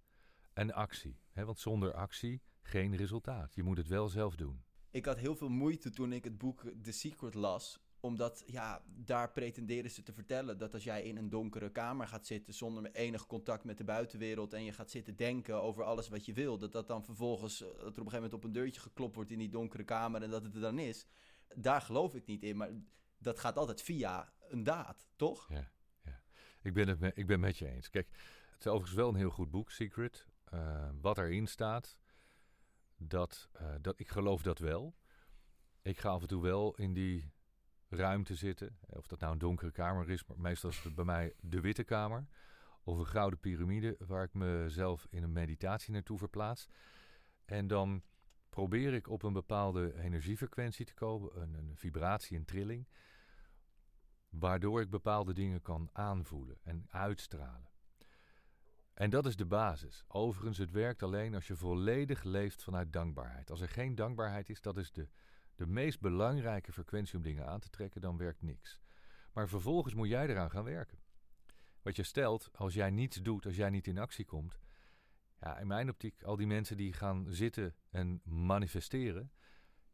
en 0.53 0.73
actie. 0.73 1.19
Hè? 1.31 1.45
Want 1.45 1.59
zonder 1.59 1.93
actie 1.93 2.41
geen 2.61 2.95
resultaat. 2.95 3.55
Je 3.55 3.63
moet 3.63 3.77
het 3.77 3.87
wel 3.87 4.09
zelf 4.09 4.35
doen. 4.35 4.63
Ik 4.91 5.05
had 5.05 5.17
heel 5.17 5.35
veel 5.35 5.49
moeite 5.49 5.89
toen 5.89 6.13
ik 6.13 6.23
het 6.23 6.37
boek 6.37 6.63
The 6.81 6.91
Secret 6.91 7.33
las. 7.33 7.79
Omdat, 8.07 8.43
ja, 8.45 8.83
daar 8.87 9.31
pretenderen 9.31 9.91
ze 9.91 10.03
te 10.03 10.13
vertellen 10.13 10.57
dat 10.57 10.73
als 10.73 10.83
jij 10.83 11.03
in 11.03 11.17
een 11.17 11.29
donkere 11.29 11.69
kamer 11.69 12.07
gaat 12.07 12.25
zitten 12.25 12.53
zonder 12.53 12.91
enig 12.91 13.25
contact 13.25 13.63
met 13.63 13.77
de 13.77 13.83
buitenwereld 13.83 14.53
en 14.53 14.63
je 14.63 14.71
gaat 14.71 14.91
zitten 14.91 15.15
denken 15.15 15.61
over 15.61 15.83
alles 15.83 16.09
wat 16.09 16.25
je 16.25 16.33
wil, 16.33 16.57
dat 16.57 16.71
dat 16.71 16.87
dan 16.87 17.03
vervolgens, 17.03 17.61
eh, 17.61 17.67
dat 17.67 17.77
er 17.77 17.81
op 17.81 17.87
een 17.87 17.93
gegeven 17.95 18.15
moment 18.15 18.33
op 18.33 18.43
een 18.43 18.51
deurtje 18.51 18.81
geklopt 18.81 19.15
wordt 19.15 19.31
in 19.31 19.37
die 19.37 19.49
donkere 19.49 19.83
kamer 19.83 20.21
en 20.21 20.29
dat 20.29 20.43
het 20.43 20.55
er 20.55 20.61
dan 20.61 20.79
is. 20.79 21.05
Daar 21.55 21.81
geloof 21.81 22.15
ik 22.15 22.25
niet 22.25 22.43
in, 22.43 22.57
maar 22.57 22.69
dat 23.17 23.39
gaat 23.39 23.57
altijd 23.57 23.81
via 23.81 24.33
een 24.49 24.63
daad, 24.63 25.07
toch? 25.15 25.45
Ja, 25.49 25.71
ja. 26.03 26.21
Ik, 26.61 26.73
ben 26.73 26.87
het 26.87 27.17
ik 27.17 27.27
ben 27.27 27.39
met 27.39 27.57
je 27.57 27.67
eens. 27.67 27.89
Kijk, 27.89 28.07
het 28.51 28.59
is 28.59 28.67
overigens 28.67 28.97
wel 28.97 29.09
een 29.09 29.15
heel 29.15 29.29
goed 29.29 29.51
boek, 29.51 29.71
Secret. 29.71 30.25
Eh, 30.43 30.89
wat 31.01 31.17
erin 31.17 31.47
staat, 31.47 31.97
dat, 32.97 33.49
eh, 33.51 33.75
dat, 33.81 33.99
ik 33.99 34.09
geloof 34.09 34.41
dat 34.41 34.59
wel. 34.59 34.95
Ik 35.81 35.99
ga 35.99 36.09
af 36.09 36.21
en 36.21 36.27
toe 36.27 36.41
wel 36.41 36.75
in 36.75 36.93
die 36.93 37.35
ruimte 37.89 38.35
zitten. 38.35 38.77
Of 38.89 39.07
dat 39.07 39.19
nou 39.19 39.31
een 39.31 39.39
donkere 39.39 39.71
kamer 39.71 40.09
is, 40.09 40.25
maar 40.25 40.39
meestal 40.39 40.69
is 40.69 40.83
het 40.83 40.95
bij 40.95 41.05
mij 41.05 41.33
de 41.39 41.61
witte 41.61 41.83
kamer. 41.83 42.27
Of 42.83 42.97
een 42.97 43.07
gouden 43.07 43.39
piramide 43.39 43.95
waar 43.99 44.23
ik 44.23 44.33
mezelf 44.33 45.07
in 45.09 45.23
een 45.23 45.31
meditatie 45.31 45.93
naartoe 45.93 46.17
verplaats. 46.17 46.67
En 47.45 47.67
dan 47.67 48.03
probeer 48.49 48.93
ik 48.93 49.09
op 49.09 49.23
een 49.23 49.33
bepaalde 49.33 49.99
energiefrequentie 49.99 50.85
te 50.85 50.93
komen, 50.93 51.41
een, 51.41 51.53
een 51.53 51.75
vibratie, 51.75 52.37
een 52.37 52.45
trilling 52.45 52.87
waardoor 54.29 54.81
ik 54.81 54.89
bepaalde 54.89 55.33
dingen 55.33 55.61
kan 55.61 55.89
aanvoelen 55.93 56.57
en 56.63 56.85
uitstralen. 56.89 57.69
En 58.93 59.09
dat 59.09 59.25
is 59.25 59.35
de 59.35 59.45
basis. 59.45 60.03
Overigens, 60.07 60.57
het 60.57 60.71
werkt 60.71 61.03
alleen 61.03 61.35
als 61.35 61.47
je 61.47 61.55
volledig 61.55 62.23
leeft 62.23 62.63
vanuit 62.63 62.93
dankbaarheid. 62.93 63.51
Als 63.51 63.61
er 63.61 63.69
geen 63.69 63.95
dankbaarheid 63.95 64.49
is, 64.49 64.61
dat 64.61 64.77
is 64.77 64.91
de, 64.91 65.07
de 65.57 65.67
meest 65.67 65.99
belangrijke 65.99 66.71
frequentie 66.71 67.17
om 67.17 67.23
dingen 67.23 67.47
aan 67.47 67.59
te 67.59 67.69
trekken, 67.69 68.01
dan 68.01 68.17
werkt 68.17 68.41
niks. 68.41 68.81
Maar 69.33 69.49
vervolgens 69.49 69.93
moet 69.93 70.07
jij 70.07 70.27
eraan 70.27 70.49
gaan 70.49 70.63
werken. 70.63 70.99
Wat 71.81 71.95
je 71.95 72.03
stelt, 72.03 72.49
als 72.53 72.73
jij 72.73 72.89
niets 72.89 73.21
doet, 73.21 73.45
als 73.45 73.55
jij 73.55 73.69
niet 73.69 73.87
in 73.87 73.97
actie 73.97 74.25
komt, 74.25 74.59
ja, 75.39 75.57
in 75.57 75.67
mijn 75.67 75.89
optiek, 75.89 76.23
al 76.23 76.35
die 76.35 76.47
mensen 76.47 76.77
die 76.77 76.93
gaan 76.93 77.25
zitten 77.29 77.75
en 77.89 78.21
manifesteren, 78.23 79.31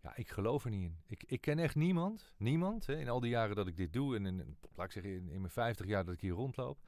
ja, 0.02 0.16
ik 0.16 0.30
geloof 0.30 0.64
er 0.64 0.70
niet 0.70 0.84
in. 0.84 0.98
Ik, 1.08 1.24
ik 1.24 1.42
ken 1.42 1.60
echt 1.60 1.76
niemand, 1.76 2.34
niemand, 2.38 2.86
hè, 2.86 3.00
in 3.00 3.10
al 3.10 3.20
die 3.20 3.30
jaren 3.30 3.56
dat 3.56 3.68
ik 3.68 3.78
dit 3.78 3.94
doe 3.94 4.16
en 4.16 4.58
laat 4.76 4.86
ik 4.86 4.92
zeggen, 4.92 5.12
in, 5.12 5.30
in 5.30 5.40
mijn 5.40 5.52
50 5.52 5.86
jaar 5.86 6.06
dat 6.06 6.14
ik 6.14 6.22
hier 6.22 6.34
rondloop, 6.34 6.80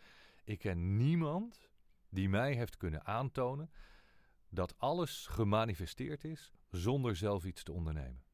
ik 0.44 0.60
ken 0.60 0.98
niemand 0.98 1.70
die 2.10 2.30
mij 2.30 2.54
heeft 2.54 2.78
kunnen 2.78 3.06
aantonen 3.06 3.70
dat 4.50 4.80
alles 4.80 5.28
gemanifesteerd 5.28 6.24
is 6.24 6.54
zonder 6.70 7.16
zelf 7.16 7.46
iets 7.46 7.64
te 7.64 7.72
ondernemen. 7.72 8.25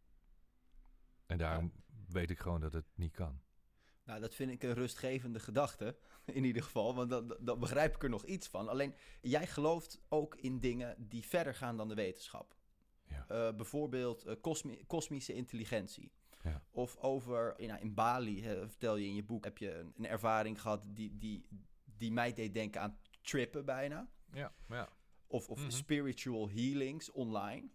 En 1.32 1.38
daarom 1.38 1.72
weet 2.08 2.30
ik 2.30 2.40
gewoon 2.40 2.60
dat 2.62 2.74
het 2.74 2.86
niet 2.96 3.12
kan. 3.14 3.40
Nou, 4.04 4.20
dat 4.22 4.36
vind 4.36 4.52
ik 4.52 4.64
een 4.64 4.74
rustgevende 4.74 5.40
gedachte, 5.40 5.98
in 6.26 6.44
ieder 6.44 6.64
geval, 6.64 6.96
want 6.96 7.10
dan, 7.10 7.38
dan 7.40 7.60
begrijp 7.60 7.96
ik 7.96 8.04
er 8.04 8.10
nog 8.10 8.26
iets 8.26 8.48
van. 8.48 8.68
Alleen, 8.70 8.96
jij 9.22 9.48
gelooft 9.48 10.02
ook 10.10 10.36
in 10.36 10.60
dingen 10.60 10.96
die 11.10 11.26
verder 11.26 11.56
gaan 11.56 11.78
dan 11.78 11.88
de 11.88 11.96
wetenschap. 11.96 12.56
Ja. 13.08 13.26
Eh, 13.28 13.56
bijvoorbeeld 13.56 14.24
eh, 14.26 14.36
kosmi- 14.42 14.84
kosmische 14.88 15.34
intelligentie. 15.34 16.12
Ja. 16.44 16.64
Of 16.72 16.98
over, 16.98 17.54
in, 17.60 17.68
nou, 17.68 17.82
in 17.82 17.94
Bali, 17.94 18.44
hè, 18.44 18.70
vertel 18.70 18.96
je 18.96 19.08
in 19.08 19.16
je 19.16 19.24
boek, 19.24 19.44
heb 19.44 19.58
je 19.58 19.74
een, 19.78 19.94
een 19.98 20.08
ervaring 20.08 20.62
gehad 20.62 20.86
die, 20.90 21.18
die, 21.18 21.46
die 21.98 22.12
mij 22.12 22.34
deed 22.34 22.54
denken 22.54 22.82
aan 22.82 22.98
trippen 23.22 23.66
bijna. 23.66 24.10
Ja, 24.34 24.54
ja. 24.68 24.90
Of, 25.28 25.50
of 25.50 25.60
Mhm. 25.60 25.70
spiritual 25.70 26.50
healings 26.50 27.12
online. 27.12 27.70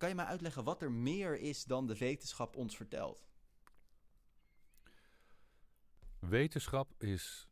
Kan 0.00 0.08
je 0.08 0.14
mij 0.14 0.24
uitleggen 0.24 0.64
wat 0.64 0.82
er 0.82 0.92
meer 0.92 1.38
is 1.38 1.64
dan 1.64 1.86
de 1.86 1.98
wetenschap 1.98 2.56
ons 2.56 2.76
vertelt? 2.76 3.28
Wetenschap 6.18 7.02
is 7.02 7.48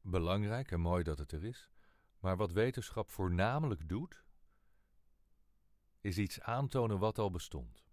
belangrijk 0.00 0.70
en 0.70 0.80
mooi 0.80 1.02
dat 1.02 1.18
het 1.18 1.32
er 1.32 1.44
is. 1.44 1.70
Maar 2.18 2.36
wat 2.36 2.52
wetenschap 2.52 3.10
voornamelijk 3.10 3.88
doet, 3.88 4.24
is 6.00 6.18
iets 6.18 6.40
aantonen 6.40 6.98
wat 6.98 7.18
al 7.18 7.30
bestond. 7.30 7.84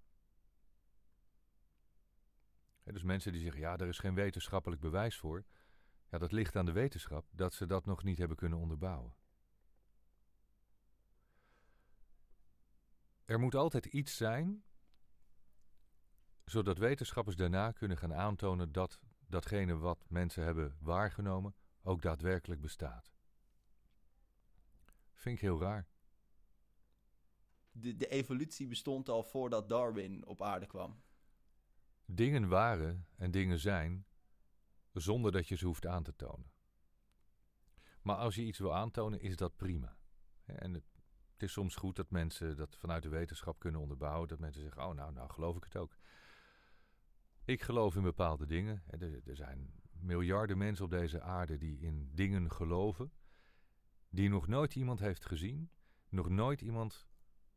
Dus 2.84 3.04
mensen 3.04 3.32
die 3.32 3.42
zeggen, 3.42 3.62
ja, 3.62 3.78
er 3.78 3.88
is 3.88 4.00
geen 4.00 4.16
wetenschappelijk 4.16 4.82
bewijs 4.82 5.18
voor. 5.18 5.46
Ja, 6.10 6.18
dat 6.18 6.32
ligt 6.32 6.56
aan 6.56 6.66
de 6.66 6.72
wetenschap 6.72 7.26
dat 7.32 7.54
ze 7.54 7.66
dat 7.66 7.86
nog 7.86 8.04
niet 8.04 8.18
hebben 8.18 8.38
kunnen 8.38 8.60
onderbouwen. 8.60 9.16
Er 13.26 13.40
moet 13.40 13.56
altijd 13.56 13.86
iets 13.86 14.18
zijn, 14.18 14.64
zodat 16.46 16.78
wetenschappers 16.78 17.36
daarna 17.36 17.72
kunnen 17.72 17.98
gaan 17.98 18.14
aantonen 18.14 18.72
dat 18.72 19.00
datgene 19.28 19.78
wat 19.78 20.06
mensen 20.08 20.44
hebben 20.44 20.78
waargenomen 20.80 21.56
ook 21.82 22.02
daadwerkelijk 22.02 22.62
bestaat. 22.62 23.14
Vind 25.14 25.36
ik 25.36 25.42
heel 25.42 25.60
raar. 25.60 25.88
De, 27.72 27.96
de 27.96 28.08
evolutie 28.08 28.68
bestond 28.68 29.10
al 29.10 29.24
voordat 29.24 29.70
Darwin 29.70 30.26
op 30.26 30.42
aarde 30.42 30.66
kwam. 30.66 31.02
Dingen 32.06 32.48
waren 32.48 33.08
en 33.16 33.32
dingen 33.32 33.60
zijn 33.60 34.06
zonder 34.94 35.32
dat 35.32 35.48
je 35.48 35.56
ze 35.56 35.66
hoeft 35.66 35.86
aan 35.86 36.04
te 36.04 36.16
tonen. 36.16 36.52
Maar 38.02 38.16
als 38.16 38.36
je 38.36 38.42
iets 38.42 38.60
wil 38.60 38.76
aantonen, 38.76 39.20
is 39.20 39.36
dat 39.36 39.56
prima. 39.56 39.98
En 40.46 40.74
het, 40.74 40.95
het 41.36 41.44
is 41.44 41.52
soms 41.52 41.76
goed 41.76 41.96
dat 41.96 42.10
mensen 42.10 42.58
dat 42.58 42.76
vanuit 42.76 43.04
de 43.04 43.10
wetenschap 43.10 43.60
kunnen 43.60 43.82
onderbouwen. 43.82 44.28
Dat 44.28 44.40
mensen 44.40 44.62
zeggen, 44.62 44.84
oh 44.84 44.94
nou, 44.94 45.14
nou 45.14 45.30
geloof 45.30 45.56
ik 45.56 45.64
het 45.64 45.76
ook. 45.76 45.96
Ik 47.46 47.62
geloof 47.62 47.96
in 47.96 48.02
bepaalde 48.02 48.46
dingen. 48.46 48.84
Er, 48.88 49.28
er 49.28 49.36
zijn 49.36 49.74
miljarden 49.92 50.58
mensen 50.58 50.86
op 50.86 50.92
deze 50.92 51.22
aarde 51.22 51.58
die 51.58 51.80
in 51.80 52.10
dingen 52.14 52.52
geloven. 52.52 53.12
Die 54.10 54.30
nog 54.30 54.48
nooit 54.48 54.76
iemand 54.76 55.00
heeft 55.00 55.26
gezien. 55.26 55.70
Nog 56.10 56.30
nooit 56.30 56.62
iemand 56.62 57.08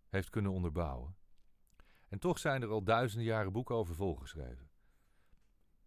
heeft 0.08 0.30
kunnen 0.30 0.52
onderbouwen. 0.52 1.16
En 2.08 2.18
toch 2.18 2.38
zijn 2.38 2.62
er 2.62 2.68
al 2.68 2.82
duizenden 2.82 3.26
jaren 3.26 3.52
boeken 3.52 3.74
over 3.74 3.94
volgeschreven. 3.94 4.70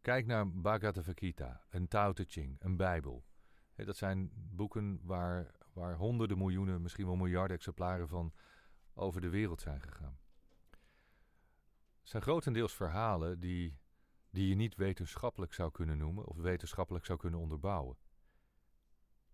Kijk 0.02 0.26
naar 0.26 0.52
Bhagavad 0.52 1.12
Gita, 1.16 1.66
een 1.70 1.88
Tao 1.88 2.14
Te 2.14 2.26
Ching, 2.28 2.56
een 2.60 2.78
Bijbel. 2.78 3.26
Dat 3.76 3.98
zijn 3.98 4.32
boeken 4.34 5.00
waar, 5.04 5.52
waar 5.74 5.96
honderden 5.96 6.38
miljoenen, 6.38 6.82
misschien 6.82 7.06
wel 7.06 7.16
miljarden 7.16 7.58
exemplaren 7.58 8.08
van 8.08 8.34
over 8.94 9.22
de 9.22 9.30
wereld 9.30 9.62
zijn 9.62 9.82
gegaan. 9.82 10.20
Het 12.00 12.10
zijn 12.10 12.24
grotendeels 12.24 12.74
verhalen 12.74 13.40
die, 13.40 13.78
die 14.30 14.48
je 14.48 14.56
niet 14.56 14.76
wetenschappelijk 14.76 15.54
zou 15.54 15.72
kunnen 15.72 15.98
noemen 15.98 16.26
of 16.26 16.38
wetenschappelijk 16.38 17.06
zou 17.06 17.20
kunnen 17.20 17.40
onderbouwen. 17.40 17.98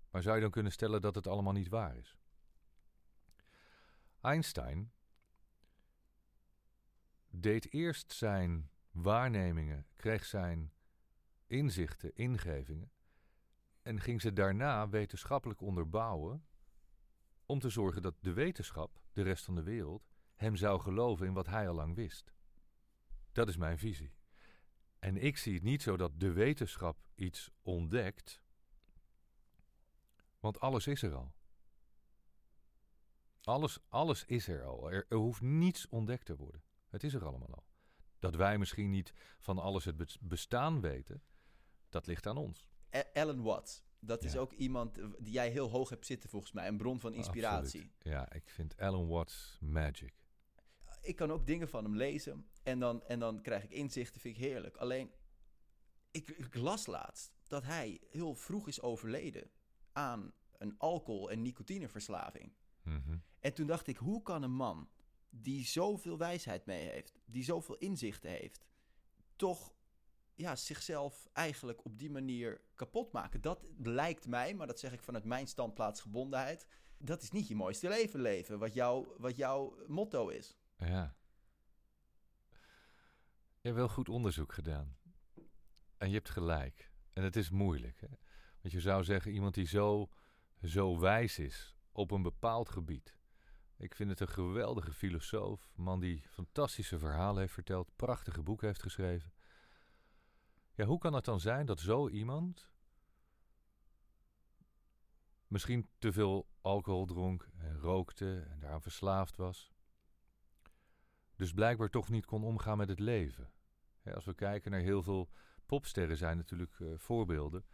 Maar 0.09 0.21
zou 0.21 0.35
je 0.35 0.41
dan 0.41 0.51
kunnen 0.51 0.71
stellen 0.71 1.01
dat 1.01 1.15
het 1.15 1.27
allemaal 1.27 1.53
niet 1.53 1.69
waar 1.69 1.97
is? 1.97 2.17
Einstein 4.21 4.91
deed 7.29 7.71
eerst 7.73 8.13
zijn 8.13 8.69
waarnemingen, 8.91 9.85
kreeg 9.95 10.25
zijn 10.25 10.71
inzichten, 11.45 12.15
ingevingen 12.15 12.91
en 13.87 13.99
ging 13.99 14.21
ze 14.21 14.33
daarna 14.33 14.89
wetenschappelijk 14.89 15.61
onderbouwen 15.61 16.45
om 17.45 17.59
te 17.59 17.69
zorgen 17.69 18.01
dat 18.01 18.15
de 18.19 18.33
wetenschap, 18.33 19.01
de 19.13 19.21
rest 19.21 19.45
van 19.45 19.55
de 19.55 19.63
wereld, 19.63 20.07
hem 20.35 20.55
zou 20.55 20.81
geloven 20.81 21.25
in 21.25 21.33
wat 21.33 21.47
hij 21.47 21.69
al 21.69 21.75
lang 21.75 21.95
wist. 21.95 22.33
Dat 23.31 23.47
is 23.47 23.57
mijn 23.57 23.77
visie. 23.77 24.13
En 24.99 25.17
ik 25.17 25.37
zie 25.37 25.53
het 25.53 25.63
niet 25.63 25.81
zo 25.81 25.97
dat 25.97 26.19
de 26.19 26.31
wetenschap 26.31 26.97
iets 27.15 27.51
ontdekt, 27.61 28.41
want 30.39 30.59
alles 30.59 30.87
is 30.87 31.01
er 31.01 31.13
al. 31.13 31.33
Alles, 33.41 33.79
alles 33.87 34.25
is 34.25 34.47
er 34.47 34.63
al. 34.63 34.91
Er, 34.91 35.05
er 35.09 35.17
hoeft 35.17 35.41
niets 35.41 35.87
ontdekt 35.87 36.25
te 36.25 36.35
worden. 36.35 36.63
Het 36.89 37.03
is 37.03 37.13
er 37.13 37.25
allemaal 37.25 37.53
al. 37.53 37.65
Dat 38.19 38.35
wij 38.35 38.57
misschien 38.57 38.89
niet 38.89 39.13
van 39.39 39.59
alles 39.59 39.85
het 39.85 39.97
bes- 39.97 40.19
bestaan 40.21 40.81
weten, 40.81 41.23
dat 41.89 42.07
ligt 42.07 42.27
aan 42.27 42.37
ons. 42.37 42.67
E- 42.89 43.03
Alan 43.13 43.41
Watts, 43.41 43.83
dat 43.99 44.23
is 44.23 44.33
Ja. 44.33 44.39
ook 44.39 44.53
iemand 44.53 44.95
die 45.19 45.33
jij 45.33 45.49
heel 45.49 45.69
hoog 45.69 45.89
hebt 45.89 46.05
zitten 46.05 46.29
volgens 46.29 46.51
mij. 46.51 46.67
Een 46.67 46.77
bron 46.77 46.99
van 46.99 47.13
inspiratie. 47.13 47.79
Absoluut. 47.81 47.95
Ja, 48.15 48.33
ik 48.33 48.49
vind 48.49 48.77
Alan 48.77 49.07
Watts 49.07 49.57
magic. 49.61 50.13
ik 51.01 51.15
kan 51.15 51.31
ook 51.31 51.45
dingen 51.47 51.69
van 51.69 51.83
hem 51.83 51.95
lezen 51.95 52.47
en 52.63 52.79
dan, 52.79 53.03
en 53.03 53.19
dan 53.19 53.41
krijg 53.41 53.63
ik 53.63 53.71
inzichten, 53.71 54.21
vind 54.21 54.37
ik 54.37 54.43
heerlijk. 54.43 54.75
Alleen, 54.77 55.11
ik, 56.11 56.29
ik 56.29 56.55
las 56.55 56.85
laatst 56.85 57.31
dat 57.47 57.63
hij 57.63 57.99
heel 58.09 58.35
vroeg 58.35 58.67
is 58.67 58.81
overleden 58.81 59.49
aan 59.91 60.33
een 60.57 60.77
alcohol- 60.77 61.31
en 61.31 61.41
nicotineverslaving. 61.41 62.51
Mhm. 62.83 63.17
En 63.39 63.53
toen 63.53 63.67
dacht 63.67 63.87
ik, 63.87 63.97
hoe 63.97 64.21
kan 64.21 64.43
een 64.43 64.51
man 64.55 64.89
die 65.29 65.65
zoveel 65.65 66.17
wijsheid 66.17 66.65
mee 66.65 66.87
heeft, 66.89 67.19
die 67.25 67.43
zoveel 67.43 67.75
inzichten 67.77 68.29
heeft, 68.29 68.65
toch 69.35 69.73
ja, 70.37 70.55
zichzelf 70.55 71.27
eigenlijk 71.33 71.85
op 71.85 71.97
die 71.99 72.09
manier 72.09 72.61
kapot 72.75 73.11
maken? 73.11 73.41
Dat 73.41 73.65
lijkt 73.77 74.27
mij, 74.27 74.53
maar 74.53 74.67
dat 74.67 74.79
zeg 74.79 74.93
ik 74.93 75.01
vanuit 75.01 75.23
mijn 75.23 75.47
standplaatsgebondenheid, 75.47 76.67
dat 76.97 77.21
is 77.21 77.31
niet 77.31 77.47
je 77.47 77.55
mooiste 77.55 77.87
leven 77.87 78.21
leven, 78.21 78.59
wat, 78.59 78.73
jou, 78.73 79.07
wat 79.17 79.35
jouw 79.35 79.75
motto 79.87 80.27
is. 80.27 80.57
Ja. 80.77 81.15
Je 83.61 83.73
hebt 83.73 83.75
wel 83.75 83.89
goed 83.89 84.09
onderzoek 84.09 84.53
gedaan. 84.53 84.97
En 85.97 86.07
je 86.07 86.15
hebt 86.15 86.29
gelijk. 86.29 86.91
En 87.13 87.23
het 87.23 87.35
is 87.35 87.49
moeilijk. 87.49 88.01
Hè? 88.01 88.07
Want 88.61 88.73
je 88.73 88.81
zou 88.81 89.03
zeggen, 89.03 89.31
iemand 89.31 89.53
die 89.53 89.67
zo, 89.67 90.09
zo 90.63 90.99
wijs 90.99 91.39
is 91.39 91.75
op 91.91 92.11
een 92.11 92.21
bepaald 92.21 92.69
gebied. 92.69 93.15
Ik 93.77 93.95
vind 93.95 94.09
het 94.09 94.19
een 94.19 94.27
geweldige 94.27 94.93
filosoof. 94.93 95.69
Man 95.75 95.99
die 95.99 96.23
fantastische 96.29 96.99
verhalen 96.99 97.39
heeft 97.39 97.53
verteld. 97.53 97.95
Prachtige 97.95 98.43
boeken 98.43 98.67
heeft 98.67 98.81
geschreven. 98.81 99.31
Ja, 100.77 100.85
hoe 100.85 100.97
kan 100.97 101.13
het 101.13 101.25
dan 101.25 101.39
zijn 101.39 101.65
dat 101.65 101.79
zo 101.79 102.09
iemand 102.09 102.71
misschien 105.47 105.89
te 105.97 106.11
veel 106.11 106.47
alcohol 106.61 107.05
dronk 107.05 107.49
en 107.57 107.79
rookte 107.79 108.39
en 108.49 108.59
daaraan 108.59 108.81
verslaafd 108.81 109.37
was? 109.37 109.71
dus 111.37 111.53
blijkbaar 111.53 111.89
toch 111.89 112.09
niet 112.09 112.25
kon 112.25 112.43
omgaan 112.43 112.77
met 112.77 112.89
het 112.89 112.99
leven. 112.99 113.51
Als 114.13 114.25
we 114.25 114.33
kijken 114.33 114.71
naar 114.71 114.79
heel 114.79 115.03
veel 115.03 115.29
popsterren, 115.65 116.17
zijn 116.17 116.37
natuurlijk 116.37 116.79
eh, 116.79 116.87
voorbeelden. 116.97 117.65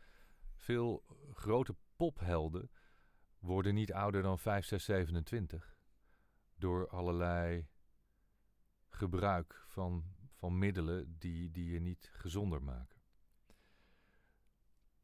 Veel 0.56 1.04
grote 1.34 1.76
pophelden 1.95 2.72
worden 3.39 3.74
niet 3.74 3.93
ouder 3.93 4.22
dan 4.22 4.39
5, 4.39 4.66
6, 4.66 4.86
27. 4.86 5.76
Door 6.56 6.88
allerlei 6.89 7.68
gebruik 8.89 9.64
van, 9.68 10.12
van 10.44 10.58
middelen 10.58 11.16
die, 11.20 11.52
die 11.52 11.72
je 11.72 11.80
niet 11.80 12.10
gezonder 12.14 12.64
maken. 12.64 13.02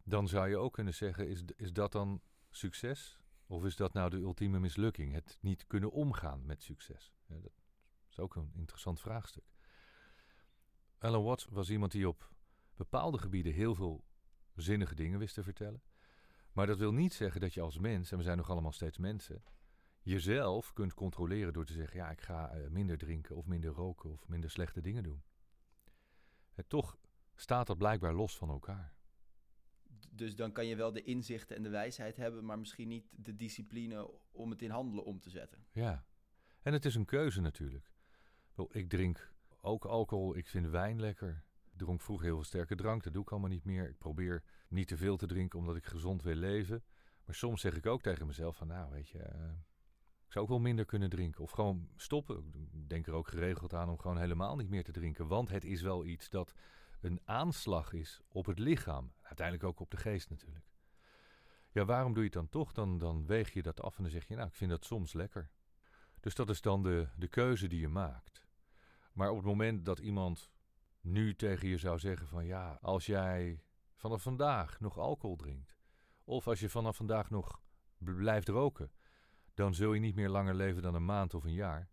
Dan 0.03 0.27
zou 0.27 0.49
je 0.49 0.57
ook 0.57 0.73
kunnen 0.73 0.93
zeggen: 0.93 1.27
is, 1.27 1.43
is 1.55 1.73
dat 1.73 1.91
dan 1.91 2.21
succes? 2.49 3.19
Of 3.47 3.65
is 3.65 3.75
dat 3.75 3.93
nou 3.93 4.09
de 4.09 4.17
ultieme 4.17 4.59
mislukking? 4.59 5.13
Het 5.13 5.37
niet 5.41 5.67
kunnen 5.67 5.91
omgaan 5.91 6.45
met 6.45 6.63
succes. 6.63 7.13
Dat 7.27 7.51
is 8.09 8.19
ook 8.19 8.35
een 8.35 8.51
interessant 8.55 8.99
vraagstuk. 8.99 9.43
Alan 10.97 11.23
Watts 11.23 11.45
was 11.45 11.69
iemand 11.69 11.91
die 11.91 12.07
op 12.07 12.31
bepaalde 12.75 13.17
gebieden 13.17 13.53
heel 13.53 13.75
veel 13.75 14.05
zinnige 14.55 14.95
dingen 14.95 15.19
wist 15.19 15.33
te 15.33 15.43
vertellen. 15.43 15.81
Maar 16.51 16.67
dat 16.67 16.77
wil 16.77 16.93
niet 16.93 17.13
zeggen 17.13 17.41
dat 17.41 17.53
je 17.53 17.61
als 17.61 17.77
mens, 17.77 18.11
en 18.11 18.17
we 18.17 18.23
zijn 18.23 18.37
nog 18.37 18.49
allemaal 18.49 18.71
steeds 18.71 18.97
mensen, 18.97 19.43
jezelf 20.01 20.73
kunt 20.73 20.93
controleren 20.93 21.53
door 21.53 21.65
te 21.65 21.73
zeggen: 21.73 21.97
ja, 21.97 22.09
ik 22.09 22.21
ga 22.21 22.49
eh, 22.49 22.69
minder 22.69 22.97
drinken 22.97 23.35
of 23.35 23.45
minder 23.45 23.71
roken 23.71 24.11
of 24.11 24.27
minder 24.27 24.49
slechte 24.49 24.81
dingen 24.81 25.03
doen. 25.03 25.23
En 26.59 26.67
toch 26.67 26.97
staat 27.35 27.67
dat 27.67 27.77
blijkbaar 27.77 28.13
los 28.13 28.37
van 28.37 28.49
elkaar. 28.49 28.93
Dus 30.09 30.35
dan 30.35 30.51
kan 30.51 30.65
je 30.65 30.75
wel 30.75 30.91
de 30.91 31.03
inzichten 31.03 31.55
en 31.55 31.63
de 31.63 31.69
wijsheid 31.69 32.17
hebben, 32.17 32.45
maar 32.45 32.59
misschien 32.59 32.87
niet 32.87 33.05
de 33.11 33.35
discipline 33.35 34.11
om 34.31 34.49
het 34.49 34.61
in 34.61 34.69
handelen 34.69 35.05
om 35.05 35.19
te 35.19 35.29
zetten. 35.29 35.65
Ja. 35.71 36.05
En 36.61 36.73
het 36.73 36.85
is 36.85 36.95
een 36.95 37.05
keuze 37.05 37.41
natuurlijk. 37.41 37.91
Ik 38.69 38.89
drink 38.89 39.33
ook 39.61 39.85
alcohol. 39.85 40.35
Ik 40.35 40.47
vind 40.47 40.67
wijn 40.67 40.99
lekker. 40.99 41.43
Ik 41.71 41.77
dronk 41.77 42.01
vroeger 42.01 42.25
heel 42.25 42.35
veel 42.35 42.45
sterke 42.45 42.75
drank. 42.75 43.03
Dat 43.03 43.13
doe 43.13 43.21
ik 43.21 43.31
allemaal 43.31 43.49
niet 43.49 43.65
meer. 43.65 43.89
Ik 43.89 43.97
probeer 43.97 44.43
niet 44.67 44.87
te 44.87 44.97
veel 44.97 45.17
te 45.17 45.27
drinken 45.27 45.59
omdat 45.59 45.75
ik 45.75 45.85
gezond 45.85 46.23
wil 46.23 46.35
leven. 46.35 46.83
Maar 47.25 47.35
soms 47.35 47.61
zeg 47.61 47.75
ik 47.75 47.85
ook 47.85 48.01
tegen 48.01 48.27
mezelf 48.27 48.55
van 48.55 48.67
nou 48.67 48.91
weet 48.91 49.09
je, 49.09 49.19
eh, 49.19 49.49
ik 50.29 50.35
zou 50.35 50.45
ook 50.45 50.51
wel 50.51 50.61
minder 50.61 50.85
kunnen 50.85 51.09
drinken. 51.09 51.43
Of 51.43 51.51
gewoon 51.51 51.89
stoppen. 51.95 52.37
Ik 52.73 52.89
denk 52.89 53.07
er 53.07 53.13
ook 53.13 53.27
geregeld 53.27 53.73
aan 53.73 53.89
om 53.89 53.99
gewoon 53.99 54.17
helemaal 54.17 54.55
niet 54.55 54.69
meer 54.69 54.83
te 54.83 54.91
drinken. 54.91 55.27
Want 55.27 55.49
het 55.49 55.65
is 55.65 55.81
wel 55.81 56.05
iets 56.05 56.29
dat 56.29 56.53
een 57.01 57.21
aanslag 57.25 57.93
is 57.93 58.21
op 58.27 58.45
het 58.45 58.59
lichaam. 58.59 59.11
Uiteindelijk 59.21 59.67
ook 59.67 59.79
op 59.79 59.91
de 59.91 59.97
geest 59.97 60.29
natuurlijk. 60.29 60.65
Ja, 61.71 61.85
waarom 61.85 62.13
doe 62.13 62.23
je 62.23 62.29
het 62.29 62.37
dan 62.37 62.49
toch? 62.49 62.71
Dan, 62.71 62.97
dan 62.97 63.25
weeg 63.25 63.53
je 63.53 63.61
dat 63.61 63.81
af 63.81 63.97
en 63.97 64.03
dan 64.03 64.11
zeg 64.11 64.27
je 64.27 64.35
nou 64.35 64.47
ik 64.47 64.55
vind 64.55 64.69
dat 64.69 64.85
soms 64.85 65.13
lekker. 65.13 65.49
Dus 66.19 66.35
dat 66.35 66.49
is 66.49 66.61
dan 66.61 66.83
de, 66.83 67.07
de 67.17 67.27
keuze 67.27 67.67
die 67.67 67.79
je 67.79 67.89
maakt. 67.89 68.45
Maar 69.13 69.29
op 69.29 69.35
het 69.35 69.45
moment 69.45 69.85
dat 69.85 69.99
iemand 69.99 70.51
nu 71.01 71.35
tegen 71.35 71.67
je 71.67 71.77
zou 71.77 71.99
zeggen 71.99 72.27
van 72.27 72.45
ja, 72.45 72.77
als 72.81 73.05
jij 73.05 73.63
vanaf 73.95 74.21
vandaag 74.21 74.79
nog 74.79 74.97
alcohol 74.97 75.35
drinkt, 75.35 75.75
of 76.23 76.47
als 76.47 76.59
je 76.59 76.69
vanaf 76.69 76.95
vandaag 76.95 77.29
nog 77.29 77.61
bl- 77.97 78.11
blijft 78.11 78.47
roken, 78.47 78.91
dan 79.59 79.73
zul 79.73 79.93
je 79.93 79.99
niet 79.99 80.15
meer 80.15 80.29
langer 80.29 80.55
leven 80.55 80.81
dan 80.81 80.95
een 80.95 81.05
maand 81.05 81.33
of 81.33 81.43
een 81.43 81.53
jaar. 81.53 81.89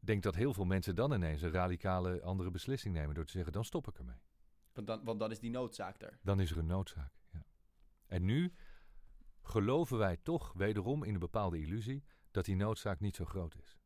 Ik 0.00 0.06
denk 0.06 0.22
dat 0.22 0.34
heel 0.34 0.52
veel 0.54 0.64
mensen 0.64 0.94
dan 0.94 1.12
ineens 1.12 1.42
een 1.42 1.50
radicale 1.50 2.22
andere 2.22 2.50
beslissing 2.50 2.94
nemen 2.94 3.14
door 3.14 3.24
te 3.24 3.32
zeggen 3.32 3.52
dan 3.52 3.64
stop 3.64 3.88
ik 3.88 3.98
ermee. 3.98 4.20
Want 4.72 4.86
dan, 4.86 5.04
want 5.04 5.20
dan 5.20 5.30
is 5.30 5.38
die 5.40 5.50
noodzaak 5.50 6.02
er. 6.02 6.18
Dan 6.22 6.40
is 6.40 6.50
er 6.50 6.58
een 6.58 6.66
noodzaak. 6.66 7.12
Ja. 7.32 7.44
En 8.06 8.24
nu 8.24 8.52
geloven 9.42 9.98
wij 9.98 10.16
toch 10.16 10.52
wederom 10.52 11.04
in 11.04 11.14
een 11.14 11.20
bepaalde 11.20 11.58
illusie 11.60 12.04
dat 12.30 12.44
die 12.44 12.56
noodzaak 12.56 13.00
niet 13.00 13.16
zo 13.16 13.24
groot 13.24 13.54
is. 13.56 13.78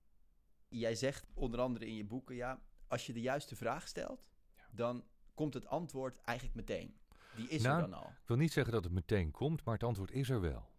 Jij 0.69 0.95
zegt 0.95 1.27
onder 1.35 1.61
andere 1.61 1.87
in 1.87 1.95
je 1.95 2.05
boeken, 2.05 2.35
ja, 2.35 2.61
als 2.87 3.07
je 3.07 3.13
de 3.13 3.21
juiste 3.21 3.57
vraag 3.57 3.89
stelt, 3.89 4.27
Ja. 4.57 4.63
dan 4.71 5.05
komt 5.35 5.55
het 5.55 5.67
antwoord 5.67 6.21
eigenlijk 6.21 6.57
meteen. 6.57 6.97
Die 7.37 7.49
is 7.49 7.63
Nou, 7.63 7.83
er 7.83 7.91
dan 7.91 8.01
al. 8.03 8.09
Ik 8.09 8.27
wil 8.29 8.37
niet 8.37 8.53
zeggen 8.53 8.73
dat 8.73 8.85
het 8.85 8.93
meteen 8.93 9.31
komt, 9.31 9.65
maar 9.65 9.75
het 9.75 9.83
antwoord 9.83 10.11
is 10.11 10.31
er 10.31 10.41
wel. 10.41 10.72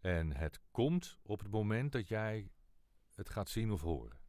En 0.00 0.36
het 0.36 0.60
komt 0.70 1.18
op 1.22 1.40
het 1.40 1.50
moment 1.50 1.92
dat 1.92 2.08
jij 2.08 2.52
het 3.14 3.28
gaat 3.28 3.48
zien 3.48 3.70
of 3.70 3.80
horen. 3.80 4.20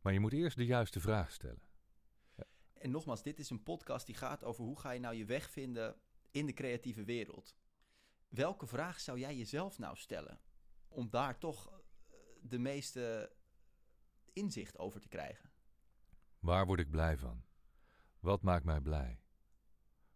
Maar 0.00 0.12
je 0.12 0.20
moet 0.20 0.32
eerst 0.32 0.56
de 0.56 0.64
juiste 0.64 1.00
vraag 1.00 1.32
stellen. 1.32 1.62
En 2.72 2.90
nogmaals, 2.90 3.22
dit 3.22 3.38
is 3.38 3.50
een 3.50 3.62
podcast 3.62 4.06
die 4.06 4.14
gaat 4.14 4.44
over 4.44 4.64
hoe 4.64 4.78
ga 4.78 4.90
je 4.90 5.00
nou 5.00 5.14
je 5.14 5.24
weg 5.24 5.50
vinden 5.50 6.00
in 6.30 6.46
de 6.46 6.52
creatieve 6.52 7.04
wereld. 7.04 7.56
Welke 8.28 8.66
vraag 8.66 9.00
zou 9.00 9.18
jij 9.18 9.36
jezelf 9.36 9.78
nou 9.78 9.96
stellen? 9.96 10.40
Om 10.88 11.10
daar 11.10 11.38
toch 11.38 11.66
eh, 11.66 12.16
de 12.42 12.58
meeste 12.58 13.32
inzicht 14.32 14.78
over 14.78 15.00
te 15.00 15.08
krijgen. 15.08 15.50
Waar 16.38 16.66
word 16.66 16.80
ik 16.80 16.90
blij 16.90 17.16
van? 17.16 17.44
Wat 18.20 18.42
maakt 18.42 18.64
mij 18.64 18.80
blij? 18.80 19.20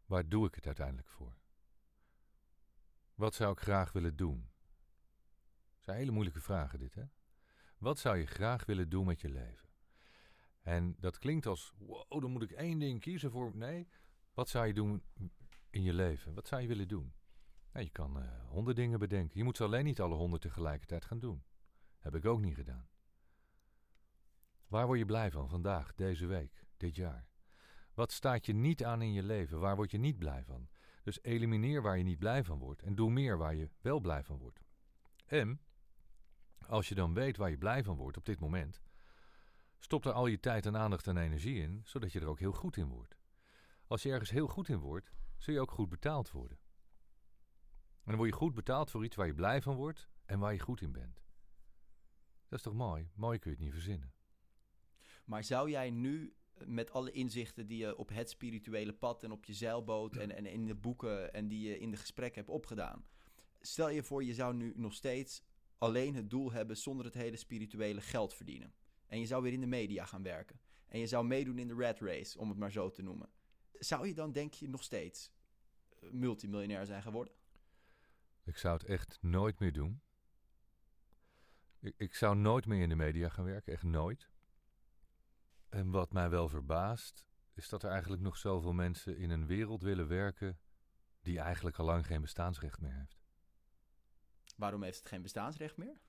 Waar 0.07 0.29
doe 0.29 0.47
ik 0.47 0.55
het 0.55 0.67
uiteindelijk 0.67 1.09
voor? 1.09 1.39
Wat 3.15 3.35
zou 3.35 3.53
ik 3.53 3.61
graag 3.61 3.93
willen 3.93 4.17
doen? 4.17 4.50
Zijn 5.81 5.97
hele 5.97 6.11
moeilijke 6.11 6.41
vragen 6.41 6.79
dit, 6.79 6.95
hè? 6.95 7.05
Wat 7.79 7.99
zou 7.99 8.17
je 8.17 8.27
graag 8.27 8.65
willen 8.65 8.89
doen 8.89 9.07
met 9.07 9.21
je 9.21 9.29
leven? 9.29 9.69
En 10.61 10.97
dat 10.99 11.19
klinkt 11.19 11.47
als, 11.47 11.73
wow, 11.79 12.21
dan 12.21 12.31
moet 12.31 12.43
ik 12.43 12.51
één 12.51 12.79
ding 12.79 13.01
kiezen 13.01 13.31
voor... 13.31 13.57
Nee, 13.57 13.89
wat 14.35 14.49
zou 14.49 14.67
je 14.67 14.75
doen 14.75 15.03
in 15.71 15.83
je 15.83 15.93
leven? 15.93 16.35
Wat 16.35 16.49
zou 16.49 16.63
je 16.63 16.69
willen 16.69 16.89
doen? 16.89 17.15
Nou, 17.73 17.85
je 17.85 17.91
kan 17.91 18.23
eh, 18.23 18.49
honderd 18.49 18.77
dingen 18.77 18.99
bedenken. 18.99 19.39
Je 19.39 19.45
moet 19.45 19.57
ze 19.57 19.65
alleen 19.65 19.85
niet 19.85 20.01
alle 20.01 20.15
honderd 20.15 20.43
tegelijkertijd 20.43 21.05
gaan 21.05 21.19
doen. 21.19 21.45
Heb 21.99 22.15
ik 22.15 22.25
ook 22.25 22.41
niet 22.41 22.55
gedaan. 22.55 22.89
Waar 24.67 24.87
word 24.87 24.99
je 24.99 25.05
blij 25.05 25.31
van 25.31 25.49
vandaag, 25.49 25.95
deze 25.95 26.27
week, 26.27 26.65
dit 26.77 26.97
jaar? 26.97 27.29
Wat 27.95 28.13
staat 28.13 28.47
je 28.47 28.53
niet 28.53 28.85
aan 28.85 29.03
in 29.03 29.13
je 29.13 29.23
leven? 29.23 29.61
Waar 29.61 29.77
word 29.77 29.91
je 29.91 29.99
niet 29.99 30.19
blij 30.19 30.45
van? 30.45 30.69
Dus 31.03 31.23
elimineer 31.23 31.83
waar 31.83 31.99
je 31.99 32.05
niet 32.05 32.19
blij 32.19 32.45
van 32.45 32.59
wordt 32.59 32.83
en 32.83 32.95
doe 32.95 33.11
meer 33.11 33.39
waar 33.39 33.55
je 33.55 33.71
wel 33.81 34.01
blij 34.01 34.25
van 34.25 34.39
wordt. 34.39 34.61
En 35.27 35.61
als 36.67 36.89
je 36.89 36.95
dan 36.95 37.15
weet 37.15 37.37
waar 37.37 37.51
je 37.51 37.59
blij 37.59 37.85
van 37.85 37.97
wordt 37.97 38.17
op 38.17 38.25
dit 38.25 38.41
moment, 38.41 38.81
stop 39.79 40.05
er 40.05 40.13
al 40.13 40.27
je 40.27 40.41
tijd 40.41 40.67
en 40.67 40.77
aandacht 40.77 41.07
en 41.07 41.17
energie 41.17 41.63
in, 41.63 41.81
zodat 41.85 42.13
je 42.13 42.21
er 42.21 42.27
ook 42.27 42.39
heel 42.39 42.53
goed 42.53 42.77
in 42.77 42.89
wordt. 42.89 43.17
Als 43.87 44.03
je 44.03 44.11
ergens 44.11 44.31
heel 44.31 44.47
goed 44.47 44.69
in 44.69 44.79
wordt, 44.79 45.13
zul 45.37 45.55
je 45.55 45.61
ook 45.61 45.71
goed 45.71 45.89
betaald 45.89 46.31
worden. 46.31 46.59
En 48.01 48.07
dan 48.07 48.17
word 48.17 48.29
je 48.29 48.37
goed 48.37 48.55
betaald 48.55 48.91
voor 48.91 49.05
iets 49.05 49.17
waar 49.17 49.27
je 49.27 49.35
blij 49.35 49.63
van 49.63 49.77
wordt 49.77 50.09
en 50.27 50.39
waar 50.39 50.53
je 50.53 50.61
goed 50.61 50.81
in 50.81 50.93
bent. 50.93 51.23
Dat 52.49 52.59
is 52.59 52.65
toch 52.65 52.75
mooi? 52.75 53.11
Mooi 53.15 53.39
kun 53.39 53.51
je 53.51 53.57
het 53.57 53.65
niet 53.65 53.75
verzinnen. 53.75 54.13
Maar 55.25 55.45
zou 55.45 55.71
jij 55.71 55.91
nu, 55.91 56.35
met 56.65 56.91
alle 56.91 57.11
inzichten 57.11 57.67
die 57.67 57.79
je 57.79 57.97
op 57.97 58.09
het 58.09 58.31
spirituele 58.31 58.93
pad 58.93 59.23
en 59.23 59.33
op 59.33 59.45
je 59.45 59.55
zeilboot 59.55 60.17
en, 60.17 60.37
en 60.37 60.47
in 60.47 60.67
de 60.67 60.75
boeken 60.75 61.33
en 61.33 61.49
die 61.49 61.69
je 61.69 61.79
in 61.79 61.91
de 61.91 61.97
gesprekken 61.97 62.41
hebt 62.41 62.55
opgedaan. 62.55 63.05
Stel 63.61 63.89
je 63.89 64.03
voor, 64.03 64.25
je 64.25 64.35
zou 64.35 64.55
nu 64.55 64.73
nog 64.77 64.95
steeds 64.95 65.43
alleen 65.81 66.15
het 66.15 66.31
doel 66.31 66.53
hebben 66.53 66.77
zonder 66.77 67.05
het 67.05 67.15
hele 67.15 67.37
spirituele 67.37 68.01
geld 68.01 68.35
verdienen. 68.35 68.75
En 69.07 69.19
je 69.19 69.27
zou 69.27 69.43
weer 69.43 69.53
in 69.53 69.61
de 69.61 69.67
media 69.67 70.05
gaan 70.05 70.23
werken. 70.23 70.61
En 70.87 70.99
je 70.99 71.07
zou 71.07 71.27
meedoen 71.27 71.59
in 71.59 71.69
de 71.69 71.75
rat 71.75 72.01
race, 72.01 72.39
om 72.39 72.49
het 72.49 72.59
maar 72.59 72.73
zo 72.73 72.91
te 72.91 73.03
noemen. 73.03 73.29
Zou 73.73 74.07
je 74.07 74.15
dan, 74.15 74.33
denk 74.33 74.53
je, 74.55 74.69
nog 74.69 74.83
steeds 74.83 75.33
eh, 75.89 76.11
multimiljonair 76.11 76.87
zijn 76.87 77.03
geworden? 77.03 77.35
Ik 78.45 78.57
zou 78.57 78.75
het 78.75 78.85
echt 78.85 79.19
nooit 79.21 79.59
meer 79.59 79.73
doen. 79.73 80.03
Ik, 81.79 81.95
ik 81.97 82.15
zou 82.15 82.37
nooit 82.37 82.67
meer 82.67 82.83
in 82.83 82.89
de 82.89 82.95
media 82.95 83.29
gaan 83.29 83.45
werken, 83.45 83.73
echt 83.73 83.83
nooit. 83.83 84.31
En 85.69 85.91
wat 85.91 86.13
mij 86.13 86.31
wel 86.31 86.49
verbaast, 86.49 87.27
is 87.55 87.69
dat 87.69 87.83
er 87.83 87.91
eigenlijk 87.91 88.23
nog 88.23 88.37
zoveel 88.37 88.73
mensen 88.73 89.17
in 89.17 89.31
een 89.31 89.47
wereld 89.47 89.83
willen 89.83 90.09
werken 90.09 90.59
die 91.23 91.39
eigenlijk 91.39 91.77
al 91.77 91.85
lang 91.85 92.07
geen 92.07 92.21
bestaansrecht 92.21 92.81
meer 92.81 92.95
heeft. 92.95 93.20
Waarom 94.61 94.83
heeft 94.83 94.99
het 94.99 95.09
geen 95.09 95.23
bestaansrecht 95.23 95.77
meer? 95.77 96.01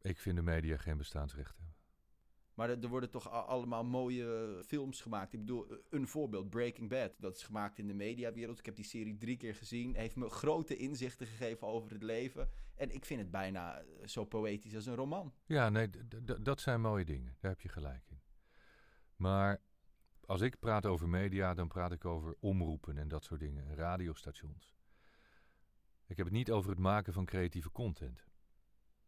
Ik 0.00 0.18
vind 0.18 0.36
de 0.36 0.42
media 0.42 0.76
geen 0.76 0.96
bestaansrecht 0.96 1.56
hebben. 1.56 1.76
Maar 2.54 2.70
er, 2.70 2.88
worden 2.88 3.10
toch 3.10 3.30
allemaal 3.30 3.84
mooie 3.84 4.60
films 4.66 5.00
gemaakt. 5.00 5.32
Ik 5.32 5.38
bedoel, 5.38 5.66
een 5.90 6.06
voorbeeld, 6.06 6.50
Breaking 6.50 6.88
Bad. 6.88 7.12
Dat 7.18 7.36
is 7.36 7.42
gemaakt 7.42 7.78
in 7.78 7.86
de 7.86 7.94
mediawereld. 7.94 8.58
Ik 8.58 8.66
heb 8.66 8.76
die 8.76 8.84
serie 8.84 9.16
drie 9.16 9.36
keer 9.36 9.54
gezien. 9.54 9.94
Heeft 9.94 10.16
me 10.16 10.28
grote 10.28 10.76
inzichten 10.76 11.26
gegeven 11.26 11.66
over 11.66 11.92
het 11.92 12.02
leven. 12.02 12.48
En 12.74 12.90
ik 12.90 13.04
vind 13.04 13.20
het 13.20 13.30
bijna 13.30 13.78
eh, 13.78 14.06
zo 14.06 14.24
poëtisch 14.24 14.74
als 14.74 14.86
een 14.86 14.94
roman. 14.94 15.32
Ja, 15.46 15.68
nee, 15.68 15.90
dat 16.40 16.60
zijn 16.60 16.80
mooie 16.80 17.04
dingen. 17.04 17.36
Daar 17.40 17.50
heb 17.50 17.60
je 17.60 17.68
gelijk 17.68 18.10
in. 18.10 18.20
Maar 19.16 19.60
als 20.24 20.40
ik 20.40 20.58
praat 20.58 20.86
over 20.86 21.08
media, 21.08 21.54
dan 21.54 21.68
praat 21.68 21.92
ik 21.92 22.04
over 22.04 22.36
omroepen 22.40 22.98
en 22.98 23.08
dat 23.08 23.24
soort 23.24 23.40
dingen. 23.40 23.66
en 23.66 23.74
Radiostations. 23.74 24.77
Ik 26.08 26.16
heb 26.16 26.26
het 26.26 26.34
niet 26.34 26.50
over 26.50 26.70
het 26.70 26.78
maken 26.78 27.12
van 27.12 27.24
creatieve 27.24 27.70
content. 27.70 28.26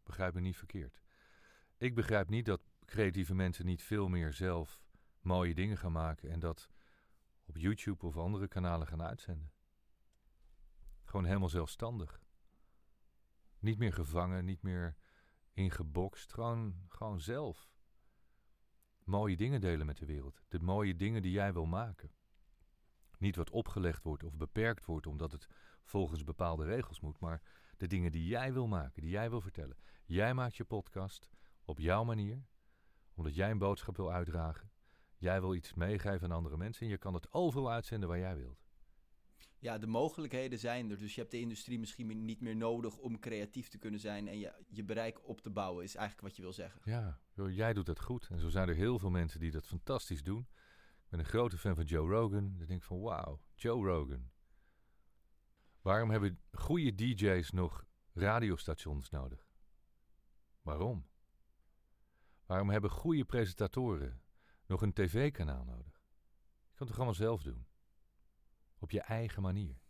Begrijp 0.03 0.33
me 0.33 0.41
niet 0.41 0.57
verkeerd. 0.57 1.01
Ik 1.77 1.95
begrijp 1.95 2.29
niet 2.29 2.45
dat 2.45 2.61
creatieve 2.85 3.33
mensen 3.33 3.65
niet 3.65 3.83
veel 3.83 4.07
meer 4.07 4.33
zelf 4.33 4.81
mooie 5.21 5.53
dingen 5.53 5.77
gaan 5.77 5.91
maken 5.91 6.29
en 6.29 6.39
dat 6.39 6.69
op 7.45 7.57
YouTube 7.57 8.05
of 8.05 8.17
andere 8.17 8.47
kanalen 8.47 8.87
gaan 8.87 9.01
uitzenden. 9.01 9.51
Gewoon 11.03 11.25
helemaal 11.25 11.49
zelfstandig. 11.49 12.21
Niet 13.59 13.77
meer 13.77 13.93
gevangen, 13.93 14.45
niet 14.45 14.61
meer 14.61 14.95
ingebokst. 15.53 16.33
Gewoon, 16.33 16.85
gewoon 16.87 17.21
zelf. 17.21 17.69
Mooie 19.03 19.37
dingen 19.37 19.61
delen 19.61 19.85
met 19.85 19.97
de 19.97 20.05
wereld. 20.05 20.43
De 20.47 20.59
mooie 20.59 20.95
dingen 20.95 21.21
die 21.21 21.31
jij 21.31 21.53
wil 21.53 21.65
maken. 21.65 22.11
Niet 23.17 23.35
wat 23.35 23.49
opgelegd 23.49 24.03
wordt 24.03 24.23
of 24.23 24.35
beperkt 24.35 24.85
wordt 24.85 25.07
omdat 25.07 25.31
het 25.31 25.47
volgens 25.91 26.23
bepaalde 26.23 26.65
regels 26.65 26.99
moet, 26.99 27.19
maar 27.19 27.41
de 27.77 27.87
dingen 27.87 28.11
die 28.11 28.25
jij 28.25 28.53
wil 28.53 28.67
maken, 28.67 29.01
die 29.01 29.11
jij 29.11 29.29
wil 29.29 29.41
vertellen. 29.41 29.77
Jij 30.05 30.33
maakt 30.33 30.55
je 30.55 30.63
podcast 30.63 31.29
op 31.65 31.79
jouw 31.79 32.03
manier, 32.03 32.45
omdat 33.13 33.35
jij 33.35 33.51
een 33.51 33.57
boodschap 33.57 33.97
wil 33.97 34.11
uitdragen. 34.11 34.71
Jij 35.17 35.41
wil 35.41 35.55
iets 35.55 35.73
meegeven 35.73 36.21
aan 36.21 36.37
andere 36.37 36.57
mensen 36.57 36.85
en 36.85 36.91
je 36.91 36.97
kan 36.97 37.13
het 37.13 37.33
overal 37.33 37.71
uitzenden 37.71 38.09
waar 38.09 38.19
jij 38.19 38.37
wilt. 38.37 38.69
Ja, 39.59 39.77
de 39.77 39.87
mogelijkheden 39.87 40.59
zijn 40.59 40.89
er. 40.89 40.97
Dus 40.97 41.15
je 41.15 41.19
hebt 41.19 41.31
de 41.31 41.39
industrie 41.39 41.79
misschien 41.79 42.25
niet 42.25 42.41
meer 42.41 42.55
nodig 42.55 42.97
om 42.97 43.19
creatief 43.19 43.67
te 43.67 43.77
kunnen 43.77 43.99
zijn. 43.99 44.27
En 44.27 44.39
je, 44.39 44.53
je 44.67 44.83
bereik 44.83 45.27
op 45.27 45.41
te 45.41 45.49
bouwen, 45.49 45.83
is 45.83 45.95
eigenlijk 45.95 46.27
wat 46.27 46.35
je 46.35 46.41
wil 46.41 46.53
zeggen. 46.53 46.81
Ja, 46.83 47.19
jij 47.49 47.73
doet 47.73 47.85
dat 47.85 48.01
goed. 48.01 48.27
En 48.31 48.39
zo 48.39 48.49
zijn 48.49 48.69
er 48.69 48.75
heel 48.75 48.99
veel 48.99 49.09
mensen 49.09 49.39
die 49.39 49.51
dat 49.51 49.65
fantastisch 49.65 50.23
doen. 50.23 50.47
Ik 51.03 51.09
ben 51.09 51.19
een 51.19 51.25
grote 51.25 51.57
fan 51.57 51.75
van 51.75 51.83
Joe 51.83 52.09
Rogan. 52.09 52.55
Dan 52.57 52.67
denk 52.67 52.79
ik 52.79 52.83
van 52.83 53.01
wauw, 53.01 53.41
Joe 53.55 53.85
Rogan. 53.85 54.29
Waarom 55.81 56.09
hebben 56.09 56.39
goede 56.51 56.95
DJ's 56.95 57.51
nog 57.51 57.85
radiostations 58.13 59.09
nodig? 59.09 59.49
Waarom? 60.61 61.09
Waarom 62.45 62.69
hebben 62.69 62.89
goede 62.89 63.25
presentatoren 63.25 64.21
nog 64.65 64.81
een 64.81 64.93
tv-kanaal 64.93 65.63
nodig? 65.63 66.01
Je 66.69 66.77
kan 66.77 66.87
het 66.87 66.87
toch 66.87 66.95
allemaal 66.95 67.13
zelf 67.13 67.41
doen? 67.41 67.67
Op 68.79 68.91
je 68.91 69.01
eigen 69.01 69.41
manier. 69.41 69.81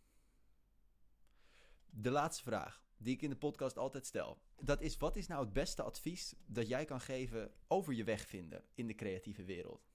De 1.86 2.12
laatste 2.12 2.44
vraag, 2.44 2.84
die 2.98 3.14
ik 3.14 3.22
in 3.22 3.30
de 3.30 3.38
podcast 3.38 3.78
altijd 3.78 4.06
stel. 4.06 4.42
Dat 4.56 4.82
is, 4.82 4.98
wat 4.98 5.16
is 5.16 5.28
nou 5.28 5.44
het 5.44 5.54
beste 5.54 5.84
advies 5.84 6.36
dat 6.46 6.68
jij 6.68 6.86
kan 6.86 7.02
geven 7.02 7.54
over 7.68 7.94
je 7.94 8.04
weg 8.04 8.28
vinden 8.28 8.64
in 8.74 8.88
de 8.88 8.96
creatieve 8.96 9.44
wereld? 9.44 9.90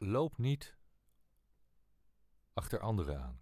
Loop 0.00 0.38
niet 0.38 0.77
achter 2.58 2.80
anderen 2.80 3.22
aan. 3.22 3.40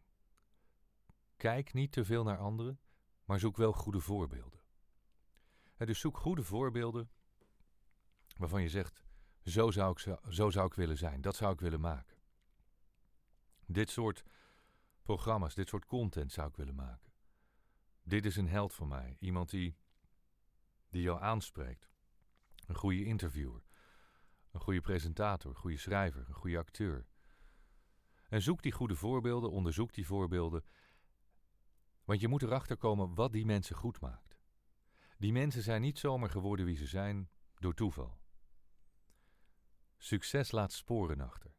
Kijk 1.37 1.73
niet 1.73 1.93
te 1.93 2.05
veel 2.05 2.25
naar 2.25 2.39
anderen, 2.39 2.81
maar 3.25 3.39
zoek 3.39 3.57
wel 3.57 3.73
goede 3.73 4.01
voorbeelden. 4.01 4.61
Hè, 5.75 5.87
dus 5.87 6.01
zoek 6.01 6.17
goede 6.17 6.43
voorbeelden 6.43 7.11
waarvan 8.37 8.63
je 8.63 8.69
zegt: 8.69 9.05
zo 9.45 9.71
zou, 9.71 9.91
ik, 9.91 9.99
zo, 9.99 10.19
zo 10.29 10.51
zou 10.51 10.67
ik 10.67 10.75
willen 10.75 10.97
zijn, 10.97 11.21
dat 11.21 11.37
zou 11.37 11.53
ik 11.53 11.61
willen 11.61 11.81
maken. 11.81 12.17
Dit 13.67 13.91
soort 13.91 14.25
programma's, 15.03 15.55
dit 15.55 15.69
soort 15.69 15.87
content 15.87 16.33
zou 16.33 16.49
ik 16.49 16.57
willen 16.57 16.75
maken. 16.75 17.13
Dit 18.03 18.25
is 18.25 18.37
een 18.37 18.49
held 18.49 18.73
voor 18.73 18.89
mij, 18.89 19.17
iemand 19.21 19.51
die, 19.51 19.77
die 20.89 21.03
jou 21.03 21.21
aanspreekt. 21.21 21.89
Een 22.67 22.77
goede 22.77 23.05
interviewer, 23.05 23.63
een 24.51 24.61
goede 24.61 24.81
presentator, 24.81 25.51
een 25.51 25.57
goede 25.57 25.77
schrijver, 25.77 26.29
een 26.29 26.35
goede 26.35 26.59
acteur. 26.59 27.07
En 28.29 28.43
zoek 28.43 28.63
die 28.63 28.73
goede 28.73 28.97
voorbeelden, 28.97 29.51
onderzoek 29.51 29.93
die 29.93 30.07
voorbeelden. 30.07 30.65
Want 32.05 32.21
je 32.21 32.29
moet 32.29 32.43
erachter 32.43 32.77
komen 32.77 33.15
wat 33.15 33.33
die 33.33 33.45
mensen 33.45 33.77
goed 33.77 34.01
maakt. 34.01 34.41
Die 35.19 35.33
mensen 35.33 35.63
zijn 35.63 35.81
niet 35.81 35.99
zomaar 35.99 36.31
geworden 36.31 36.67
wie 36.67 36.77
ze 36.77 36.87
zijn 36.87 37.31
door 37.55 37.75
toeval. 37.75 38.19
Succes 39.99 40.51
laat 40.51 40.73
sporen 40.73 41.21
achter. 41.21 41.55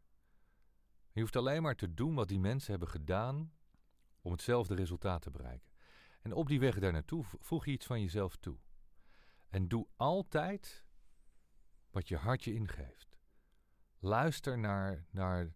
Je 1.12 1.22
hoeft 1.22 1.36
alleen 1.36 1.62
maar 1.62 1.76
te 1.76 1.94
doen 1.94 2.16
wat 2.16 2.28
die 2.28 2.40
mensen 2.40 2.70
hebben 2.70 2.90
gedaan 2.90 3.54
om 4.22 4.32
hetzelfde 4.32 4.76
resultaat 4.76 5.22
te 5.22 5.32
bereiken. 5.32 5.72
En 6.22 6.34
op 6.34 6.48
die 6.48 6.60
weg 6.60 6.80
daar 6.80 6.92
naartoe 6.92 7.24
voeg 7.40 7.66
je 7.66 7.72
iets 7.72 7.86
van 7.86 8.02
jezelf 8.02 8.36
toe. 8.36 8.58
En 9.50 9.68
doe 9.68 9.88
altijd 9.96 10.86
wat 11.92 12.08
je 12.08 12.18
hart 12.18 12.44
je 12.44 12.54
ingeeft. 12.54 13.18
Luister 14.00 14.60
naar, 14.60 15.06
naar 15.10 15.54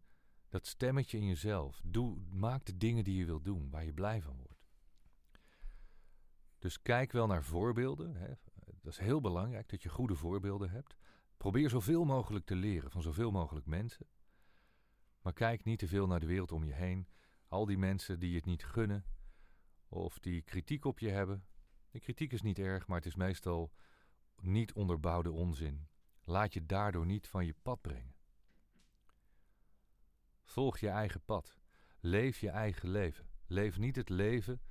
dat 0.52 0.68
stemmetje 0.68 1.18
in 1.18 1.26
jezelf. 1.26 1.82
Doe, 1.84 2.18
maak 2.30 2.66
de 2.66 2.78
dingen 2.78 3.04
die 3.04 3.18
je 3.18 3.26
wilt 3.26 3.46
doen, 3.46 3.70
waar 3.70 3.86
je 3.86 3.94
blij 3.94 4.22
van 4.22 4.36
wordt. 4.36 4.66
Dus 6.60 6.82
kijk 6.82 7.12
wel 7.12 7.28
naar 7.28 7.44
voorbeelden. 7.44 8.16
Hè. 8.16 8.34
Dat 8.82 8.92
is 8.92 8.98
heel 8.98 9.22
belangrijk 9.22 9.70
dat 9.70 9.84
je 9.84 9.90
goede 9.90 10.16
voorbeelden 10.16 10.70
hebt. 10.70 10.96
Probeer 11.38 11.70
zoveel 11.70 12.04
mogelijk 12.04 12.46
te 12.46 12.56
leren 12.56 12.92
van 12.92 13.02
zoveel 13.02 13.32
mogelijk 13.32 13.66
mensen. 13.66 14.06
Maar 15.22 15.34
kijk 15.34 15.64
niet 15.64 15.80
te 15.80 15.88
veel 15.88 16.08
naar 16.08 16.20
de 16.20 16.26
wereld 16.26 16.52
om 16.52 16.64
je 16.64 16.74
heen. 16.74 17.08
Al 17.48 17.66
die 17.66 17.78
mensen 17.78 18.20
die 18.20 18.36
het 18.36 18.46
niet 18.46 18.66
gunnen 18.66 19.06
of 19.88 20.20
die 20.20 20.42
kritiek 20.42 20.86
op 20.86 21.00
je 21.00 21.10
hebben. 21.10 21.46
De 21.90 22.00
kritiek 22.00 22.34
is 22.34 22.42
niet 22.42 22.60
erg, 22.60 22.88
maar 22.88 22.98
het 22.98 23.06
is 23.06 23.16
meestal 23.16 23.72
niet 24.42 24.74
onderbouwde 24.74 25.32
onzin. 25.32 25.88
Laat 26.24 26.54
je 26.54 26.66
daardoor 26.66 27.06
niet 27.06 27.28
van 27.28 27.46
je 27.46 27.56
pad 27.62 27.82
brengen. 27.82 28.16
Volg 30.52 30.78
je 30.78 30.90
eigen 30.90 31.22
pad. 31.26 31.58
Leef 32.00 32.40
je 32.40 32.50
eigen 32.50 32.90
leven. 32.90 33.30
Leef 33.48 33.78
niet 33.78 33.96
het 33.96 34.10
leven 34.10 34.62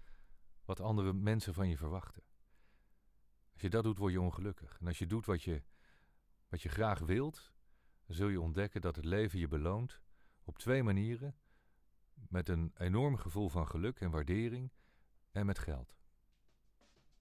wat 0.64 0.80
andere 0.80 1.12
mensen 1.12 1.54
van 1.54 1.68
je 1.68 1.76
verwachten. 1.76 2.22
Als 3.52 3.62
je 3.62 3.70
dat 3.70 3.84
doet, 3.84 3.98
word 3.98 4.12
je 4.12 4.20
ongelukkig. 4.20 4.76
En 4.80 4.86
als 4.86 4.98
je 4.98 5.06
doet 5.06 5.26
wat 5.26 5.42
je, 5.42 5.62
wat 6.48 6.62
je 6.62 6.68
graag 6.68 6.98
wilt, 6.98 7.52
dan 8.06 8.16
zul 8.16 8.28
je 8.28 8.40
ontdekken 8.40 8.80
dat 8.80 8.96
het 8.96 9.04
leven 9.04 9.38
je 9.38 9.48
beloont 9.48 10.00
op 10.44 10.58
twee 10.58 10.82
manieren. 10.82 11.36
Met 12.28 12.48
een 12.48 12.72
enorm 12.76 13.16
gevoel 13.16 13.48
van 13.48 13.66
geluk 13.66 14.00
en 14.00 14.10
waardering 14.10 14.72
en 15.32 15.46
met 15.46 15.58
geld. 15.58 15.96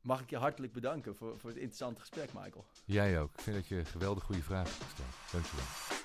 Mag 0.01 0.21
ik 0.21 0.29
je 0.29 0.37
hartelijk 0.37 0.73
bedanken 0.73 1.15
voor, 1.15 1.39
voor 1.39 1.49
het 1.49 1.59
interessante 1.59 1.99
gesprek, 1.99 2.33
Michael. 2.33 2.65
Jij 2.85 3.21
ook. 3.21 3.33
Ik 3.33 3.41
vind 3.41 3.55
dat 3.55 3.67
je 3.67 3.85
geweldig 3.85 4.23
goede 4.23 4.43
vragen 4.43 4.71
hebt 4.71 4.83
gesteld. 4.83 5.31
Dankjewel. 5.31 5.98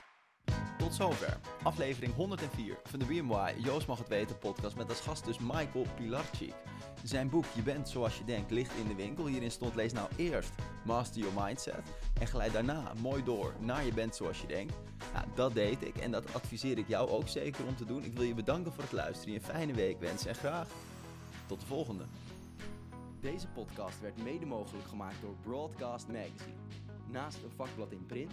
Tot 0.85 0.95
zover. 0.95 1.39
Aflevering 1.63 2.15
104 2.15 2.79
van 2.85 2.99
de 2.99 3.05
BMY 3.05 3.55
Joost 3.59 3.87
mag 3.87 3.99
het 3.99 4.09
weten 4.09 4.39
podcast 4.39 4.77
met 4.77 4.89
als 4.89 5.01
gast 5.01 5.25
dus 5.25 5.39
Michael 5.39 5.87
Pilarczyk. 5.97 6.55
Zijn 7.03 7.29
boek 7.29 7.45
Je 7.55 7.63
bent 7.63 7.89
zoals 7.89 8.19
je 8.19 8.25
denkt 8.25 8.51
ligt 8.51 8.75
in 8.75 8.89
de 8.89 8.95
winkel. 8.95 9.27
Hierin 9.27 9.51
stond 9.51 9.75
lees 9.75 9.93
nou 9.93 10.09
eerst 10.17 10.51
Master 10.85 11.23
Your 11.23 11.43
Mindset 11.43 11.83
en 12.21 12.27
geleid 12.27 12.53
daarna 12.53 12.93
mooi 13.01 13.25
door 13.25 13.55
naar 13.61 13.85
Je 13.85 13.93
bent 13.93 14.17
zoals 14.17 14.41
je 14.41 14.47
denkt. 14.47 14.75
Nou, 15.13 15.27
dat 15.35 15.55
deed 15.55 15.83
ik 15.83 15.97
en 15.97 16.11
dat 16.11 16.35
adviseer 16.35 16.79
ik 16.79 16.89
jou 16.89 17.11
ook 17.11 17.29
zeker 17.29 17.67
om 17.67 17.77
te 17.77 17.85
doen. 17.85 18.05
Ik 18.05 18.13
wil 18.13 18.23
je 18.23 18.35
bedanken 18.35 18.73
voor 18.73 18.83
het 18.83 18.93
luisteren, 18.93 19.35
een 19.35 19.43
fijne 19.43 19.73
week 19.73 20.01
wensen 20.01 20.29
en 20.29 20.35
graag 20.35 20.69
tot 21.47 21.61
de 21.61 21.67
volgende. 21.67 22.05
Deze 23.21 23.49
podcast 23.49 24.01
werd 24.01 24.23
mede 24.23 24.47
mogelijk 24.47 24.87
gemaakt 24.89 25.21
door 25.21 25.35
Broadcast 25.43 26.07
Magazine. 26.07 26.59
Naast 27.11 27.43
een 27.43 27.53
vakblad 27.57 27.93
in 27.93 28.07
print 28.07 28.33